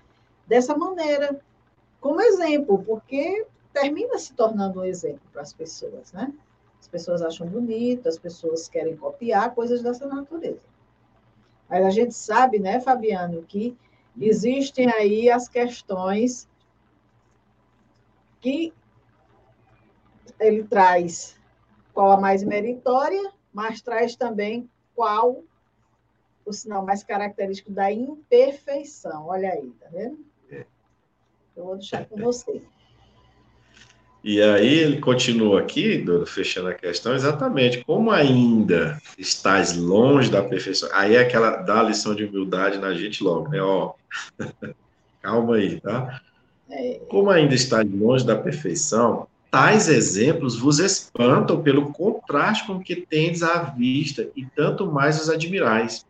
dessa 0.46 0.76
maneira, 0.76 1.40
como 2.00 2.20
exemplo, 2.20 2.82
porque 2.82 3.46
termina 3.72 4.18
se 4.18 4.32
tornando 4.32 4.80
um 4.80 4.84
exemplo 4.84 5.20
para 5.32 5.42
as 5.42 5.52
pessoas, 5.52 6.12
né? 6.12 6.32
As 6.80 6.88
pessoas 6.88 7.20
acham 7.20 7.46
bonito, 7.46 8.08
as 8.08 8.18
pessoas 8.18 8.68
querem 8.68 8.96
copiar 8.96 9.54
coisas 9.54 9.82
dessa 9.82 10.06
natureza. 10.06 10.66
Mas 11.68 11.84
a 11.84 11.90
gente 11.90 12.14
sabe, 12.14 12.58
né, 12.58 12.80
Fabiano, 12.80 13.42
que 13.42 13.76
existem 14.18 14.90
aí 14.90 15.30
as 15.30 15.46
questões 15.46 16.48
que 18.40 18.72
ele 20.40 20.64
traz 20.64 21.36
qual 21.92 22.12
a 22.12 22.20
mais 22.20 22.42
meritória, 22.42 23.32
mas 23.52 23.80
traz 23.80 24.16
também 24.16 24.68
qual 24.94 25.42
o 26.44 26.52
sinal 26.52 26.84
mais 26.84 27.04
característico 27.04 27.70
da 27.70 27.92
imperfeição. 27.92 29.26
Olha 29.28 29.52
aí, 29.52 29.70
tá 29.80 29.86
vendo? 29.92 30.18
Eu 31.56 31.64
vou 31.64 31.76
deixar 31.76 32.06
com 32.06 32.16
você. 32.16 32.62
E 34.22 34.40
aí 34.42 34.78
ele 34.78 35.00
continua 35.00 35.60
aqui, 35.60 36.04
fechando 36.26 36.68
a 36.68 36.74
questão, 36.74 37.14
exatamente, 37.14 37.82
como 37.84 38.10
ainda 38.10 39.00
estás 39.16 39.74
longe 39.76 40.30
da 40.30 40.42
perfeição, 40.42 40.90
aí 40.92 41.16
é 41.16 41.20
aquela, 41.20 41.56
dá 41.56 41.80
a 41.80 41.84
lição 41.84 42.14
de 42.14 42.26
humildade 42.26 42.78
na 42.78 42.92
gente 42.92 43.24
logo, 43.24 43.48
né, 43.48 43.62
ó, 43.62 43.94
calma 45.22 45.56
aí, 45.56 45.80
tá? 45.80 46.20
É. 46.68 47.00
Como 47.08 47.30
ainda 47.30 47.54
estás 47.54 47.90
longe 47.90 48.26
da 48.26 48.36
perfeição, 48.36 49.26
Tais 49.50 49.88
exemplos 49.88 50.56
vos 50.56 50.78
espantam 50.78 51.60
pelo 51.60 51.92
contraste 51.92 52.66
com 52.66 52.78
que 52.78 52.94
tendes 52.94 53.42
à 53.42 53.62
vista, 53.62 54.28
e 54.36 54.46
tanto 54.46 54.90
mais 54.90 55.20
os 55.20 55.28
admirais, 55.28 56.06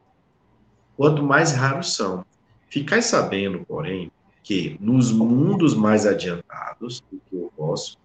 quanto 0.97 1.22
mais 1.22 1.53
raros 1.53 1.95
são. 1.95 2.24
Ficais 2.68 3.07
sabendo, 3.07 3.64
porém, 3.66 4.12
que 4.43 4.76
nos 4.78 5.11
mundos 5.11 5.74
mais 5.74 6.07
adiantados 6.07 7.03
do 7.11 7.18
que 7.18 7.36
o 7.36 7.51
vosso, 7.57 7.97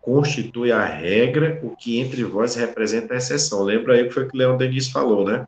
constitui 0.00 0.70
a 0.70 0.84
regra 0.84 1.58
o 1.62 1.74
que 1.74 1.98
entre 1.98 2.22
vós 2.22 2.54
representa 2.54 3.14
a 3.14 3.16
exceção. 3.16 3.62
Lembra 3.62 3.94
aí 3.94 4.04
que 4.04 4.14
foi 4.14 4.24
o 4.24 4.28
que 4.28 4.36
o 4.36 4.38
Leão 4.38 4.56
Denis 4.56 4.90
falou, 4.90 5.24
né? 5.24 5.46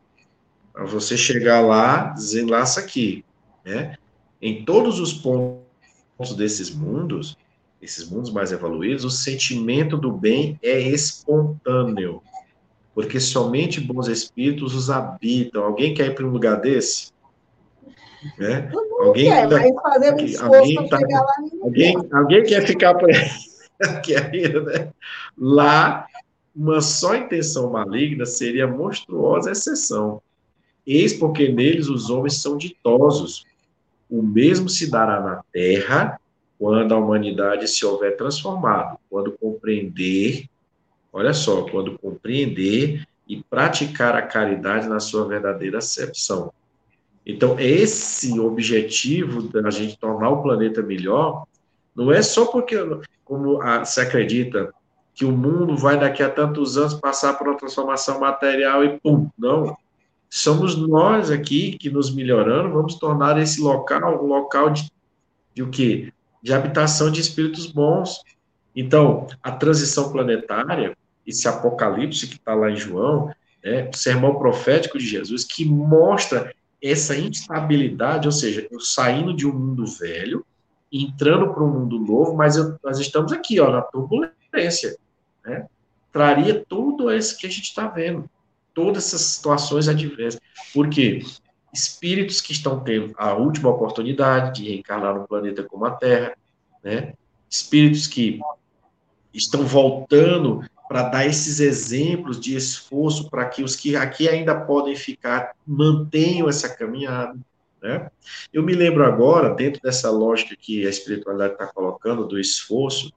Para 0.73 0.83
você 0.83 1.15
chegar 1.15 1.61
lá, 1.61 2.09
desenlaça 2.09 2.79
aqui, 2.79 3.23
né? 3.63 3.95
Em 4.41 4.65
todos 4.65 4.99
os 4.99 5.13
pontos 5.13 6.35
desses 6.35 6.73
mundos, 6.73 7.37
esses 7.81 8.09
mundos 8.09 8.31
mais 8.31 8.51
evoluídos, 8.51 9.05
o 9.05 9.09
sentimento 9.09 9.97
do 9.97 10.11
bem 10.11 10.59
é 10.63 10.79
espontâneo, 10.79 12.21
porque 12.93 13.19
somente 13.19 13.79
bons 13.79 14.07
espíritos 14.07 14.73
os 14.73 14.89
habitam. 14.89 15.63
Alguém 15.63 15.93
quer 15.93 16.07
ir 16.07 16.15
para 16.15 16.25
um 16.25 16.31
lugar 16.31 16.59
desse? 16.59 17.11
Né? 18.37 18.69
Alguém, 18.99 19.29
quer, 19.29 19.47
tá, 19.47 19.55
um 19.55 19.79
alguém, 20.45 20.89
tá, 20.89 20.99
alguém, 21.61 21.95
alguém 22.11 22.43
quer 22.43 22.65
ficar 22.65 22.95
por 22.95 23.09
quer 24.03 24.33
ir, 24.33 24.61
né? 24.63 24.89
Lá, 25.37 26.07
uma 26.55 26.81
só 26.81 27.15
intenção 27.15 27.69
maligna 27.69 28.25
seria 28.25 28.67
monstruosa 28.67 29.51
exceção. 29.51 30.19
Eis 30.85 31.13
porque 31.13 31.49
neles 31.49 31.87
os 31.87 32.09
homens 32.09 32.41
são 32.41 32.57
ditosos. 32.57 33.45
O 34.09 34.23
mesmo 34.23 34.67
se 34.67 34.89
dará 34.89 35.21
na 35.21 35.43
terra 35.51 36.19
quando 36.59 36.93
a 36.93 36.97
humanidade 36.97 37.67
se 37.67 37.85
houver 37.85 38.17
transformado, 38.17 38.97
quando 39.09 39.31
compreender, 39.31 40.45
olha 41.13 41.33
só, 41.33 41.63
quando 41.63 41.97
compreender 41.97 43.05
e 43.27 43.43
praticar 43.43 44.15
a 44.15 44.21
caridade 44.21 44.87
na 44.87 44.99
sua 44.99 45.27
verdadeira 45.27 45.77
acepção. 45.77 46.51
Então, 47.25 47.59
esse 47.59 48.39
objetivo 48.39 49.43
da 49.43 49.69
gente 49.69 49.99
tornar 49.99 50.29
o 50.29 50.41
planeta 50.41 50.81
melhor, 50.81 51.45
não 51.93 52.11
é 52.11 52.21
só 52.21 52.45
porque, 52.45 52.75
como 53.25 53.59
se 53.85 53.99
acredita, 53.99 54.73
que 55.13 55.25
o 55.25 55.31
mundo 55.31 55.75
vai 55.75 55.99
daqui 55.99 56.23
a 56.23 56.29
tantos 56.29 56.77
anos 56.77 56.93
passar 56.93 57.33
por 57.33 57.47
uma 57.47 57.57
transformação 57.57 58.19
material 58.19 58.83
e 58.83 58.99
pum, 58.99 59.29
não. 59.37 59.75
Somos 60.29 60.75
nós 60.75 61.31
aqui 61.31 61.77
que 61.77 61.89
nos 61.89 62.13
melhorando, 62.13 62.73
vamos 62.73 62.95
tornar 62.95 63.41
esse 63.41 63.59
local 63.59 64.23
um 64.23 64.27
local 64.27 64.69
de, 64.69 64.91
de 65.53 65.63
o 65.63 65.69
quê? 65.69 66.13
De 66.47 66.53
habitação 66.53 67.11
de 67.11 67.19
espíritos 67.19 67.67
bons. 67.67 68.21
Então, 68.73 69.27
a 69.43 69.51
transição 69.51 70.13
planetária, 70.13 70.95
esse 71.25 71.45
apocalipse 71.45 72.25
que 72.25 72.35
está 72.35 72.55
lá 72.55 72.71
em 72.71 72.77
João, 72.77 73.29
né, 73.61 73.89
o 73.93 73.97
sermão 73.97 74.39
profético 74.39 74.97
de 74.97 75.05
Jesus, 75.05 75.43
que 75.43 75.65
mostra 75.65 76.53
essa 76.81 77.17
instabilidade, 77.17 78.29
ou 78.29 78.31
seja, 78.31 78.65
eu 78.71 78.79
saindo 78.79 79.35
de 79.35 79.45
um 79.45 79.51
mundo 79.51 79.85
velho, 79.85 80.45
entrando 80.89 81.53
para 81.53 81.65
um 81.65 81.79
mundo 81.81 81.99
novo, 81.99 82.33
mas 82.33 82.55
eu, 82.55 82.77
nós 82.81 82.97
estamos 82.97 83.33
aqui, 83.33 83.59
ó, 83.59 83.69
na 83.69 83.81
turbulência, 83.81 84.95
né? 85.45 85.67
Traria 86.13 86.63
tudo 86.65 87.11
isso 87.11 87.37
que 87.37 87.45
a 87.45 87.49
gente 87.49 87.65
está 87.65 87.87
vendo, 87.89 88.29
todas 88.73 89.07
essas 89.07 89.21
situações 89.21 89.89
adversas. 89.89 90.39
Por 90.73 90.89
quê? 90.89 91.25
Espíritos 91.73 92.41
que 92.41 92.51
estão 92.51 92.79
tendo 92.79 93.13
a 93.17 93.33
última 93.33 93.69
oportunidade 93.69 94.61
de 94.61 94.69
reencarnar 94.69 95.15
no 95.15 95.27
planeta 95.27 95.63
como 95.63 95.85
a 95.85 95.91
Terra, 95.91 96.35
né? 96.83 97.13
espíritos 97.49 98.07
que 98.07 98.39
estão 99.33 99.65
voltando 99.65 100.63
para 100.87 101.03
dar 101.03 101.25
esses 101.25 101.59
exemplos 101.59 102.39
de 102.39 102.55
esforço 102.55 103.29
para 103.29 103.45
que 103.45 103.63
os 103.63 103.75
que 103.75 103.95
aqui 103.95 104.27
ainda 104.27 104.55
podem 104.55 104.95
ficar 104.95 105.53
mantenham 105.65 106.47
essa 106.47 106.69
caminhada. 106.69 107.37
Né? 107.81 108.09
Eu 108.53 108.63
me 108.63 108.73
lembro 108.73 109.05
agora, 109.05 109.53
dentro 109.53 109.81
dessa 109.81 110.09
lógica 110.09 110.55
que 110.59 110.85
a 110.85 110.89
espiritualidade 110.89 111.53
está 111.53 111.67
colocando 111.67 112.25
do 112.25 112.39
esforço, 112.39 113.11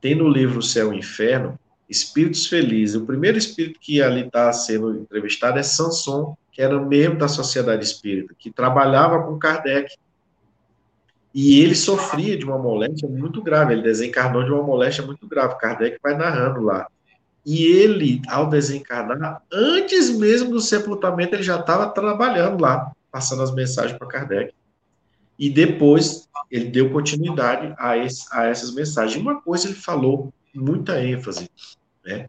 tem 0.00 0.14
no 0.14 0.28
livro 0.28 0.62
Céu 0.62 0.92
e 0.92 0.98
Inferno, 0.98 1.58
Espíritos 1.88 2.46
Felizes. 2.46 2.96
O 2.96 3.04
primeiro 3.04 3.36
espírito 3.36 3.78
que 3.80 4.00
ali 4.00 4.22
está 4.22 4.52
sendo 4.52 4.96
entrevistado 4.96 5.58
é 5.58 5.62
Sanson, 5.62 6.36
que 6.50 6.60
era 6.60 6.78
membro 6.80 7.18
da 7.18 7.28
Sociedade 7.28 7.84
Espírita, 7.84 8.34
que 8.38 8.50
trabalhava 8.50 9.22
com 9.22 9.38
Kardec. 9.38 9.94
E 11.32 11.60
ele 11.60 11.76
sofria 11.76 12.36
de 12.36 12.44
uma 12.44 12.58
moléstia 12.58 13.08
muito 13.08 13.40
grave, 13.40 13.72
ele 13.72 13.82
desencarnou 13.82 14.44
de 14.44 14.50
uma 14.50 14.62
moléstia 14.62 15.04
muito 15.04 15.26
grave. 15.28 15.58
Kardec 15.58 15.98
vai 16.02 16.16
narrando 16.16 16.60
lá. 16.60 16.88
E 17.46 17.64
ele, 17.64 18.20
ao 18.28 18.48
desencarnar, 18.48 19.42
antes 19.50 20.10
mesmo 20.10 20.50
do 20.50 20.60
sepultamento, 20.60 21.34
ele 21.34 21.42
já 21.42 21.58
estava 21.58 21.88
trabalhando 21.88 22.60
lá, 22.60 22.92
passando 23.10 23.42
as 23.42 23.54
mensagens 23.54 23.96
para 23.96 24.08
Kardec. 24.08 24.52
E 25.38 25.48
depois 25.48 26.28
ele 26.50 26.66
deu 26.66 26.90
continuidade 26.90 27.74
a, 27.78 27.96
esse, 27.96 28.26
a 28.30 28.44
essas 28.44 28.74
mensagens. 28.74 29.20
Uma 29.20 29.40
coisa 29.40 29.68
ele 29.68 29.74
falou, 29.74 30.34
muita 30.54 31.02
ênfase, 31.02 31.48
né, 32.04 32.28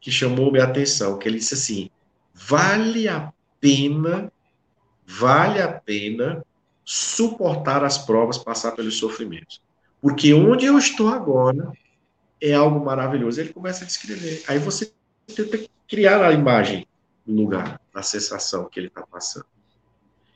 que 0.00 0.12
chamou 0.12 0.52
minha 0.52 0.64
atenção, 0.64 1.18
que 1.18 1.28
ele 1.28 1.38
disse 1.38 1.54
assim, 1.54 1.90
vale 2.32 3.08
a 3.08 3.32
pena, 3.62 4.32
vale 5.06 5.62
a 5.62 5.72
pena 5.72 6.44
suportar 6.84 7.84
as 7.84 7.96
provas, 7.96 8.36
passar 8.36 8.72
pelos 8.72 8.98
sofrimentos. 8.98 9.62
Porque 10.00 10.34
onde 10.34 10.66
eu 10.66 10.76
estou 10.76 11.08
agora 11.08 11.72
é 12.40 12.52
algo 12.52 12.84
maravilhoso. 12.84 13.40
Ele 13.40 13.52
começa 13.52 13.84
a 13.84 13.86
descrever. 13.86 14.42
Aí 14.48 14.58
você 14.58 14.92
tenta 15.34 15.60
criar 15.88 16.24
a 16.24 16.32
imagem 16.32 16.86
do 17.24 17.34
lugar, 17.34 17.80
da 17.94 18.02
sensação 18.02 18.68
que 18.68 18.80
ele 18.80 18.88
está 18.88 19.06
passando. 19.06 19.46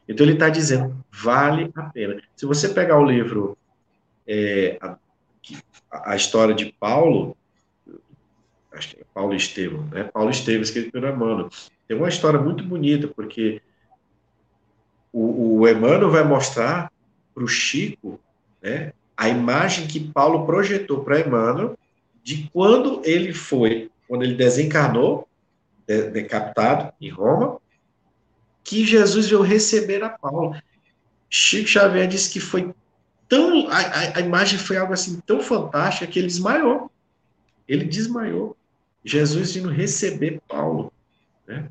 Então 0.08 0.24
ele 0.24 0.34
está 0.34 0.48
dizendo, 0.48 1.04
vale 1.10 1.72
a 1.74 1.82
pena. 1.82 2.22
Se 2.36 2.46
você 2.46 2.68
pegar 2.68 2.96
o 3.00 3.04
livro 3.04 3.58
é, 4.24 4.78
a, 4.80 6.12
a, 6.12 6.14
história 6.14 6.54
de 6.54 6.72
Paulo, 6.78 7.36
acho 8.72 8.94
que 8.94 9.00
é 9.00 9.04
Paulo 9.12 9.34
Estevam, 9.34 9.84
né? 9.86 10.04
Paulo 10.04 10.30
Estevam, 10.30 10.62
escrito 10.62 10.92
pelo 10.92 11.08
Emmanuel. 11.08 11.50
Tem 11.86 11.96
uma 11.96 12.08
história 12.08 12.40
muito 12.40 12.64
bonita, 12.64 13.08
porque 13.08 13.62
o, 15.12 15.60
o 15.60 15.68
Emmanuel 15.68 16.10
vai 16.10 16.24
mostrar 16.24 16.92
para 17.34 17.44
o 17.44 17.48
Chico 17.48 18.20
né, 18.62 18.92
a 19.16 19.28
imagem 19.28 19.86
que 19.86 20.00
Paulo 20.00 20.44
projetou 20.44 21.04
para 21.04 21.20
Emmanuel 21.20 21.78
de 22.22 22.50
quando 22.52 23.00
ele 23.04 23.32
foi, 23.32 23.90
quando 24.08 24.24
ele 24.24 24.34
desencarnou, 24.34 25.28
de, 25.86 26.10
decapitado 26.10 26.92
em 27.00 27.08
Roma, 27.08 27.58
que 28.64 28.84
Jesus 28.84 29.28
veio 29.28 29.42
receber 29.42 30.02
a 30.02 30.10
Paulo. 30.10 30.56
Chico 31.30 31.68
Xavier 31.68 32.08
disse 32.08 32.30
que 32.30 32.40
foi 32.40 32.74
tão. 33.28 33.68
A, 33.68 34.18
a, 34.18 34.20
imagem 34.20 34.58
foi 34.58 34.76
algo 34.76 34.92
assim 34.92 35.20
tão 35.24 35.40
fantástica 35.40 36.06
que 36.10 36.18
ele 36.18 36.26
desmaiou. 36.26 36.90
Ele 37.68 37.84
desmaiou. 37.84 38.56
Jesus 39.04 39.54
vindo 39.54 39.68
receber 39.68 40.40
Paulo, 40.48 40.92
né? 41.46 41.68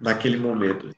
Naquele 0.00 0.36
momento. 0.36 0.90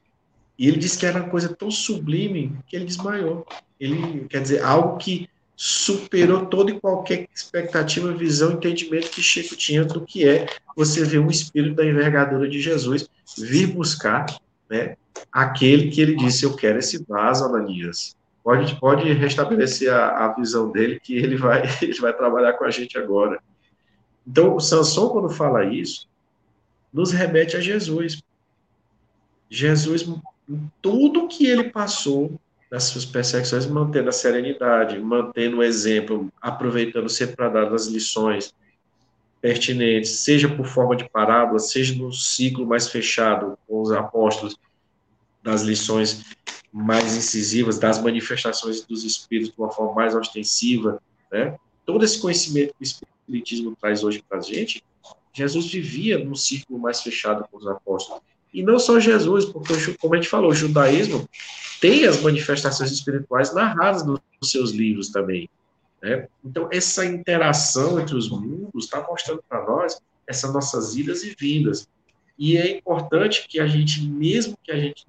E 0.57 0.67
ele 0.67 0.77
disse 0.77 0.97
que 0.97 1.05
era 1.05 1.21
uma 1.21 1.29
coisa 1.29 1.49
tão 1.49 1.71
sublime 1.71 2.57
que 2.67 2.75
ele 2.75 2.85
desmaiou. 2.85 3.47
Ele, 3.79 4.25
quer 4.27 4.41
dizer, 4.41 4.61
algo 4.61 4.97
que 4.97 5.29
superou 5.55 6.45
toda 6.45 6.71
e 6.71 6.79
qualquer 6.79 7.27
expectativa, 7.33 8.13
visão, 8.13 8.53
entendimento 8.53 9.09
que 9.09 9.21
Chico 9.21 9.55
tinha 9.55 9.85
do 9.85 10.05
que 10.05 10.27
é 10.27 10.45
você 10.75 11.03
ver 11.03 11.19
um 11.19 11.29
espírito 11.29 11.75
da 11.75 11.85
envergadura 11.85 12.47
de 12.47 12.61
Jesus 12.61 13.09
vir 13.37 13.67
buscar, 13.67 14.25
né, 14.69 14.95
aquele 15.31 15.89
que 15.91 16.01
ele 16.01 16.15
disse, 16.15 16.45
eu 16.45 16.55
quero 16.55 16.79
esse 16.79 17.03
vaso, 17.05 17.45
Ananias. 17.45 18.15
Pode, 18.43 18.75
pode 18.79 19.11
restabelecer 19.13 19.93
a, 19.93 20.25
a 20.25 20.33
visão 20.33 20.71
dele, 20.71 20.99
que 20.99 21.13
ele 21.13 21.35
vai, 21.35 21.63
ele 21.81 21.99
vai 21.99 22.13
trabalhar 22.13 22.53
com 22.53 22.65
a 22.65 22.71
gente 22.71 22.97
agora. 22.97 23.39
Então, 24.27 24.55
o 24.55 24.59
Sansão, 24.59 25.09
quando 25.09 25.29
fala 25.29 25.65
isso, 25.65 26.07
nos 26.91 27.11
remete 27.11 27.55
a 27.55 27.59
Jesus. 27.59 28.21
Jesus, 29.49 30.07
tudo 30.81 31.27
que 31.27 31.45
ele 31.45 31.65
passou 31.65 32.39
nas 32.69 32.83
suas 32.83 33.05
perseguições, 33.05 33.65
mantendo 33.65 34.09
a 34.09 34.11
serenidade, 34.11 34.99
mantendo 34.99 35.57
o 35.57 35.63
exemplo, 35.63 36.31
aproveitando 36.39 37.09
sempre 37.09 37.35
para 37.35 37.49
dar 37.49 37.73
as 37.73 37.87
lições 37.87 38.53
pertinentes, 39.41 40.11
seja 40.11 40.49
por 40.49 40.65
forma 40.65 40.95
de 40.95 41.09
parábola, 41.09 41.59
seja 41.59 41.95
no 41.95 42.11
ciclo 42.11 42.65
mais 42.65 42.89
fechado 42.89 43.57
com 43.67 43.81
os 43.81 43.91
apóstolos, 43.91 44.57
das 45.41 45.61
lições 45.61 46.25
mais 46.71 47.15
incisivas, 47.15 47.79
das 47.79 48.01
manifestações 48.01 48.81
dos 48.81 49.03
espíritos 49.03 49.53
de 49.55 49.59
uma 49.59 49.71
forma 49.71 49.93
mais 49.93 50.13
ostensiva, 50.13 51.01
né? 51.31 51.55
Todo 51.85 52.05
esse 52.05 52.19
conhecimento 52.19 52.73
que 52.77 52.83
o 52.83 52.83
Espiritismo 52.83 53.75
traz 53.79 54.03
hoje 54.03 54.23
para 54.27 54.39
a 54.39 54.41
gente, 54.41 54.83
Jesus 55.39 55.71
vivia 55.71 56.23
num 56.23 56.35
círculo 56.35 56.79
mais 56.79 57.01
fechado 57.01 57.45
com 57.49 57.57
os 57.57 57.67
apóstolos. 57.67 58.21
E 58.53 58.61
não 58.61 58.77
só 58.77 58.99
Jesus, 58.99 59.45
porque, 59.45 59.73
como 59.99 60.15
a 60.15 60.17
gente 60.17 60.27
falou, 60.27 60.51
o 60.51 60.55
judaísmo 60.55 61.27
tem 61.79 62.05
as 62.05 62.21
manifestações 62.21 62.91
espirituais 62.91 63.53
narradas 63.53 64.05
nos 64.05 64.21
seus 64.43 64.71
livros 64.71 65.09
também. 65.09 65.49
Né? 66.01 66.27
Então, 66.43 66.67
essa 66.71 67.05
interação 67.05 67.99
entre 67.99 68.15
os 68.15 68.29
mundos 68.29 68.85
está 68.85 69.05
mostrando 69.07 69.43
para 69.47 69.65
nós 69.65 70.01
essas 70.27 70.51
nossas 70.51 70.95
idas 70.95 71.23
e 71.23 71.35
vindas. 71.39 71.87
E 72.37 72.57
é 72.57 72.77
importante 72.77 73.47
que 73.47 73.59
a 73.59 73.67
gente, 73.67 74.01
mesmo 74.01 74.57
que 74.63 74.71
a 74.71 74.79
gente. 74.79 75.05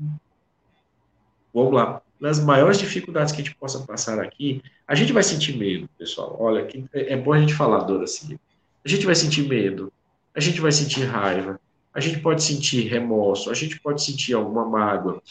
Vamos 1.52 1.72
lá, 1.72 2.00
nas 2.20 2.38
maiores 2.38 2.78
dificuldades 2.78 3.32
que 3.32 3.40
a 3.40 3.44
gente 3.44 3.56
possa 3.56 3.80
passar 3.80 4.20
aqui, 4.20 4.62
a 4.86 4.94
gente 4.94 5.12
vai 5.12 5.22
sentir 5.22 5.56
medo, 5.56 5.88
pessoal. 5.98 6.36
Olha, 6.38 6.68
é 6.92 7.16
bom 7.16 7.32
a 7.32 7.40
gente 7.40 7.54
falar, 7.54 7.84
Dora, 7.84 8.04
assim. 8.04 8.38
A 8.84 8.88
gente 8.88 9.06
vai 9.06 9.14
sentir 9.14 9.42
medo, 9.48 9.92
a 10.34 10.40
gente 10.40 10.60
vai 10.60 10.72
sentir 10.72 11.04
raiva, 11.04 11.60
a 11.92 12.00
gente 12.00 12.20
pode 12.20 12.42
sentir 12.42 12.86
remorso, 12.88 13.50
a 13.50 13.54
gente 13.54 13.80
pode 13.80 14.02
sentir 14.02 14.34
alguma 14.34 14.64
mágoa, 14.64 15.22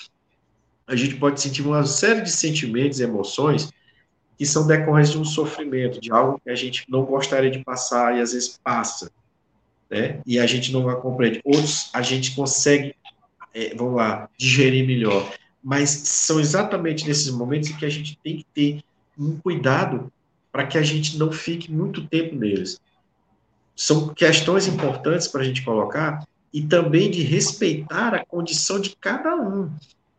a 0.85 0.95
gente 0.95 1.15
pode 1.15 1.39
sentir 1.39 1.61
uma 1.61 1.85
série 1.85 2.21
de 2.21 2.31
sentimentos 2.31 2.99
emoções 2.99 3.71
que 4.37 4.45
são 4.45 4.65
decorrentes 4.65 5.11
de 5.11 5.17
um 5.17 5.25
sofrimento, 5.25 5.99
de 5.99 6.11
algo 6.11 6.39
que 6.43 6.49
a 6.49 6.55
gente 6.55 6.85
não 6.89 7.03
gostaria 7.03 7.51
de 7.51 7.63
passar 7.63 8.17
e 8.17 8.21
às 8.21 8.33
vezes 8.33 8.59
passa, 8.63 9.11
né? 9.89 10.21
E 10.25 10.39
a 10.39 10.45
gente 10.45 10.71
não 10.71 10.83
compreende. 11.01 11.41
Outros 11.43 11.89
a 11.93 12.01
gente 12.01 12.33
consegue, 12.33 12.95
é, 13.53 13.75
vamos 13.75 13.95
lá, 13.95 14.29
digerir 14.37 14.87
melhor. 14.87 15.33
Mas 15.61 15.89
são 15.89 16.39
exatamente 16.39 17.05
nesses 17.05 17.29
momentos 17.31 17.69
que 17.69 17.85
a 17.85 17.89
gente 17.89 18.17
tem 18.23 18.37
que 18.37 18.45
ter 18.53 18.83
um 19.17 19.37
cuidado 19.37 20.11
para 20.51 20.65
que 20.65 20.77
a 20.77 20.81
gente 20.81 21.17
não 21.17 21.31
fique 21.31 21.71
muito 21.71 22.07
tempo 22.07 22.33
neles. 22.35 22.79
São 23.80 24.09
questões 24.09 24.67
importantes 24.67 25.25
para 25.25 25.39
a 25.39 25.43
gente 25.45 25.63
colocar 25.63 26.27
e 26.53 26.61
também 26.61 27.09
de 27.09 27.23
respeitar 27.23 28.13
a 28.13 28.25
condição 28.25 28.77
de 28.77 28.93
cada 28.99 29.34
um. 29.38 29.71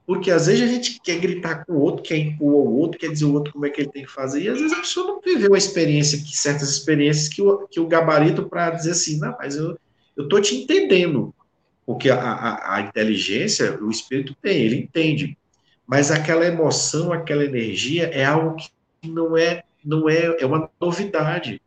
Porque 0.07 0.31
às 0.31 0.47
vezes 0.47 0.63
a 0.63 0.67
gente 0.67 0.99
quer 1.05 1.19
gritar 1.19 1.67
com 1.67 1.75
o 1.75 1.81
outro, 1.81 2.03
quer 2.03 2.17
impor 2.17 2.55
ao 2.55 2.73
outro, 2.73 2.99
quer 2.99 3.13
dizer 3.13 3.27
ao 3.27 3.33
outro 3.33 3.53
como 3.53 3.67
é 3.67 3.69
que 3.69 3.83
ele 3.83 3.91
tem 3.91 4.05
que 4.05 4.11
fazer, 4.11 4.45
e 4.45 4.49
às 4.49 4.59
vezes 4.59 4.73
a 4.73 4.81
pessoa 4.81 5.09
não 5.09 5.21
viveu 5.21 5.53
a 5.53 5.59
experiência, 5.59 6.17
que, 6.17 6.35
certas 6.35 6.71
experiências 6.71 7.29
que 7.29 7.43
o, 7.43 7.69
que 7.69 7.79
o 7.79 7.87
gabarito 7.87 8.49
para 8.49 8.71
dizer 8.71 8.93
assim, 8.93 9.19
não, 9.19 9.37
mas 9.39 9.57
eu 9.57 9.79
estou 10.17 10.41
te 10.41 10.57
entendendo. 10.57 11.35
Porque 11.85 12.09
a, 12.09 12.19
a, 12.19 12.77
a 12.77 12.81
inteligência, 12.81 13.79
o 13.79 13.91
espírito 13.91 14.35
tem, 14.41 14.63
ele 14.63 14.77
entende. 14.77 15.37
Mas 15.87 16.11
aquela 16.11 16.47
emoção, 16.47 17.13
aquela 17.13 17.45
energia 17.45 18.07
é 18.07 18.25
algo 18.25 18.57
que 18.57 18.71
não 19.07 19.37
é, 19.37 19.65
não 19.85 20.09
é, 20.09 20.35
é 20.41 20.47
uma 20.47 20.71
novidade. 20.81 21.61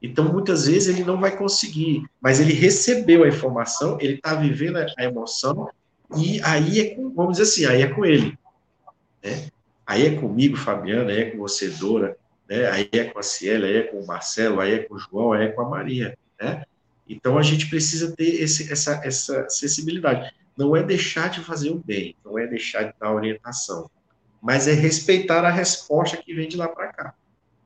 Então, 0.00 0.32
muitas 0.32 0.66
vezes, 0.66 0.88
ele 0.88 1.04
não 1.04 1.20
vai 1.20 1.36
conseguir, 1.36 2.04
mas 2.20 2.38
ele 2.38 2.52
recebeu 2.52 3.24
a 3.24 3.28
informação, 3.28 3.98
ele 4.00 4.14
está 4.14 4.34
vivendo 4.34 4.76
a 4.76 5.04
emoção, 5.04 5.68
e 6.16 6.40
aí 6.42 6.80
é 6.80 6.94
com, 6.94 7.10
vamos 7.10 7.38
dizer 7.38 7.50
assim, 7.50 7.64
aí 7.66 7.82
é 7.82 7.88
com 7.88 8.04
ele. 8.04 8.38
Né? 9.22 9.48
Aí 9.84 10.06
é 10.06 10.14
comigo, 10.14 10.56
Fabiana, 10.56 11.10
aí 11.10 11.20
é 11.20 11.30
com 11.30 11.38
você, 11.38 11.68
Dora, 11.68 12.16
né? 12.48 12.68
aí 12.70 12.88
é 12.92 13.04
com 13.04 13.18
a 13.18 13.22
Ciela, 13.22 13.66
aí 13.66 13.76
é 13.76 13.82
com 13.82 13.98
o 13.98 14.06
Marcelo, 14.06 14.60
aí 14.60 14.72
é 14.72 14.78
com 14.78 14.94
o 14.94 14.98
João, 14.98 15.32
aí 15.32 15.46
é 15.46 15.48
com 15.48 15.62
a 15.62 15.68
Maria. 15.68 16.16
Né? 16.40 16.64
Então, 17.08 17.36
a 17.36 17.42
gente 17.42 17.68
precisa 17.68 18.14
ter 18.14 18.40
esse, 18.40 18.72
essa, 18.72 19.00
essa 19.04 19.48
sensibilidade. 19.48 20.32
Não 20.56 20.76
é 20.76 20.82
deixar 20.82 21.28
de 21.30 21.40
fazer 21.40 21.70
o 21.70 21.78
bem, 21.78 22.14
não 22.24 22.38
é 22.38 22.46
deixar 22.46 22.84
de 22.84 22.94
dar 23.00 23.12
orientação, 23.12 23.90
mas 24.40 24.68
é 24.68 24.72
respeitar 24.72 25.44
a 25.44 25.50
resposta 25.50 26.16
que 26.16 26.34
vem 26.34 26.48
de 26.48 26.56
lá 26.56 26.68
para 26.68 26.92
cá. 26.92 27.14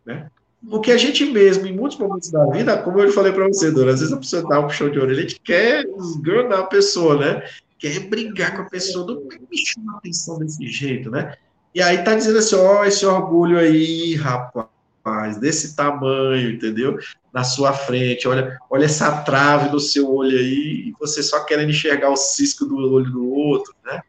Né? 0.05 0.31
Porque 0.69 0.93
a 0.93 0.97
gente 0.97 1.25
mesmo, 1.25 1.67
em 1.67 1.77
muitos 1.77 1.99
momentos 1.99 2.31
da 2.31 2.47
vida, 2.47 2.79
como 2.79 3.01
eu 3.01 3.13
falei 3.13 3.33
para 3.33 3.49
você, 3.49 3.71
Dora, 3.71 3.93
às 3.93 4.01
vezes 4.01 4.15
a 4.15 4.19
pessoa 4.19 4.49
dá 4.49 4.61
um 4.61 4.69
puxão 4.69 4.91
de 4.91 4.99
orelha, 4.99 5.19
a 5.19 5.23
gente 5.23 5.41
quer 5.41 5.85
esganar 5.85 6.61
a 6.61 6.67
pessoa, 6.67 7.19
né? 7.19 7.43
Quer 7.79 7.99
brigar 8.09 8.55
com 8.55 8.63
a 8.63 8.71
pessoa, 8.71 9.07
não 9.07 9.23
me 9.23 9.59
chama 9.59 9.99
atenção 9.99 10.39
desse 10.39 10.65
jeito, 10.69 11.11
né? 11.11 11.35
E 11.75 11.83
aí 11.83 12.05
tá 12.05 12.15
dizendo 12.15 12.39
assim, 12.39 12.55
ó, 12.55 12.81
oh, 12.81 12.85
esse 12.85 13.05
orgulho 13.05 13.59
aí, 13.59 14.15
rapaz, 14.15 15.39
desse 15.39 15.75
tamanho, 15.75 16.51
entendeu? 16.51 16.97
Na 17.33 17.43
sua 17.43 17.73
frente, 17.73 18.29
olha, 18.29 18.57
olha 18.71 18.85
essa 18.85 19.23
trave 19.23 19.71
do 19.71 19.81
seu 19.81 20.09
olho 20.15 20.39
aí, 20.39 20.89
e 20.89 20.95
você 21.01 21.23
só 21.23 21.45
querendo 21.45 21.71
enxergar 21.71 22.11
o 22.11 22.17
cisco 22.17 22.65
do 22.67 22.77
olho 22.77 23.11
do 23.11 23.29
outro, 23.29 23.75
né? 23.85 24.01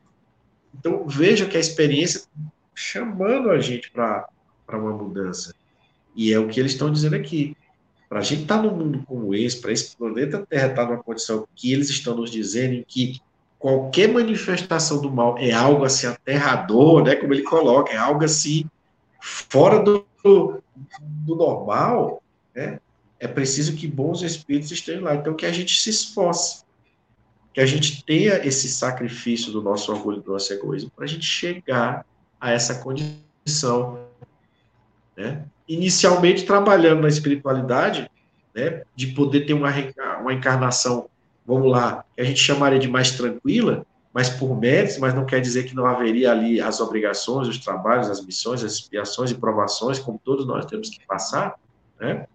Então, 0.77 1.07
veja 1.07 1.45
que 1.45 1.57
a 1.57 1.59
experiência 1.59 2.23
chamando 2.75 3.49
a 3.49 3.59
gente 3.59 3.89
para 3.89 4.27
uma 4.69 4.91
mudança. 4.91 5.53
E 6.15 6.31
é 6.31 6.39
o 6.39 6.47
que 6.47 6.59
eles 6.59 6.73
estão 6.73 6.91
dizendo 6.91 7.15
aqui. 7.15 7.55
Para 8.07 8.19
a 8.19 8.23
gente 8.23 8.43
estar 8.43 8.57
tá 8.57 8.63
num 8.63 8.75
mundo 8.75 9.03
como 9.07 9.33
esse, 9.33 9.59
para 9.59 9.71
esse 9.71 9.95
planeta 9.95 10.45
Terra 10.47 10.67
estar 10.67 10.85
tá 10.85 10.91
numa 10.91 11.03
condição 11.03 11.47
que 11.55 11.73
eles 11.73 11.89
estão 11.89 12.15
nos 12.15 12.29
dizendo 12.29 12.75
em 12.75 12.83
que 12.87 13.19
qualquer 13.57 14.09
manifestação 14.09 15.01
do 15.01 15.09
mal 15.09 15.37
é 15.37 15.51
algo 15.51 15.85
assim 15.85 16.05
aterrador, 16.05 17.01
né, 17.03 17.15
como 17.15 17.33
ele 17.33 17.43
coloca, 17.43 17.93
é 17.93 17.97
algo 17.97 18.23
assim 18.25 18.65
fora 19.21 19.79
do, 19.79 20.05
do 20.21 21.35
normal, 21.35 22.21
né, 22.53 22.77
é 23.23 23.27
preciso 23.27 23.73
que 23.73 23.87
bons 23.87 24.21
espíritos 24.21 24.69
estejam 24.69 25.05
lá. 25.05 25.15
Então, 25.15 25.33
que 25.33 25.45
a 25.45 25.51
gente 25.53 25.81
se 25.81 25.89
esforce, 25.89 26.65
que 27.53 27.61
a 27.61 27.65
gente 27.65 28.03
tenha 28.03 28.45
esse 28.45 28.67
sacrifício 28.67 29.49
do 29.49 29.61
nosso 29.61 29.93
orgulho, 29.93 30.21
do 30.21 30.33
nosso 30.33 30.51
egoísmo, 30.51 30.91
para 30.93 31.05
a 31.05 31.07
gente 31.07 31.25
chegar 31.25 32.05
a 32.41 32.51
essa 32.51 32.75
condição, 32.75 34.05
né? 35.15 35.45
Inicialmente 35.67 36.45
trabalhando 36.45 37.01
na 37.01 37.07
espiritualidade, 37.07 38.09
né, 38.53 38.83
de 38.95 39.07
poder 39.07 39.45
ter 39.45 39.53
uma, 39.53 39.71
uma 40.21 40.33
encarnação, 40.33 41.07
vamos 41.45 41.71
lá, 41.71 42.05
que 42.15 42.21
a 42.21 42.25
gente 42.25 42.39
chamaria 42.39 42.79
de 42.79 42.87
mais 42.87 43.11
tranquila, 43.11 43.85
mas 44.13 44.29
por 44.29 44.55
méritos, 44.57 44.99
mas 44.99 45.13
não 45.13 45.25
quer 45.25 45.41
dizer 45.41 45.63
que 45.63 45.75
não 45.75 45.85
haveria 45.85 46.31
ali 46.31 46.61
as 46.61 46.79
obrigações, 46.79 47.47
os 47.47 47.57
trabalhos, 47.57 48.09
as 48.09 48.23
missões, 48.23 48.63
as 48.63 48.73
expiações 48.73 49.31
e 49.31 49.35
provações, 49.35 49.97
como 49.97 50.21
todos 50.23 50.45
nós 50.45 50.65
temos 50.65 50.89
que 50.89 51.03
passar, 51.05 51.55
né? 51.99 52.27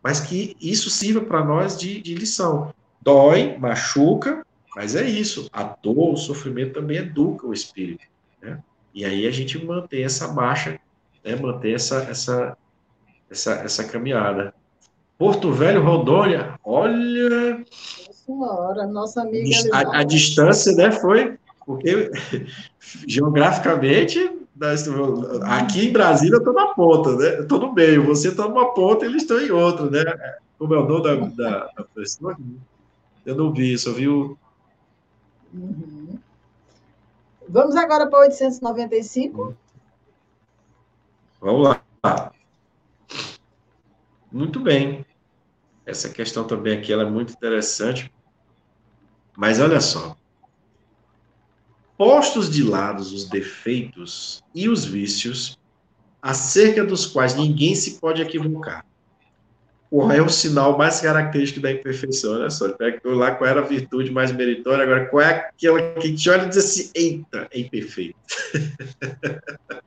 Mas 0.00 0.20
que 0.20 0.56
isso 0.60 0.88
sirva 0.88 1.20
para 1.20 1.44
nós 1.44 1.76
de, 1.76 2.00
de 2.00 2.14
lição. 2.14 2.72
Dói, 3.02 3.56
machuca, 3.58 4.46
mas 4.76 4.94
é 4.94 5.04
isso. 5.04 5.48
A 5.52 5.64
dor, 5.64 6.12
o 6.12 6.16
sofrimento 6.16 6.74
também 6.74 6.98
educa 6.98 7.48
o 7.48 7.52
espírito, 7.52 8.06
né? 8.40 8.62
E 8.94 9.04
aí 9.04 9.26
a 9.26 9.30
gente 9.32 9.62
mantém 9.64 10.04
essa 10.04 10.32
marcha 10.32 10.78
né, 11.24 11.36
manter 11.36 11.74
essa, 11.74 11.96
essa, 12.04 12.56
essa, 13.30 13.52
essa 13.54 13.84
caminhada. 13.84 14.54
Porto 15.18 15.52
Velho, 15.52 15.82
Rondônia, 15.82 16.54
olha. 16.64 17.64
Senhora, 18.10 18.86
nossa 18.86 19.22
amiga. 19.22 19.56
A, 19.72 20.00
a, 20.00 20.04
distância, 20.04 20.72
né, 20.74 20.92
foi. 20.92 21.36
Porque 21.66 22.10
geograficamente, 23.06 24.18
aqui 25.42 25.88
em 25.88 25.92
Brasília 25.92 26.36
eu 26.36 26.38
estou 26.38 26.54
na 26.54 26.68
ponta, 26.68 27.16
né? 27.16 27.38
Eu 27.38 27.42
estou 27.42 27.58
no 27.58 27.72
meio, 27.72 28.06
você 28.06 28.28
está 28.28 28.48
numa 28.48 28.72
ponta 28.72 29.04
e 29.04 29.08
eles 29.08 29.22
estão 29.22 29.40
em 29.40 29.50
outra, 29.50 29.90
né? 29.90 30.04
Como 30.58 30.74
é 30.74 30.78
o 30.78 30.86
nome 30.86 31.02
da, 31.02 31.50
da, 31.50 31.70
da 31.76 31.84
pessoa? 31.94 32.36
Eu 33.26 33.34
não 33.34 33.52
vi, 33.52 33.76
só 33.76 33.92
vi 33.92 34.08
o. 34.08 34.36
Uhum. 35.52 36.18
Vamos 37.48 37.76
agora 37.76 38.06
para 38.06 38.20
895. 38.20 39.54
Vamos 41.40 41.68
lá. 42.02 42.32
Muito 44.30 44.60
bem. 44.60 45.04
Essa 45.86 46.08
questão 46.10 46.44
também 46.44 46.78
aqui 46.78 46.92
ela 46.92 47.04
é 47.04 47.10
muito 47.10 47.32
interessante. 47.32 48.12
Mas 49.36 49.60
olha 49.60 49.80
só. 49.80 50.16
Postos 51.96 52.50
de 52.50 52.62
lado 52.62 53.00
os 53.00 53.28
defeitos 53.28 54.42
e 54.54 54.68
os 54.68 54.84
vícios, 54.84 55.58
acerca 56.22 56.84
dos 56.84 57.06
quais 57.06 57.34
ninguém 57.34 57.74
se 57.74 57.98
pode 57.98 58.22
equivocar. 58.22 58.84
Qual 59.90 60.12
é 60.12 60.20
o 60.20 60.28
sinal 60.28 60.76
mais 60.76 61.00
característico 61.00 61.60
da 61.60 61.72
imperfeição? 61.72 62.34
Olha 62.34 62.50
só, 62.50 62.68
pega 62.70 63.00
lá 63.04 63.34
qual 63.34 63.48
era 63.48 63.60
a 63.60 63.64
virtude 63.64 64.10
mais 64.10 64.30
meritória, 64.30 64.84
agora 64.84 65.06
qual 65.06 65.22
é 65.22 65.30
aquela 65.30 65.94
que 65.94 66.14
te 66.14 66.28
olha 66.28 66.44
e 66.44 66.48
diz 66.48 66.58
assim: 66.58 66.90
eita, 66.94 67.48
é 67.50 67.60
imperfeito. 67.60 68.18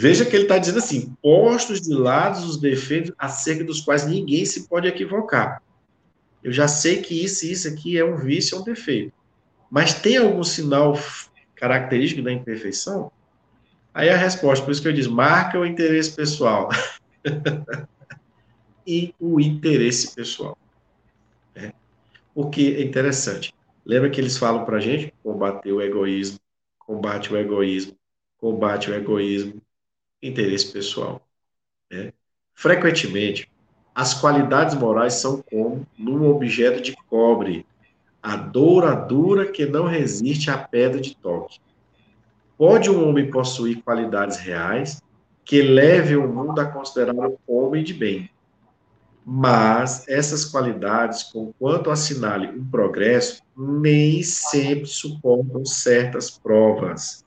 Veja 0.00 0.24
que 0.24 0.36
ele 0.36 0.44
está 0.44 0.58
dizendo 0.58 0.78
assim: 0.78 1.12
postos 1.20 1.80
de 1.80 1.92
lado 1.92 2.38
os 2.46 2.56
defeitos 2.56 3.12
acerca 3.18 3.64
dos 3.64 3.80
quais 3.80 4.06
ninguém 4.06 4.44
se 4.44 4.68
pode 4.68 4.86
equivocar. 4.86 5.60
Eu 6.40 6.52
já 6.52 6.68
sei 6.68 7.02
que 7.02 7.24
isso 7.24 7.44
e 7.44 7.50
isso 7.50 7.66
aqui 7.66 7.98
é 7.98 8.04
um 8.04 8.16
vício, 8.16 8.56
é 8.56 8.60
um 8.60 8.62
defeito. 8.62 9.12
Mas 9.68 9.94
tem 9.94 10.16
algum 10.16 10.44
sinal 10.44 10.96
característico 11.56 12.22
da 12.22 12.32
imperfeição? 12.32 13.10
Aí 13.92 14.08
a 14.08 14.16
resposta, 14.16 14.64
por 14.64 14.70
isso 14.70 14.80
que 14.80 14.86
eu 14.86 14.92
disse, 14.92 15.08
marca 15.08 15.58
o 15.58 15.66
interesse 15.66 16.12
pessoal. 16.12 16.68
e 18.86 19.12
o 19.18 19.40
interesse 19.40 20.14
pessoal. 20.14 20.56
Né? 21.56 21.72
Porque 22.32 22.76
é 22.78 22.82
interessante. 22.84 23.52
Lembra 23.84 24.08
que 24.10 24.20
eles 24.20 24.38
falam 24.38 24.64
para 24.64 24.78
gente? 24.78 25.12
Combater 25.24 25.72
o 25.72 25.82
egoísmo, 25.82 26.38
combate 26.78 27.32
o 27.32 27.36
egoísmo, 27.36 27.96
combate 28.38 28.92
o 28.92 28.94
egoísmo, 28.94 29.60
interesse 30.22 30.72
pessoal. 30.72 31.22
Né? 31.90 32.12
Frequentemente, 32.54 33.50
as 33.94 34.14
qualidades 34.14 34.74
morais 34.74 35.14
são 35.14 35.42
como 35.42 35.86
num 35.96 36.28
objeto 36.28 36.80
de 36.80 36.94
cobre, 37.08 37.66
a 38.22 38.36
douradura 38.36 39.50
que 39.50 39.64
não 39.66 39.86
resiste 39.86 40.50
à 40.50 40.58
pedra 40.58 41.00
de 41.00 41.16
toque. 41.16 41.60
Pode 42.56 42.90
um 42.90 43.08
homem 43.08 43.30
possuir 43.30 43.82
qualidades 43.82 44.38
reais 44.38 45.00
que 45.44 45.62
levem 45.62 46.16
o 46.16 46.28
mundo 46.28 46.60
a 46.60 46.66
considerar 46.66 47.28
o 47.28 47.38
homem 47.46 47.82
de 47.82 47.94
bem. 47.94 48.28
Mas 49.24 50.08
essas 50.08 50.44
qualidades, 50.44 51.22
conquanto 51.22 51.90
assinale 51.90 52.48
um 52.48 52.64
progresso, 52.68 53.42
nem 53.56 54.22
sempre 54.22 54.86
suportam 54.86 55.64
certas 55.64 56.30
provas 56.30 57.24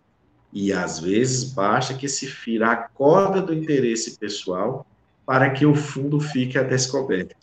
e 0.54 0.74
às 0.74 1.00
vezes 1.00 1.46
basta 1.46 1.94
que 1.94 2.08
se 2.08 2.28
fira 2.28 2.72
a 2.72 2.76
corda 2.76 3.42
do 3.42 3.54
interesse 3.54 4.18
pessoal 4.18 4.86
para 5.26 5.50
que 5.50 5.66
o 5.66 5.74
fundo 5.74 6.20
fique 6.20 6.58
a 6.58 6.64
descoberto. 6.64 7.36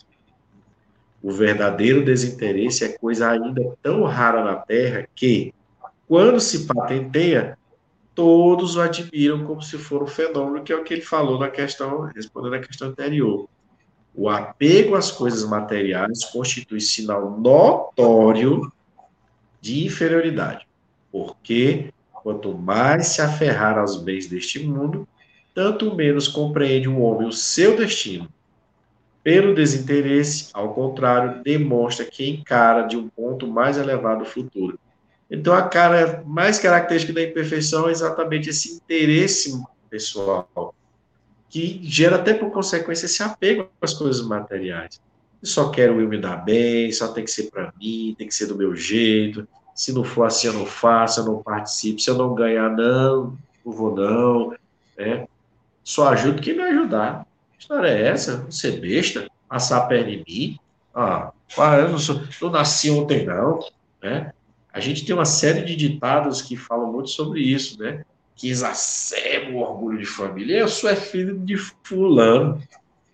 O 1.21 1.31
verdadeiro 1.31 2.05
desinteresse 2.05 2.85
é 2.85 2.97
coisa 2.97 3.31
ainda 3.31 3.75
tão 3.81 4.03
rara 4.03 4.43
na 4.43 4.55
Terra 4.55 5.07
que, 5.15 5.53
quando 6.07 6.39
se 6.39 6.65
patenteia, 6.65 7.57
todos 8.13 8.75
o 8.75 8.81
admiram 8.81 9.43
como 9.45 9.61
se 9.61 9.77
for 9.77 10.03
um 10.03 10.07
fenômeno, 10.07 10.63
que 10.63 10.71
é 10.71 10.75
o 10.75 10.83
que 10.83 10.93
ele 10.93 11.01
falou 11.01 11.39
na 11.39 11.49
questão, 11.49 12.01
respondendo 12.15 12.55
a 12.55 12.59
questão 12.59 12.89
anterior. 12.89 13.49
O 14.13 14.29
apego 14.29 14.95
às 14.95 15.11
coisas 15.11 15.47
materiais 15.47 16.25
constitui 16.25 16.81
sinal 16.81 17.39
notório 17.39 18.71
de 19.61 19.85
inferioridade, 19.85 20.67
porque 21.11 21.93
quanto 22.23 22.57
mais 22.57 23.07
se 23.07 23.21
aferrar 23.21 23.77
aos 23.77 23.97
bens 23.97 24.27
deste 24.27 24.59
mundo, 24.65 25.07
tanto 25.53 25.95
menos 25.95 26.27
compreende 26.27 26.87
o 26.87 26.99
homem 26.99 27.27
o 27.27 27.33
seu 27.33 27.75
destino. 27.75 28.29
Pelo 29.23 29.53
desinteresse, 29.53 30.49
ao 30.53 30.73
contrário, 30.73 31.43
demonstra 31.43 32.05
que 32.05 32.29
encara 32.29 32.83
de 32.83 32.95
um 32.95 33.09
ponto 33.09 33.47
mais 33.47 33.77
elevado 33.77 34.23
o 34.23 34.25
futuro. 34.25 34.79
Então, 35.29 35.53
a 35.53 35.61
cara 35.61 36.23
mais 36.25 36.57
característica 36.57 37.13
da 37.13 37.21
imperfeição 37.21 37.87
é 37.87 37.91
exatamente 37.91 38.49
esse 38.49 38.73
interesse 38.75 39.61
pessoal, 39.89 40.73
que 41.49 41.81
gera 41.83 42.15
até 42.15 42.33
por 42.33 42.51
consequência 42.51 43.05
esse 43.05 43.21
apego 43.21 43.69
às 43.81 43.93
coisas 43.93 44.25
materiais. 44.25 44.99
Eu 45.41 45.47
só 45.47 45.69
quero 45.69 45.99
eu 45.99 46.07
me 46.07 46.17
dar 46.17 46.37
bem, 46.37 46.91
só 46.91 47.09
tem 47.09 47.23
que 47.23 47.31
ser 47.31 47.49
para 47.49 47.73
mim, 47.79 48.15
tem 48.17 48.27
que 48.27 48.33
ser 48.33 48.47
do 48.47 48.57
meu 48.57 48.75
jeito. 48.75 49.47
Se 49.79 49.93
não 49.93 50.03
for 50.03 50.25
assim, 50.25 50.47
eu 50.47 50.53
não 50.53 50.65
faço, 50.65 51.21
eu 51.21 51.23
não 51.23 51.41
participo. 51.41 52.01
Se 52.01 52.09
eu 52.09 52.17
não 52.17 52.35
ganhar, 52.35 52.69
não, 52.69 53.37
não 53.65 53.71
vou 53.71 53.95
não. 53.95 54.53
Né? 54.97 55.25
Só 55.85 56.09
ajudo 56.09 56.41
quem 56.41 56.53
me 56.53 56.63
ajudar. 56.63 57.25
Que 57.53 57.61
história 57.61 57.87
é 57.87 58.09
essa? 58.09 58.39
Não 58.39 58.51
ser 58.51 58.81
besta? 58.81 59.29
Passar 59.47 59.77
a 59.77 59.85
perna 59.85 60.11
em 60.11 60.23
mim? 60.27 60.59
Ah, 60.93 61.31
eu 61.77 61.87
não, 61.87 61.97
sou, 61.97 62.21
não 62.41 62.49
nasci 62.49 62.91
ontem, 62.91 63.25
não. 63.25 63.59
Né? 64.03 64.33
A 64.73 64.81
gente 64.81 65.05
tem 65.05 65.15
uma 65.15 65.23
série 65.23 65.61
de 65.61 65.77
ditados 65.77 66.41
que 66.41 66.57
falam 66.57 66.91
muito 66.91 67.11
sobre 67.11 67.39
isso, 67.39 67.81
né? 67.81 68.03
que 68.35 68.49
exacerba 68.49 69.51
o 69.51 69.61
orgulho 69.61 69.97
de 69.97 70.05
família. 70.05 70.57
Eu 70.57 70.67
sou 70.67 70.89
é 70.89 70.95
filho 70.97 71.39
de 71.39 71.55
fulano. 71.55 72.61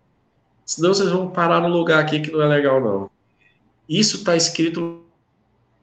Senão 0.65 0.95
vocês 0.95 1.11
vão 1.11 1.29
parar 1.29 1.61
no 1.61 1.69
lugar 1.69 1.99
aqui 1.99 2.21
que 2.21 2.33
não 2.33 2.41
é 2.41 2.49
legal, 2.49 2.81
não. 2.81 3.15
Isso 3.89 4.19
está 4.19 4.37
escrito 4.37 5.05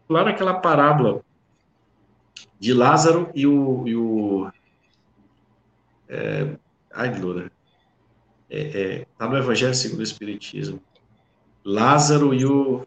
lá 0.10 0.24
naquela 0.26 0.56
parábola 0.56 1.22
de 2.60 2.74
Lázaro 2.74 3.30
e 3.34 3.48
o. 3.48 3.88
E 3.88 3.96
o 3.96 4.52
é, 6.08 6.56
ai, 6.92 7.20
Lula. 7.20 7.52
Está 8.50 8.80
é, 8.80 9.00
é, 9.02 9.08
tá 9.18 9.28
no 9.28 9.38
Evangelho 9.38 9.74
segundo 9.74 10.00
o 10.00 10.04
Espiritismo. 10.04 10.80
Lázaro 11.64 12.34
e 12.34 12.46
o. 12.46 12.86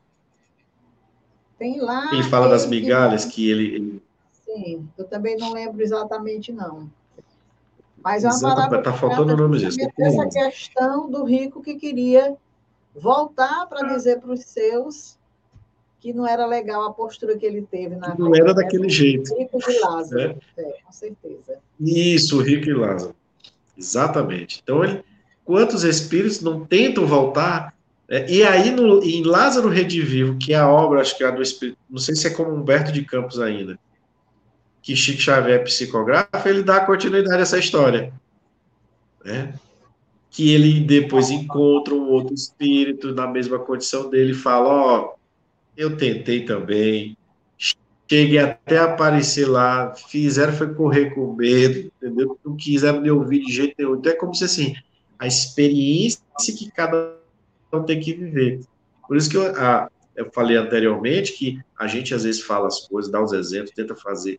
Tem 1.58 1.80
lá. 1.80 2.12
Ele 2.12 2.22
fala 2.24 2.48
das 2.48 2.66
migalhas 2.66 3.24
que 3.24 3.50
ele, 3.50 3.74
ele 3.74 4.02
Sim, 4.30 4.88
eu 4.96 5.04
também 5.04 5.36
não 5.36 5.52
lembro 5.52 5.82
exatamente, 5.82 6.52
não. 6.52 6.90
Mas 8.02 8.24
é 8.24 8.28
uma 8.28 8.40
palavra. 8.40 8.78
Está 8.78 8.92
faltando 8.92 9.34
o 9.34 9.36
nome 9.36 9.58
disso. 9.58 9.78
Essa 9.98 10.28
questão 10.28 11.10
do 11.10 11.24
rico 11.24 11.62
que 11.62 11.74
queria 11.74 12.36
voltar 12.96 13.66
para 13.66 13.86
dizer 13.94 14.20
para 14.20 14.32
os 14.32 14.40
seus 14.40 15.16
que 16.00 16.12
não 16.12 16.26
era 16.26 16.46
legal 16.46 16.84
a 16.84 16.92
postura 16.92 17.36
que 17.36 17.44
ele 17.44 17.62
teve 17.62 17.96
na 17.96 18.14
Não 18.16 18.34
era 18.34 18.54
daquele 18.54 18.88
jeito. 18.88 19.34
Rico 19.36 19.58
de 19.58 19.78
Lázaro, 19.80 20.20
é. 20.20 20.36
É, 20.56 20.76
com 20.84 20.92
certeza. 20.92 21.58
Isso, 21.80 22.40
rico 22.40 22.68
e 22.68 22.74
Lázaro. 22.74 23.14
Exatamente. 23.76 24.60
Então, 24.62 24.84
ele, 24.84 25.02
quantos 25.44 25.84
espíritos 25.84 26.40
não 26.40 26.64
tentam 26.64 27.06
voltar? 27.06 27.74
É, 28.08 28.30
e 28.30 28.44
aí, 28.44 28.70
no, 28.70 29.02
em 29.02 29.24
Lázaro 29.24 29.68
Redivivo, 29.68 30.36
que 30.38 30.54
é 30.54 30.58
a 30.58 30.68
obra, 30.68 31.00
acho 31.00 31.16
que 31.16 31.24
é 31.24 31.26
a 31.26 31.30
do 31.30 31.42
Espírito, 31.42 31.78
não 31.90 31.98
sei 31.98 32.14
se 32.14 32.26
é 32.26 32.30
como 32.30 32.52
Humberto 32.52 32.92
de 32.92 33.04
Campos 33.04 33.40
ainda, 33.40 33.78
que 34.80 34.94
Chico 34.94 35.20
Xavier 35.20 35.64
psicografa, 35.64 36.48
ele 36.48 36.62
dá 36.62 36.80
continuidade 36.80 37.36
a 37.36 37.40
essa 37.40 37.58
história. 37.58 38.12
Né? 39.24 39.52
Que 40.36 40.52
ele 40.52 40.80
depois 40.80 41.30
encontra 41.30 41.94
um 41.94 42.10
outro 42.10 42.34
espírito 42.34 43.14
na 43.14 43.26
mesma 43.26 43.58
condição 43.58 44.10
dele 44.10 44.32
e 44.32 44.34
fala: 44.34 44.68
Ó, 44.68 45.00
oh, 45.00 45.18
eu 45.74 45.96
tentei 45.96 46.44
também, 46.44 47.16
cheguei 48.06 48.38
até 48.38 48.78
aparecer 48.78 49.46
lá, 49.48 49.94
fizeram 49.94 50.52
foi 50.52 50.74
correr 50.74 51.14
com 51.14 51.32
medo, 51.32 51.90
entendeu? 51.96 52.38
Não 52.44 52.54
quiseram 52.54 53.00
me 53.00 53.10
ouvir 53.10 53.40
de 53.40 53.52
jeito 53.52 53.74
nenhum. 53.78 53.96
Então 53.96 54.12
é 54.12 54.14
como 54.14 54.34
se 54.34 54.44
assim, 54.44 54.74
a 55.18 55.26
experiência 55.26 56.20
que 56.38 56.70
cada 56.70 57.16
um 57.72 57.82
tem 57.82 57.98
que 57.98 58.12
viver. 58.12 58.60
Por 59.08 59.16
isso 59.16 59.30
que 59.30 59.36
eu, 59.36 59.56
a, 59.56 59.90
eu 60.14 60.30
falei 60.32 60.56
anteriormente 60.56 61.32
que 61.32 61.58
a 61.78 61.86
gente 61.86 62.14
às 62.14 62.24
vezes 62.24 62.42
fala 62.42 62.66
as 62.66 62.86
coisas, 62.86 63.10
dá 63.10 63.22
os 63.22 63.32
exemplos, 63.32 63.72
tenta 63.72 63.94
fazer 63.94 64.38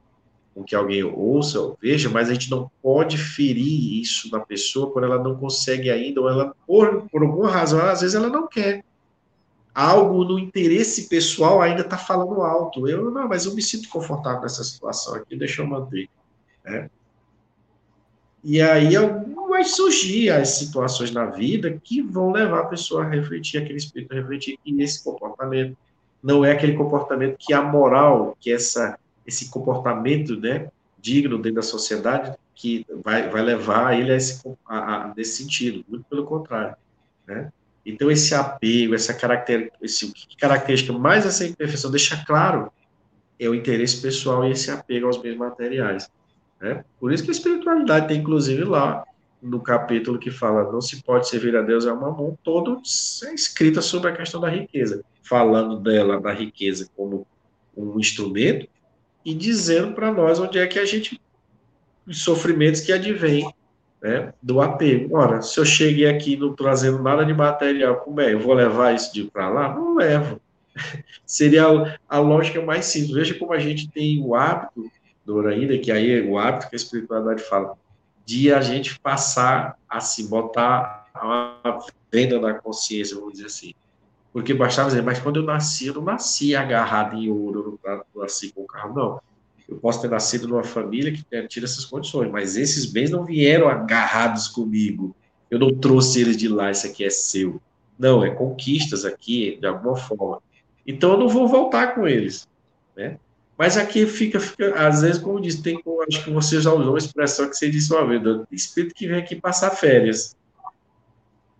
com 0.58 0.64
que 0.64 0.76
alguém 0.76 1.04
ouça 1.04 1.62
ou 1.62 1.78
veja, 1.80 2.10
mas 2.10 2.30
a 2.30 2.34
gente 2.34 2.50
não 2.50 2.72
pode 2.82 3.16
ferir 3.16 4.02
isso 4.02 4.32
na 4.32 4.40
pessoa 4.40 4.92
quando 4.92 5.06
ela 5.06 5.22
não 5.22 5.36
consegue 5.36 5.92
ainda, 5.92 6.20
ou 6.20 6.28
ela, 6.28 6.56
por, 6.66 7.08
por 7.12 7.22
alguma 7.22 7.48
razão, 7.48 7.80
às 7.86 8.02
vezes 8.02 8.16
ela 8.16 8.28
não 8.28 8.48
quer. 8.48 8.84
Algo 9.72 10.24
no 10.24 10.40
interesse 10.40 11.08
pessoal 11.08 11.62
ainda 11.62 11.82
está 11.82 12.00
falando 12.00 12.42
alto. 12.42 12.88
Eu, 12.88 13.12
não, 13.12 13.28
mas 13.28 13.46
eu 13.46 13.54
me 13.54 13.62
sinto 13.62 13.88
confortável 13.90 14.42
nessa 14.42 14.64
situação 14.64 15.14
aqui, 15.14 15.36
deixa 15.36 15.62
eu 15.62 15.68
manter. 15.68 16.10
Né? 16.66 16.90
E 18.44 18.60
aí 18.60 18.96
vai 19.48 19.64
surgir 19.64 20.32
as 20.32 20.50
situações 20.50 21.12
na 21.12 21.28
vida 21.28 21.80
que 21.84 22.02
vão 22.02 22.32
levar 22.32 22.62
a 22.62 22.66
pessoa 22.66 23.04
a 23.04 23.10
refletir, 23.10 23.62
aquele 23.62 23.78
espírito 23.78 24.12
a 24.14 24.16
refletir 24.16 24.58
que 24.64 24.82
esse 24.82 25.04
comportamento 25.04 25.78
não 26.24 26.44
é 26.44 26.54
aquele 26.54 26.74
comportamento 26.74 27.38
que 27.38 27.54
a 27.54 27.62
moral, 27.62 28.36
que 28.40 28.52
essa 28.52 28.98
esse 29.28 29.50
comportamento 29.50 30.40
né, 30.40 30.70
digno 30.98 31.38
dentro 31.38 31.58
da 31.58 31.62
sociedade 31.62 32.36
que 32.56 32.86
vai, 33.04 33.30
vai 33.30 33.42
levar 33.42 34.00
ele 34.00 34.12
a 34.12 34.16
esse, 34.16 34.42
a, 34.66 34.78
a, 34.78 35.14
nesse 35.16 35.44
sentido, 35.44 35.86
muito 35.88 36.06
pelo 36.06 36.26
contrário. 36.26 36.76
Né? 37.28 37.52
Então, 37.86 38.10
esse 38.10 38.34
apego, 38.34 38.96
essa 38.96 39.14
característica, 39.14 39.78
esse, 39.82 40.12
característica 40.40 40.92
mais 40.98 41.26
essa 41.26 41.46
imperfeição 41.46 41.92
deixa 41.92 42.24
claro 42.26 42.72
é 43.40 43.48
o 43.48 43.54
interesse 43.54 44.02
pessoal 44.02 44.44
e 44.46 44.52
esse 44.52 44.72
apego 44.72 45.06
aos 45.06 45.18
bens 45.18 45.38
materiais. 45.38 46.10
Né? 46.60 46.84
Por 47.00 47.14
isso 47.14 47.24
que 47.24 47.30
a 47.30 47.34
espiritualidade 47.34 48.08
tem, 48.08 48.20
inclusive, 48.20 48.64
lá 48.64 49.06
no 49.40 49.62
capítulo 49.62 50.18
que 50.18 50.32
fala 50.32 50.72
não 50.72 50.82
se 50.82 51.04
pode 51.04 51.30
servir 51.30 51.56
a 51.56 51.62
Deus 51.62 51.86
é 51.86 51.92
uma 51.92 52.10
mão, 52.10 52.36
todo 52.44 52.82
é 53.26 53.34
escrita 53.36 53.84
sobre 53.84 54.10
a 54.10 54.16
questão 54.16 54.42
da 54.42 54.50
riqueza, 54.50 55.04
falando 55.22 55.80
dela, 55.80 56.20
da 56.20 56.34
riqueza, 56.34 56.90
como 56.96 57.28
um 57.76 58.00
instrumento 58.00 58.68
e 59.28 59.34
dizendo 59.34 59.94
para 59.94 60.10
nós 60.10 60.40
onde 60.40 60.58
é 60.58 60.66
que 60.66 60.80
a 60.80 60.86
gente 60.86 61.20
os 62.08 62.24
sofrimentos 62.24 62.80
que 62.80 62.94
advêm 62.94 63.54
né, 64.02 64.34
do 64.42 64.62
apego. 64.62 65.18
Ora, 65.18 65.42
se 65.42 65.60
eu 65.60 65.66
cheguei 65.66 66.08
aqui 66.08 66.38
não 66.38 66.56
trazendo 66.56 67.04
nada 67.04 67.26
de 67.26 67.34
material, 67.34 67.98
como 67.98 68.22
é? 68.22 68.32
Eu 68.32 68.40
vou 68.40 68.54
levar 68.54 68.96
isso 68.96 69.14
de 69.14 69.26
para 69.26 69.50
lá? 69.50 69.76
Não 69.76 69.96
levo. 69.96 70.40
Seria 71.26 71.68
a, 71.68 71.98
a, 72.08 72.20
lógica 72.20 72.62
mais 72.62 72.86
simples. 72.86 73.12
Veja 73.12 73.34
como 73.34 73.52
a 73.52 73.60
gente 73.60 73.90
tem 73.90 74.24
o 74.24 74.34
hábito, 74.34 74.90
Doraína, 75.26 75.78
que 75.78 75.92
aí 75.92 76.20
é 76.20 76.22
o 76.22 76.38
hábito 76.38 76.70
que 76.70 76.76
a 76.76 76.78
espiritualidade 76.78 77.44
fala, 77.44 77.76
de 78.26 78.54
a 78.54 78.62
gente 78.62 78.98
passar 78.98 79.78
a 79.90 80.00
se 80.00 80.30
botar 80.30 81.06
uma 81.22 81.86
venda 82.10 82.40
na 82.40 82.54
consciência, 82.54 83.18
vamos 83.18 83.34
dizer 83.34 83.48
assim. 83.48 83.74
Porque 84.38 84.54
bastava 84.54 84.90
dizer, 84.90 85.02
mas 85.02 85.18
quando 85.18 85.38
eu 85.38 85.44
nasci, 85.44 85.88
eu 85.88 85.96
não 85.96 86.04
nasci 86.04 86.56
agarrado 86.56 87.18
em 87.18 87.28
ouro, 87.28 87.80
eu 87.84 87.92
não 88.14 88.22
nasci 88.22 88.52
com 88.52 88.62
o 88.62 88.68
carro, 88.68 88.94
não. 88.94 89.20
Eu 89.68 89.78
posso 89.78 90.00
ter 90.00 90.12
nascido 90.12 90.48
numa 90.48 90.64
família 90.64 91.12
que 91.12 91.24
tira 91.48 91.66
essas 91.66 91.84
condições, 91.86 92.30
mas 92.30 92.56
esses 92.56 92.86
bens 92.86 93.10
não 93.10 93.26
vieram 93.26 93.68
agarrados 93.68 94.48
comigo. 94.48 95.16
Eu 95.50 95.58
não 95.58 95.74
trouxe 95.74 96.22
eles 96.22 96.38
de 96.38 96.48
lá, 96.48 96.70
isso 96.70 96.86
aqui 96.86 97.04
é 97.04 97.10
seu. 97.10 97.60
Não, 97.98 98.24
é 98.24 98.30
conquistas 98.30 99.06
aqui, 99.06 99.58
de 99.60 99.66
alguma 99.66 99.96
forma. 99.96 100.40
Então 100.86 101.14
eu 101.14 101.18
não 101.18 101.30
vou 101.30 101.48
voltar 101.48 101.96
com 101.96 102.08
eles, 102.08 102.48
né? 102.96 103.18
Mas 103.58 103.76
aqui 103.76 104.06
fica, 104.06 104.40
fica 104.40 104.88
às 104.88 105.02
vezes, 105.02 105.20
como 105.20 105.42
disse, 105.42 105.64
tem, 105.64 105.82
acho 106.08 106.24
que 106.24 106.30
você 106.30 106.62
já 106.62 106.72
usou 106.72 106.92
uma 106.92 107.00
expressão 107.00 107.50
que 107.50 107.58
você 107.58 107.72
disse 107.72 107.92
uma 107.92 108.06
vez, 108.06 108.22
espírito 108.52 108.94
que 108.94 109.08
vem 109.08 109.18
aqui 109.18 109.36
passar 109.36 109.72
férias 109.72 110.37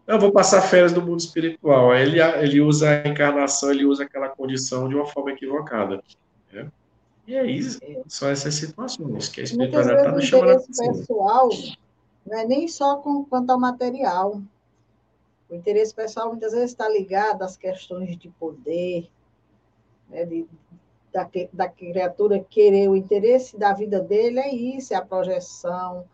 eu 0.08 0.20
vou 0.20 0.32
passar 0.32 0.62
férias 0.62 0.94
no 0.94 1.02
mundo 1.02 1.20
espiritual. 1.20 1.92
Aí 1.92 2.02
ele, 2.02 2.22
ele 2.22 2.62
usa 2.62 2.90
a 2.90 3.08
encarnação, 3.08 3.72
ele 3.72 3.86
usa 3.86 4.04
aquela 4.04 4.30
condição 4.30 4.88
de 4.88 4.96
uma 4.96 5.06
forma 5.06 5.32
equivocada. 5.32 6.02
Né? 6.52 6.72
E 7.28 7.38
aí 7.38 7.60
é. 7.82 8.02
são 8.08 8.30
essas 8.30 8.56
situações 8.56 9.28
que 9.28 9.42
a 9.42 9.44
espiritualidade 9.44 10.00
está 10.00 10.12
nos 10.14 10.26
chamando 10.26 10.52
a 10.52 10.54
atenção. 10.54 10.94
pessoal 10.94 11.50
não 12.26 12.40
é 12.40 12.46
nem 12.46 12.68
só 12.70 12.98
com, 12.98 13.26
quanto 13.26 13.50
ao 13.50 13.60
material. 13.60 14.42
O 15.50 15.56
interesse 15.56 15.94
pessoal 15.94 16.30
muitas 16.30 16.54
vezes 16.54 16.72
está 16.72 16.88
ligado 16.88 17.42
às 17.42 17.58
questões 17.58 18.18
de 18.18 18.30
poder, 18.30 19.10
né, 20.10 20.26
de, 20.26 20.46
da, 21.12 21.30
da 21.52 21.68
criatura 21.68 22.40
querer 22.40 22.90
o 22.90 22.96
interesse 22.96 23.58
da 23.58 23.74
vida 23.74 24.00
dele, 24.00 24.40
é 24.40 24.54
isso, 24.54 24.94
é 24.94 24.98
a 24.98 25.06
projeção. 25.06 26.06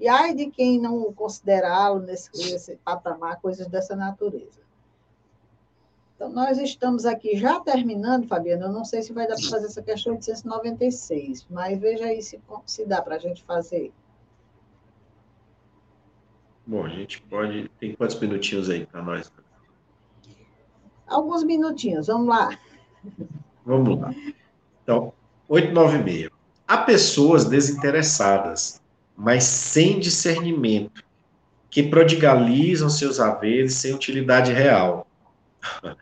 E 0.00 0.08
ai 0.08 0.34
de 0.34 0.50
quem 0.50 0.80
não 0.80 1.12
considerá-lo 1.12 2.00
nesse, 2.00 2.30
nesse 2.32 2.76
patamar, 2.76 3.40
coisas 3.40 3.66
dessa 3.66 3.94
natureza. 3.94 4.60
Então, 6.16 6.30
nós 6.30 6.58
estamos 6.58 7.04
aqui 7.04 7.36
já 7.36 7.60
terminando, 7.60 8.26
Fabiana. 8.26 8.66
Eu 8.66 8.72
não 8.72 8.84
sei 8.84 9.02
se 9.02 9.12
vai 9.12 9.26
dar 9.28 9.36
para 9.36 9.48
fazer 9.48 9.66
essa 9.66 9.82
questão 9.82 10.16
de 10.16 10.24
196, 10.24 11.46
mas 11.50 11.78
veja 11.78 12.06
aí 12.06 12.22
se, 12.22 12.40
se 12.66 12.86
dá 12.86 13.00
para 13.02 13.16
a 13.16 13.18
gente 13.18 13.42
fazer. 13.44 13.92
Bom, 16.66 16.84
a 16.84 16.88
gente 16.88 17.20
pode. 17.22 17.68
Tem 17.80 17.94
quantos 17.94 18.18
minutinhos 18.18 18.70
aí 18.70 18.86
para 18.86 19.02
nós? 19.02 19.30
Alguns 21.06 21.42
minutinhos, 21.42 22.06
vamos 22.06 22.28
lá. 22.28 22.58
Vamos 23.66 24.00
lá. 24.00 24.14
Então, 24.82 25.12
896. 25.48 26.30
Há 26.68 26.78
pessoas 26.78 27.46
desinteressadas, 27.46 28.79
mas 29.20 29.44
sem 29.44 29.98
discernimento, 30.00 31.04
que 31.70 31.82
prodigalizam 31.82 32.88
seus 32.88 33.20
haveres 33.20 33.74
sem 33.74 33.94
utilidade 33.94 34.52
real. 34.52 35.06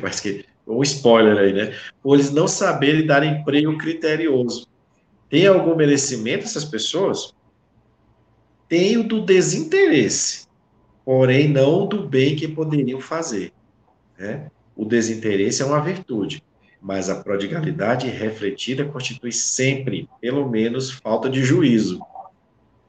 mas 0.00 0.20
que 0.20 0.44
um 0.66 0.82
spoiler 0.82 1.36
aí, 1.36 1.52
né? 1.52 1.76
Por 2.02 2.14
eles 2.14 2.30
não 2.30 2.46
saberem 2.46 3.04
dar 3.04 3.24
emprego 3.24 3.76
criterioso. 3.76 4.68
Tem 5.28 5.46
algum 5.46 5.74
merecimento 5.74 6.44
essas 6.44 6.64
pessoas? 6.64 7.34
tenho 8.70 9.02
do 9.02 9.20
desinteresse, 9.20 10.46
porém 11.04 11.48
não 11.48 11.88
do 11.88 12.06
bem 12.06 12.36
que 12.36 12.46
poderiam 12.46 13.00
fazer. 13.00 13.52
Né? 14.16 14.48
O 14.76 14.84
desinteresse 14.84 15.60
é 15.60 15.64
uma 15.64 15.80
virtude, 15.80 16.40
mas 16.80 17.10
a 17.10 17.20
prodigalidade 17.20 18.06
refletida 18.06 18.84
constitui 18.84 19.32
sempre, 19.32 20.08
pelo 20.20 20.48
menos, 20.48 20.88
falta 20.88 21.28
de 21.28 21.42
juízo. 21.42 22.00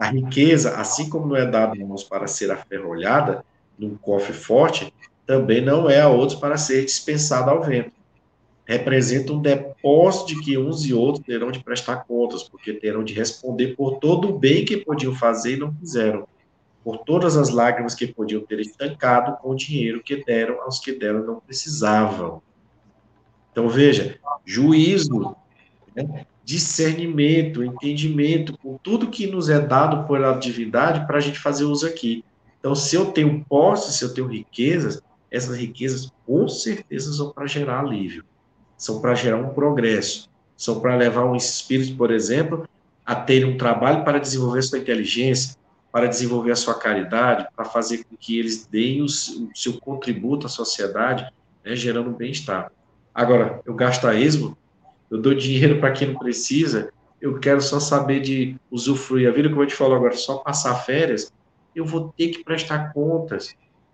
A 0.01 0.07
riqueza, 0.07 0.75
assim 0.77 1.09
como 1.09 1.27
não 1.27 1.35
é 1.35 1.45
dada 1.45 1.73
a 1.79 1.85
uns 1.85 2.03
para 2.03 2.27
ser 2.27 2.51
aferrolhada 2.51 3.45
num 3.77 3.95
cofre 3.95 4.33
forte, 4.33 4.93
também 5.25 5.61
não 5.61 5.89
é 5.89 6.01
a 6.01 6.09
outros 6.09 6.39
para 6.39 6.57
ser 6.57 6.83
dispensada 6.83 7.51
ao 7.51 7.63
vento 7.63 8.01
representa 8.71 9.33
um 9.33 9.41
depósito 9.41 10.27
de 10.27 10.41
que 10.41 10.57
uns 10.57 10.85
e 10.85 10.93
outros 10.93 11.25
terão 11.25 11.51
de 11.51 11.61
prestar 11.61 12.05
contas, 12.05 12.43
porque 12.43 12.73
terão 12.73 13.03
de 13.03 13.13
responder 13.13 13.75
por 13.75 13.97
todo 13.97 14.29
o 14.29 14.39
bem 14.39 14.63
que 14.63 14.77
podiam 14.77 15.13
fazer 15.13 15.55
e 15.55 15.59
não 15.59 15.73
fizeram, 15.73 16.25
por 16.83 16.99
todas 16.99 17.35
as 17.35 17.49
lágrimas 17.49 17.93
que 17.93 18.07
podiam 18.07 18.41
ter 18.41 18.61
estancado 18.61 19.37
com 19.41 19.49
o 19.49 19.55
dinheiro 19.55 20.01
que 20.01 20.23
deram 20.23 20.61
aos 20.61 20.79
que 20.79 20.93
deram 20.93 21.23
não 21.23 21.39
precisavam. 21.39 22.41
Então, 23.51 23.67
veja, 23.67 24.17
juízo, 24.45 25.35
né, 25.93 26.25
discernimento, 26.43 27.63
entendimento, 27.63 28.57
com 28.57 28.77
tudo 28.81 29.09
que 29.09 29.27
nos 29.27 29.49
é 29.49 29.59
dado 29.59 30.07
pela 30.07 30.33
divindade 30.33 31.05
para 31.05 31.17
a 31.17 31.21
gente 31.21 31.39
fazer 31.39 31.65
uso 31.65 31.85
aqui. 31.85 32.23
Então, 32.59 32.75
se 32.75 32.95
eu 32.95 33.07
tenho 33.07 33.45
posse, 33.47 33.97
se 33.97 34.03
eu 34.03 34.13
tenho 34.13 34.27
riquezas, 34.27 35.01
essas 35.29 35.57
riquezas 35.57 36.11
com 36.25 36.47
certeza 36.47 37.13
são 37.13 37.31
para 37.31 37.47
gerar 37.47 37.79
alívio 37.79 38.23
são 38.81 38.99
para 38.99 39.13
gerar 39.13 39.37
um 39.37 39.49
progresso, 39.49 40.27
são 40.57 40.79
para 40.79 40.95
levar 40.95 41.23
um 41.23 41.35
espírito, 41.35 41.95
por 41.95 42.09
exemplo, 42.09 42.67
a 43.05 43.13
ter 43.13 43.45
um 43.45 43.55
trabalho 43.55 44.03
para 44.03 44.17
desenvolver 44.17 44.63
sua 44.63 44.79
inteligência, 44.79 45.55
para 45.91 46.07
desenvolver 46.07 46.51
a 46.51 46.55
sua 46.55 46.73
caridade, 46.73 47.47
para 47.55 47.63
fazer 47.63 48.03
com 48.05 48.17
que 48.17 48.39
eles 48.39 48.65
deem 48.65 49.03
o 49.03 49.07
seu 49.07 49.73
contributo 49.79 50.47
à 50.47 50.49
sociedade, 50.49 51.31
né, 51.63 51.75
gerando 51.75 52.09
bem-estar. 52.09 52.71
Agora, 53.13 53.61
eu 53.67 53.75
gasto 53.75 54.07
a 54.07 54.15
esmo, 54.15 54.57
eu 55.11 55.17
dou 55.17 55.33
dinheiro 55.33 55.79
para 55.79 55.91
quem 55.91 56.07
não 56.07 56.15
precisa, 56.17 56.91
eu 57.19 57.37
quero 57.39 57.61
só 57.61 57.79
saber 57.79 58.21
de 58.21 58.55
usufruir 58.71 59.29
a 59.29 59.31
vida, 59.31 59.49
como 59.49 59.61
a 59.61 59.65
gente 59.65 59.75
falou 59.75 59.95
agora, 59.95 60.15
só 60.15 60.37
passar 60.37 60.73
férias, 60.75 61.31
eu 61.75 61.85
vou 61.85 62.11
ter 62.17 62.29
que 62.29 62.43
prestar 62.43 62.93
contas. 62.93 63.53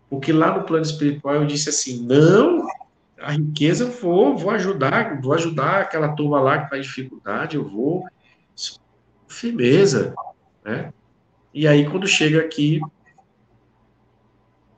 Porque 0.09 0.31
lá 0.31 0.57
no 0.57 0.63
plano 0.63 0.85
espiritual 0.85 1.35
eu 1.35 1.45
disse 1.45 1.69
assim: 1.69 2.05
não, 2.05 2.65
a 3.19 3.31
riqueza, 3.31 3.83
eu 3.83 3.91
vou, 3.91 4.37
vou 4.37 4.51
ajudar, 4.51 5.19
vou 5.21 5.33
ajudar 5.33 5.81
aquela 5.81 6.09
turma 6.09 6.39
lá 6.39 6.59
que 6.59 6.63
está 6.65 6.77
em 6.77 6.81
dificuldade, 6.81 7.57
eu 7.57 7.67
vou. 7.67 8.05
Firmeza, 9.27 10.15
né? 10.63 10.93
E 11.53 11.67
aí, 11.67 11.89
quando 11.89 12.07
chega 12.07 12.39
aqui, 12.39 12.79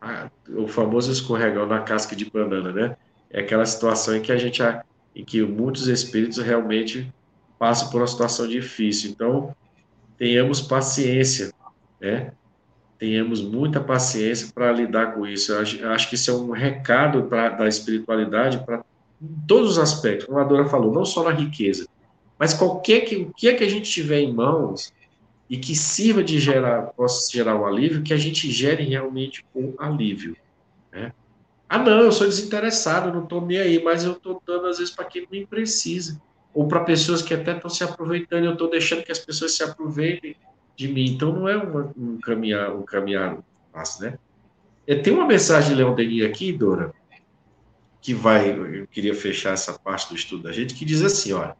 a, 0.02 0.30
o 0.50 0.68
famoso 0.68 1.12
escorregão 1.12 1.68
na 1.68 1.82
casca 1.82 2.16
de 2.16 2.30
banana, 2.30 2.72
né? 2.72 2.98
É 3.30 3.42
aquela 3.42 3.66
situação 3.66 4.16
em 4.16 4.22
que 4.22 4.32
a 4.32 4.38
gente, 4.38 4.64
em 5.16 5.24
que 5.24 5.42
muitos 5.42 5.88
espíritos 5.88 6.38
realmente 6.38 7.12
passam 7.58 7.90
por 7.90 8.02
uma 8.02 8.08
situação 8.08 8.48
difícil. 8.48 9.12
Então, 9.12 9.56
tenhamos 10.18 10.62
paciência, 10.62 11.52
né? 12.00 12.32
tenhamos 13.00 13.42
muita 13.42 13.80
paciência 13.80 14.50
para 14.54 14.72
lidar 14.72 15.14
com 15.14 15.26
isso. 15.26 15.54
Eu 15.54 15.62
acho, 15.62 15.78
eu 15.78 15.90
acho, 15.92 16.10
que 16.10 16.16
isso 16.16 16.30
é 16.30 16.34
um 16.34 16.52
recado 16.52 17.24
pra, 17.24 17.50
da 17.50 17.68
espiritualidade 17.68 18.64
para 18.66 18.84
todos 19.48 19.72
os 19.72 19.80
aspectos, 19.80 20.26
como 20.26 20.38
a 20.38 20.44
Dora 20.44 20.66
falou, 20.66 20.94
não 20.94 21.06
só 21.06 21.24
na 21.24 21.32
riqueza, 21.32 21.88
mas 22.38 22.54
qualquer 22.54 23.02
que, 23.02 23.16
o 23.18 23.34
que 23.34 23.50
é 23.50 23.54
que 23.54 23.64
a 23.64 23.70
gente 23.70 23.90
tiver 23.90 24.20
em 24.20 24.34
mãos 24.34 24.94
e 25.50 25.58
que 25.58 25.76
sirva 25.76 26.24
de 26.24 26.40
gerar, 26.40 26.84
possa 26.84 27.32
gerar 27.32 27.56
um 27.56 27.66
alívio, 27.66 28.04
que 28.04 28.14
a 28.14 28.18
gente 28.18 28.52
gere 28.52 28.84
realmente 28.84 29.44
um 29.56 29.74
alívio. 29.80 30.38
Né? 30.92 31.12
Ah, 31.70 31.78
não, 31.78 32.00
eu 32.00 32.12
sou 32.12 32.28
desinteressado, 32.28 33.14
não 33.14 33.24
estou 33.24 33.46
nem 33.46 33.60
aí, 33.60 33.84
mas 33.84 34.04
eu 34.04 34.14
estou 34.14 34.42
dando 34.44 34.66
às 34.66 34.80
vezes 34.80 34.92
para 34.92 35.06
quem 35.06 35.28
nem 35.32 35.46
precisa. 35.46 36.20
Ou 36.52 36.68
para 36.68 36.80
pessoas 36.80 37.22
que 37.22 37.32
até 37.32 37.56
estão 37.56 37.70
se 37.70 37.84
aproveitando, 37.84 38.46
eu 38.46 38.54
estou 38.54 38.68
deixando 38.68 39.04
que 39.04 39.12
as 39.12 39.20
pessoas 39.20 39.56
se 39.56 39.64
aproveitem 39.64 40.36
de 40.76 40.88
mim. 40.88 41.12
Então 41.12 41.32
não 41.32 41.48
é 41.48 41.56
uma, 41.56 41.94
um 41.96 42.20
caminhar 42.20 42.76
um 42.76 42.82
caminhar 42.82 43.38
fácil, 43.72 44.06
né? 44.06 44.20
É, 44.88 44.96
tem 44.96 45.14
uma 45.14 45.28
mensagem 45.28 45.70
de 45.70 45.76
Leão 45.76 45.94
Denis 45.94 46.26
aqui, 46.26 46.52
Dora, 46.52 46.92
que 48.02 48.16
vai, 48.16 48.50
eu 48.50 48.88
queria 48.88 49.14
fechar 49.14 49.54
essa 49.54 49.78
parte 49.78 50.10
do 50.10 50.16
estudo 50.16 50.44
da 50.44 50.52
gente, 50.52 50.74
que 50.74 50.84
diz 50.84 51.04
assim, 51.04 51.34
olha, 51.34 51.56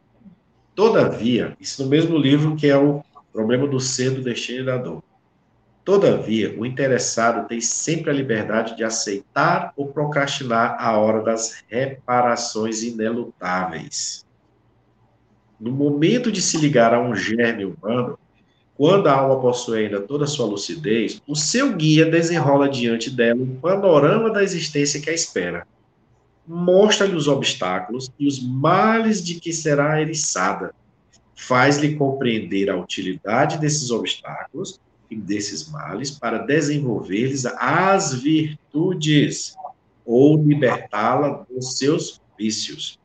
todavia, 0.74 1.56
isso 1.60 1.84
no 1.84 1.88
mesmo 1.88 2.18
livro 2.18 2.56
que 2.56 2.66
é 2.66 2.76
o 2.76 3.04
problema 3.32 3.68
do 3.68 3.78
ser, 3.78 4.10
do 4.10 4.22
destino 4.22 4.62
e 4.62 4.64
da 4.64 4.76
dor. 4.76 5.04
Todavia, 5.84 6.54
o 6.58 6.66
interessado 6.66 7.48
tem 7.48 7.60
sempre 7.60 8.10
a 8.10 8.12
liberdade 8.12 8.76
de 8.76 8.84
aceitar 8.84 9.72
ou 9.74 9.88
procrastinar 9.88 10.76
a 10.78 10.98
hora 10.98 11.22
das 11.22 11.64
reparações 11.68 12.82
inelutáveis. 12.82 14.26
No 15.58 15.72
momento 15.72 16.30
de 16.30 16.40
se 16.42 16.58
ligar 16.58 16.94
a 16.94 17.00
um 17.00 17.14
germe 17.14 17.64
humano, 17.64 18.18
quando 18.76 19.08
a 19.08 19.12
alma 19.12 19.40
possui 19.40 19.84
ainda 19.84 20.00
toda 20.00 20.24
a 20.24 20.26
sua 20.26 20.46
lucidez, 20.46 21.20
o 21.26 21.34
seu 21.34 21.74
guia 21.74 22.06
desenrola 22.06 22.68
diante 22.68 23.10
dela 23.10 23.42
um 23.42 23.56
panorama 23.56 24.30
da 24.30 24.42
existência 24.42 25.00
que 25.00 25.10
a 25.10 25.14
espera. 25.14 25.66
Mostra-lhe 26.46 27.14
os 27.14 27.28
obstáculos 27.28 28.10
e 28.18 28.26
os 28.26 28.42
males 28.42 29.22
de 29.22 29.34
que 29.34 29.52
será 29.52 30.00
eriçada. 30.00 30.74
Faz-lhe 31.34 31.94
compreender 31.96 32.70
a 32.70 32.76
utilidade 32.76 33.58
desses 33.58 33.90
obstáculos 33.90 34.80
desses 35.16 35.68
males 35.68 36.10
para 36.10 36.38
desenvolver-lhes 36.38 37.46
as 37.46 38.14
virtudes 38.14 39.56
ou 40.04 40.36
libertá-la 40.42 41.44
dos 41.48 41.78
seus 41.78 42.20
vícios. 42.38 42.98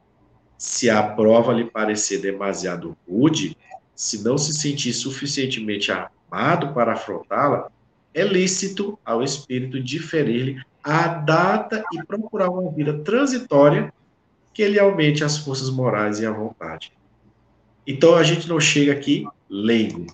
Se 0.58 0.90
a 0.90 1.04
prova 1.04 1.54
lhe 1.54 1.66
parecer 1.66 2.20
demasiado 2.20 2.98
rude, 3.08 3.58
se 3.96 4.24
não 4.24 4.38
se 4.38 4.54
sentir 4.54 4.94
suficientemente 4.94 5.92
armado 5.92 6.74
para 6.74 6.94
afrontá-la, 6.94 7.70
é 8.14 8.24
lícito 8.24 8.98
ao 9.06 9.22
espírito 9.22 9.82
diferir-lhe 9.82 10.62
a 10.84 11.08
data 11.08 11.84
e 11.94 12.04
procurar 12.06 12.50
uma 12.50 12.72
vida 12.72 13.00
transitória 13.00 13.94
que 14.54 14.68
lhe 14.68 14.80
aumente 14.80 15.24
as 15.24 15.38
forças 15.38 15.70
morais 15.70 16.20
e 16.20 16.26
a 16.26 16.32
vontade. 16.32 16.94
Então 17.86 18.16
a 18.16 18.24
gente 18.24 18.48
não 18.48 18.60
chega 18.60 18.94
aqui 18.94 19.28
leigo. 19.50 20.06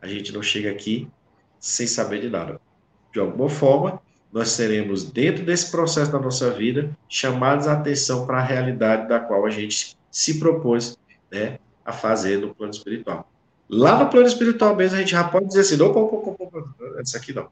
A 0.00 0.06
gente 0.06 0.32
não 0.32 0.42
chega 0.42 0.70
aqui 0.70 1.08
sem 1.58 1.86
saber 1.86 2.20
de 2.20 2.30
nada. 2.30 2.60
De 3.12 3.20
alguma 3.20 3.48
forma, 3.48 4.00
nós 4.32 4.50
seremos, 4.50 5.04
dentro 5.04 5.44
desse 5.44 5.70
processo 5.70 6.10
da 6.12 6.18
nossa 6.18 6.50
vida, 6.50 6.90
chamados 7.08 7.66
a 7.66 7.72
atenção 7.72 8.26
para 8.26 8.38
a 8.38 8.42
realidade 8.42 9.08
da 9.08 9.18
qual 9.18 9.44
a 9.44 9.50
gente 9.50 9.96
se 10.10 10.38
propôs 10.38 10.96
né, 11.30 11.58
a 11.84 11.92
fazer 11.92 12.38
no 12.38 12.54
plano 12.54 12.72
espiritual. 12.72 13.30
Lá 13.68 14.02
no 14.02 14.10
plano 14.10 14.26
espiritual 14.26 14.74
mesmo, 14.74 14.96
a 14.96 15.00
gente 15.00 15.12
já 15.12 15.24
pode 15.24 15.46
dizer 15.46 15.60
assim, 15.60 15.80
opa, 15.80 15.98
opa, 16.00 16.30
opa, 16.30 16.44
opa, 16.44 17.02
isso 17.02 17.16
aqui 17.16 17.32
não. 17.32 17.48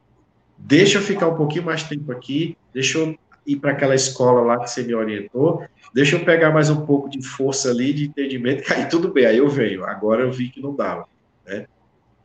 Deixa 0.56 0.98
eu 0.98 1.02
ficar 1.02 1.28
um 1.28 1.36
pouquinho 1.36 1.64
mais 1.64 1.82
tempo 1.84 2.10
aqui, 2.10 2.56
deixa 2.72 2.98
eu 2.98 3.16
ir 3.46 3.56
para 3.56 3.72
aquela 3.72 3.94
escola 3.94 4.42
lá 4.42 4.58
que 4.58 4.70
você 4.70 4.82
me 4.82 4.94
orientou, 4.94 5.64
deixa 5.94 6.16
eu 6.16 6.24
pegar 6.24 6.50
mais 6.50 6.68
um 6.68 6.84
pouco 6.84 7.08
de 7.08 7.22
força 7.22 7.70
ali, 7.70 7.92
de 7.92 8.06
entendimento, 8.06 8.62
que 8.64 8.72
aí 8.72 8.88
tudo 8.88 9.12
bem, 9.12 9.26
aí 9.26 9.38
eu 9.38 9.48
venho. 9.48 9.84
Agora 9.84 10.22
eu 10.22 10.32
vi 10.32 10.48
que 10.48 10.60
não 10.60 10.74
dava, 10.74 11.06
né? 11.46 11.66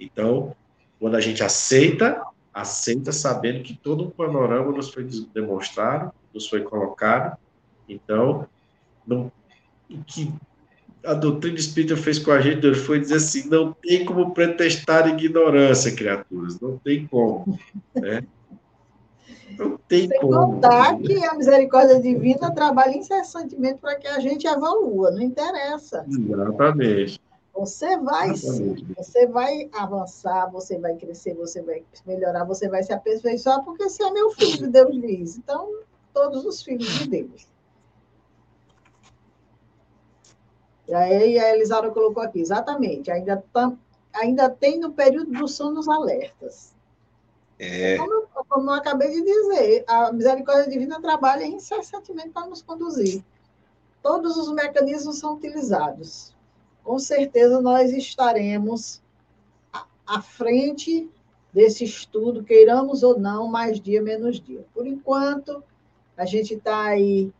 Então, 0.03 0.55
quando 0.99 1.15
a 1.15 1.21
gente 1.21 1.43
aceita, 1.43 2.21
aceita 2.53 3.11
sabendo 3.11 3.63
que 3.63 3.75
todo 3.75 4.05
um 4.05 4.09
panorama 4.09 4.71
nos 4.71 4.89
foi 4.89 5.07
demonstrado, 5.33 6.11
nos 6.33 6.47
foi 6.47 6.61
colocado, 6.61 7.37
então, 7.87 8.47
não, 9.05 9.31
que 10.07 10.33
a 11.05 11.13
doutrina 11.13 11.57
espírita 11.57 11.97
fez 11.97 12.17
com 12.17 12.31
a 12.31 12.39
gente 12.39 12.73
foi 12.75 12.99
dizer 12.99 13.15
assim: 13.15 13.49
não 13.49 13.73
tem 13.73 14.05
como 14.05 14.33
pretestar 14.33 15.07
ignorância, 15.07 15.93
criaturas, 15.93 16.59
não 16.59 16.77
tem 16.77 17.05
como. 17.07 17.59
Né? 17.95 18.23
Não 19.57 19.77
tem 19.77 20.07
Sem 20.07 20.19
como. 20.19 20.53
contar 20.53 20.97
que 20.97 21.23
a 21.25 21.35
misericórdia 21.35 22.01
divina 22.01 22.51
trabalha 22.51 22.97
incessantemente 22.97 23.79
para 23.79 23.95
que 23.95 24.07
a 24.07 24.19
gente 24.19 24.47
evolua, 24.47 25.11
não 25.11 25.21
interessa. 25.21 26.05
Exatamente. 26.07 27.21
Você 27.53 27.97
vai 27.97 28.31
Exatamente. 28.31 28.93
você 28.97 29.27
vai 29.27 29.69
avançar, 29.73 30.49
você 30.51 30.79
vai 30.79 30.95
crescer, 30.95 31.35
você 31.35 31.61
vai 31.61 31.85
melhorar, 32.05 32.45
você 32.45 32.67
vai 32.67 32.81
se 32.81 32.91
aperfeiçoar, 32.91 33.63
porque 33.63 33.87
você 33.87 34.03
é 34.03 34.11
meu 34.11 34.31
filho, 34.31 34.71
Deus 34.71 34.99
diz. 34.99 35.37
Então, 35.37 35.81
todos 36.11 36.45
os 36.45 36.63
filhos 36.63 36.87
de 36.87 37.07
Deus. 37.07 37.47
E 40.87 40.93
aí 40.93 41.39
a 41.39 41.55
Elisara 41.55 41.91
colocou 41.91 42.21
aqui, 42.23 42.41
exatamente, 42.41 43.09
ainda, 43.09 43.43
tam, 43.53 43.77
ainda 44.13 44.49
tem 44.49 44.79
no 44.79 44.91
período 44.91 45.31
do 45.31 45.47
sono 45.47 45.79
os 45.79 45.87
alertas. 45.87 46.73
É. 47.59 47.97
Como, 47.97 48.11
eu, 48.11 48.27
como 48.49 48.69
eu 48.71 48.73
acabei 48.73 49.09
de 49.09 49.21
dizer, 49.21 49.85
a 49.87 50.11
misericórdia 50.11 50.69
divina 50.69 50.99
trabalha 50.99 51.45
incessantemente 51.45 52.29
para 52.29 52.47
nos 52.47 52.61
conduzir. 52.61 53.23
Todos 54.01 54.35
os 54.35 54.51
mecanismos 54.51 55.19
são 55.19 55.35
utilizados. 55.35 56.32
Com 56.83 56.99
certeza 56.99 57.61
nós 57.61 57.91
estaremos 57.91 59.01
à, 60.05 60.21
frente 60.21 61.09
desse 61.51 61.83
estudo, 61.83 62.43
queiramos 62.43 63.03
ou 63.03 63.17
não, 63.17 63.47
mais 63.47 63.79
dia 63.79 64.01
menos 64.01 64.39
dia. 64.39 64.65
Por 64.73 64.85
enquanto, 64.85 65.63
a 66.17 66.25
gente 66.25 66.55
está 66.55 66.87
aí 66.87 67.31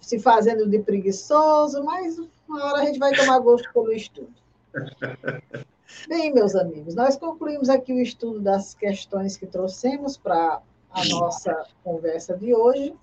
se 0.00 0.18
fazendo 0.18 0.66
de 0.66 0.78
preguiçoso, 0.78 1.82
mas 1.84 2.18
uma 2.48 2.64
hora 2.64 2.82
a 2.82 2.84
gente 2.84 2.98
vai 2.98 3.12
tomar 3.14 3.38
gosto 3.38 3.70
pelo 3.72 3.92
estudo. 3.92 4.32
Bem, 6.08 6.32
meus 6.32 6.54
amigos, 6.54 6.94
nós 6.94 7.16
concluímos 7.16 7.68
aqui 7.68 7.92
o 7.92 8.00
estudo 8.00 8.40
das 8.40 8.74
questões 8.74 9.36
que 9.36 9.46
trouxemos 9.46 10.16
para 10.16 10.60
a 10.90 11.04
nossa 11.06 11.66
conversa 11.84 12.36
de 12.36 12.54
hoje. 12.54 12.94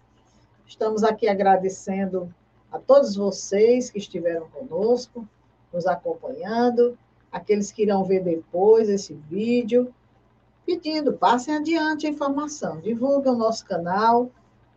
Estamos 0.68 1.04
aqui 1.04 1.28
agradecendo 1.28 2.34
a 2.72 2.78
todos 2.78 3.16
vocês 3.16 3.90
que 3.90 3.98
estiveram 3.98 4.48
conosco, 4.50 5.28
nos 5.74 5.86
acompanhando, 5.86 6.98
aqueles 7.32 7.72
que 7.72 7.84
irão 7.84 8.04
ver 8.04 8.24
depois 8.24 8.90
esse 8.90 9.14
vídeo, 9.14 9.94
pedindo, 10.66 11.14
passem 11.14 11.56
adiante 11.56 12.06
a 12.06 12.10
informação, 12.10 12.80
divulguem 12.80 13.34
o 13.34 13.38
nosso 13.38 13.66
canal, 13.66 14.30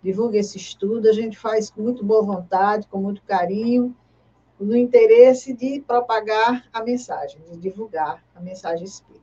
divulguem 0.02 0.40
esse 0.40 0.56
estudo, 0.56 1.08
a 1.08 1.12
gente 1.12 1.38
faz 1.38 1.70
com 1.70 1.82
muito 1.82 2.04
boa 2.04 2.22
vontade, 2.22 2.86
com 2.88 2.98
muito 2.98 3.22
carinho, 3.22 3.94
no 4.58 4.76
interesse 4.76 5.52
de 5.52 5.80
propagar 5.80 6.64
a 6.72 6.82
mensagem, 6.82 7.40
de 7.50 7.56
divulgar 7.56 8.22
a 8.34 8.40
mensagem 8.40 8.84
espírita. 8.84 9.22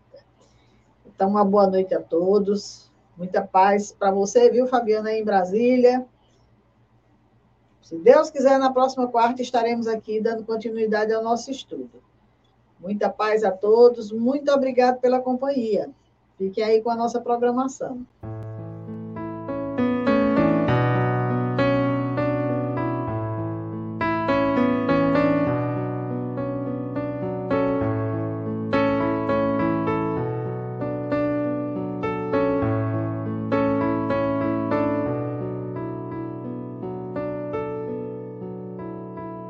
Então, 1.05 1.29
uma 1.29 1.45
boa 1.45 1.67
noite 1.67 1.93
a 1.93 2.01
todos, 2.01 2.91
muita 3.17 3.41
paz 3.41 3.91
para 3.91 4.11
você, 4.11 4.49
viu, 4.49 4.67
Fabiana, 4.67 5.09
aí 5.09 5.21
em 5.21 5.25
Brasília. 5.25 6.05
Se 7.89 7.97
Deus 7.97 8.29
quiser, 8.29 8.59
na 8.59 8.71
próxima 8.71 9.07
quarta 9.07 9.41
estaremos 9.41 9.87
aqui 9.87 10.21
dando 10.21 10.45
continuidade 10.45 11.11
ao 11.11 11.23
nosso 11.23 11.49
estudo. 11.49 12.03
Muita 12.79 13.09
paz 13.09 13.43
a 13.43 13.49
todos, 13.49 14.11
muito 14.11 14.51
obrigado 14.51 14.99
pela 14.99 15.19
companhia. 15.19 15.89
Fiquem 16.37 16.63
aí 16.63 16.83
com 16.83 16.91
a 16.91 16.95
nossa 16.95 17.19
programação. 17.19 18.05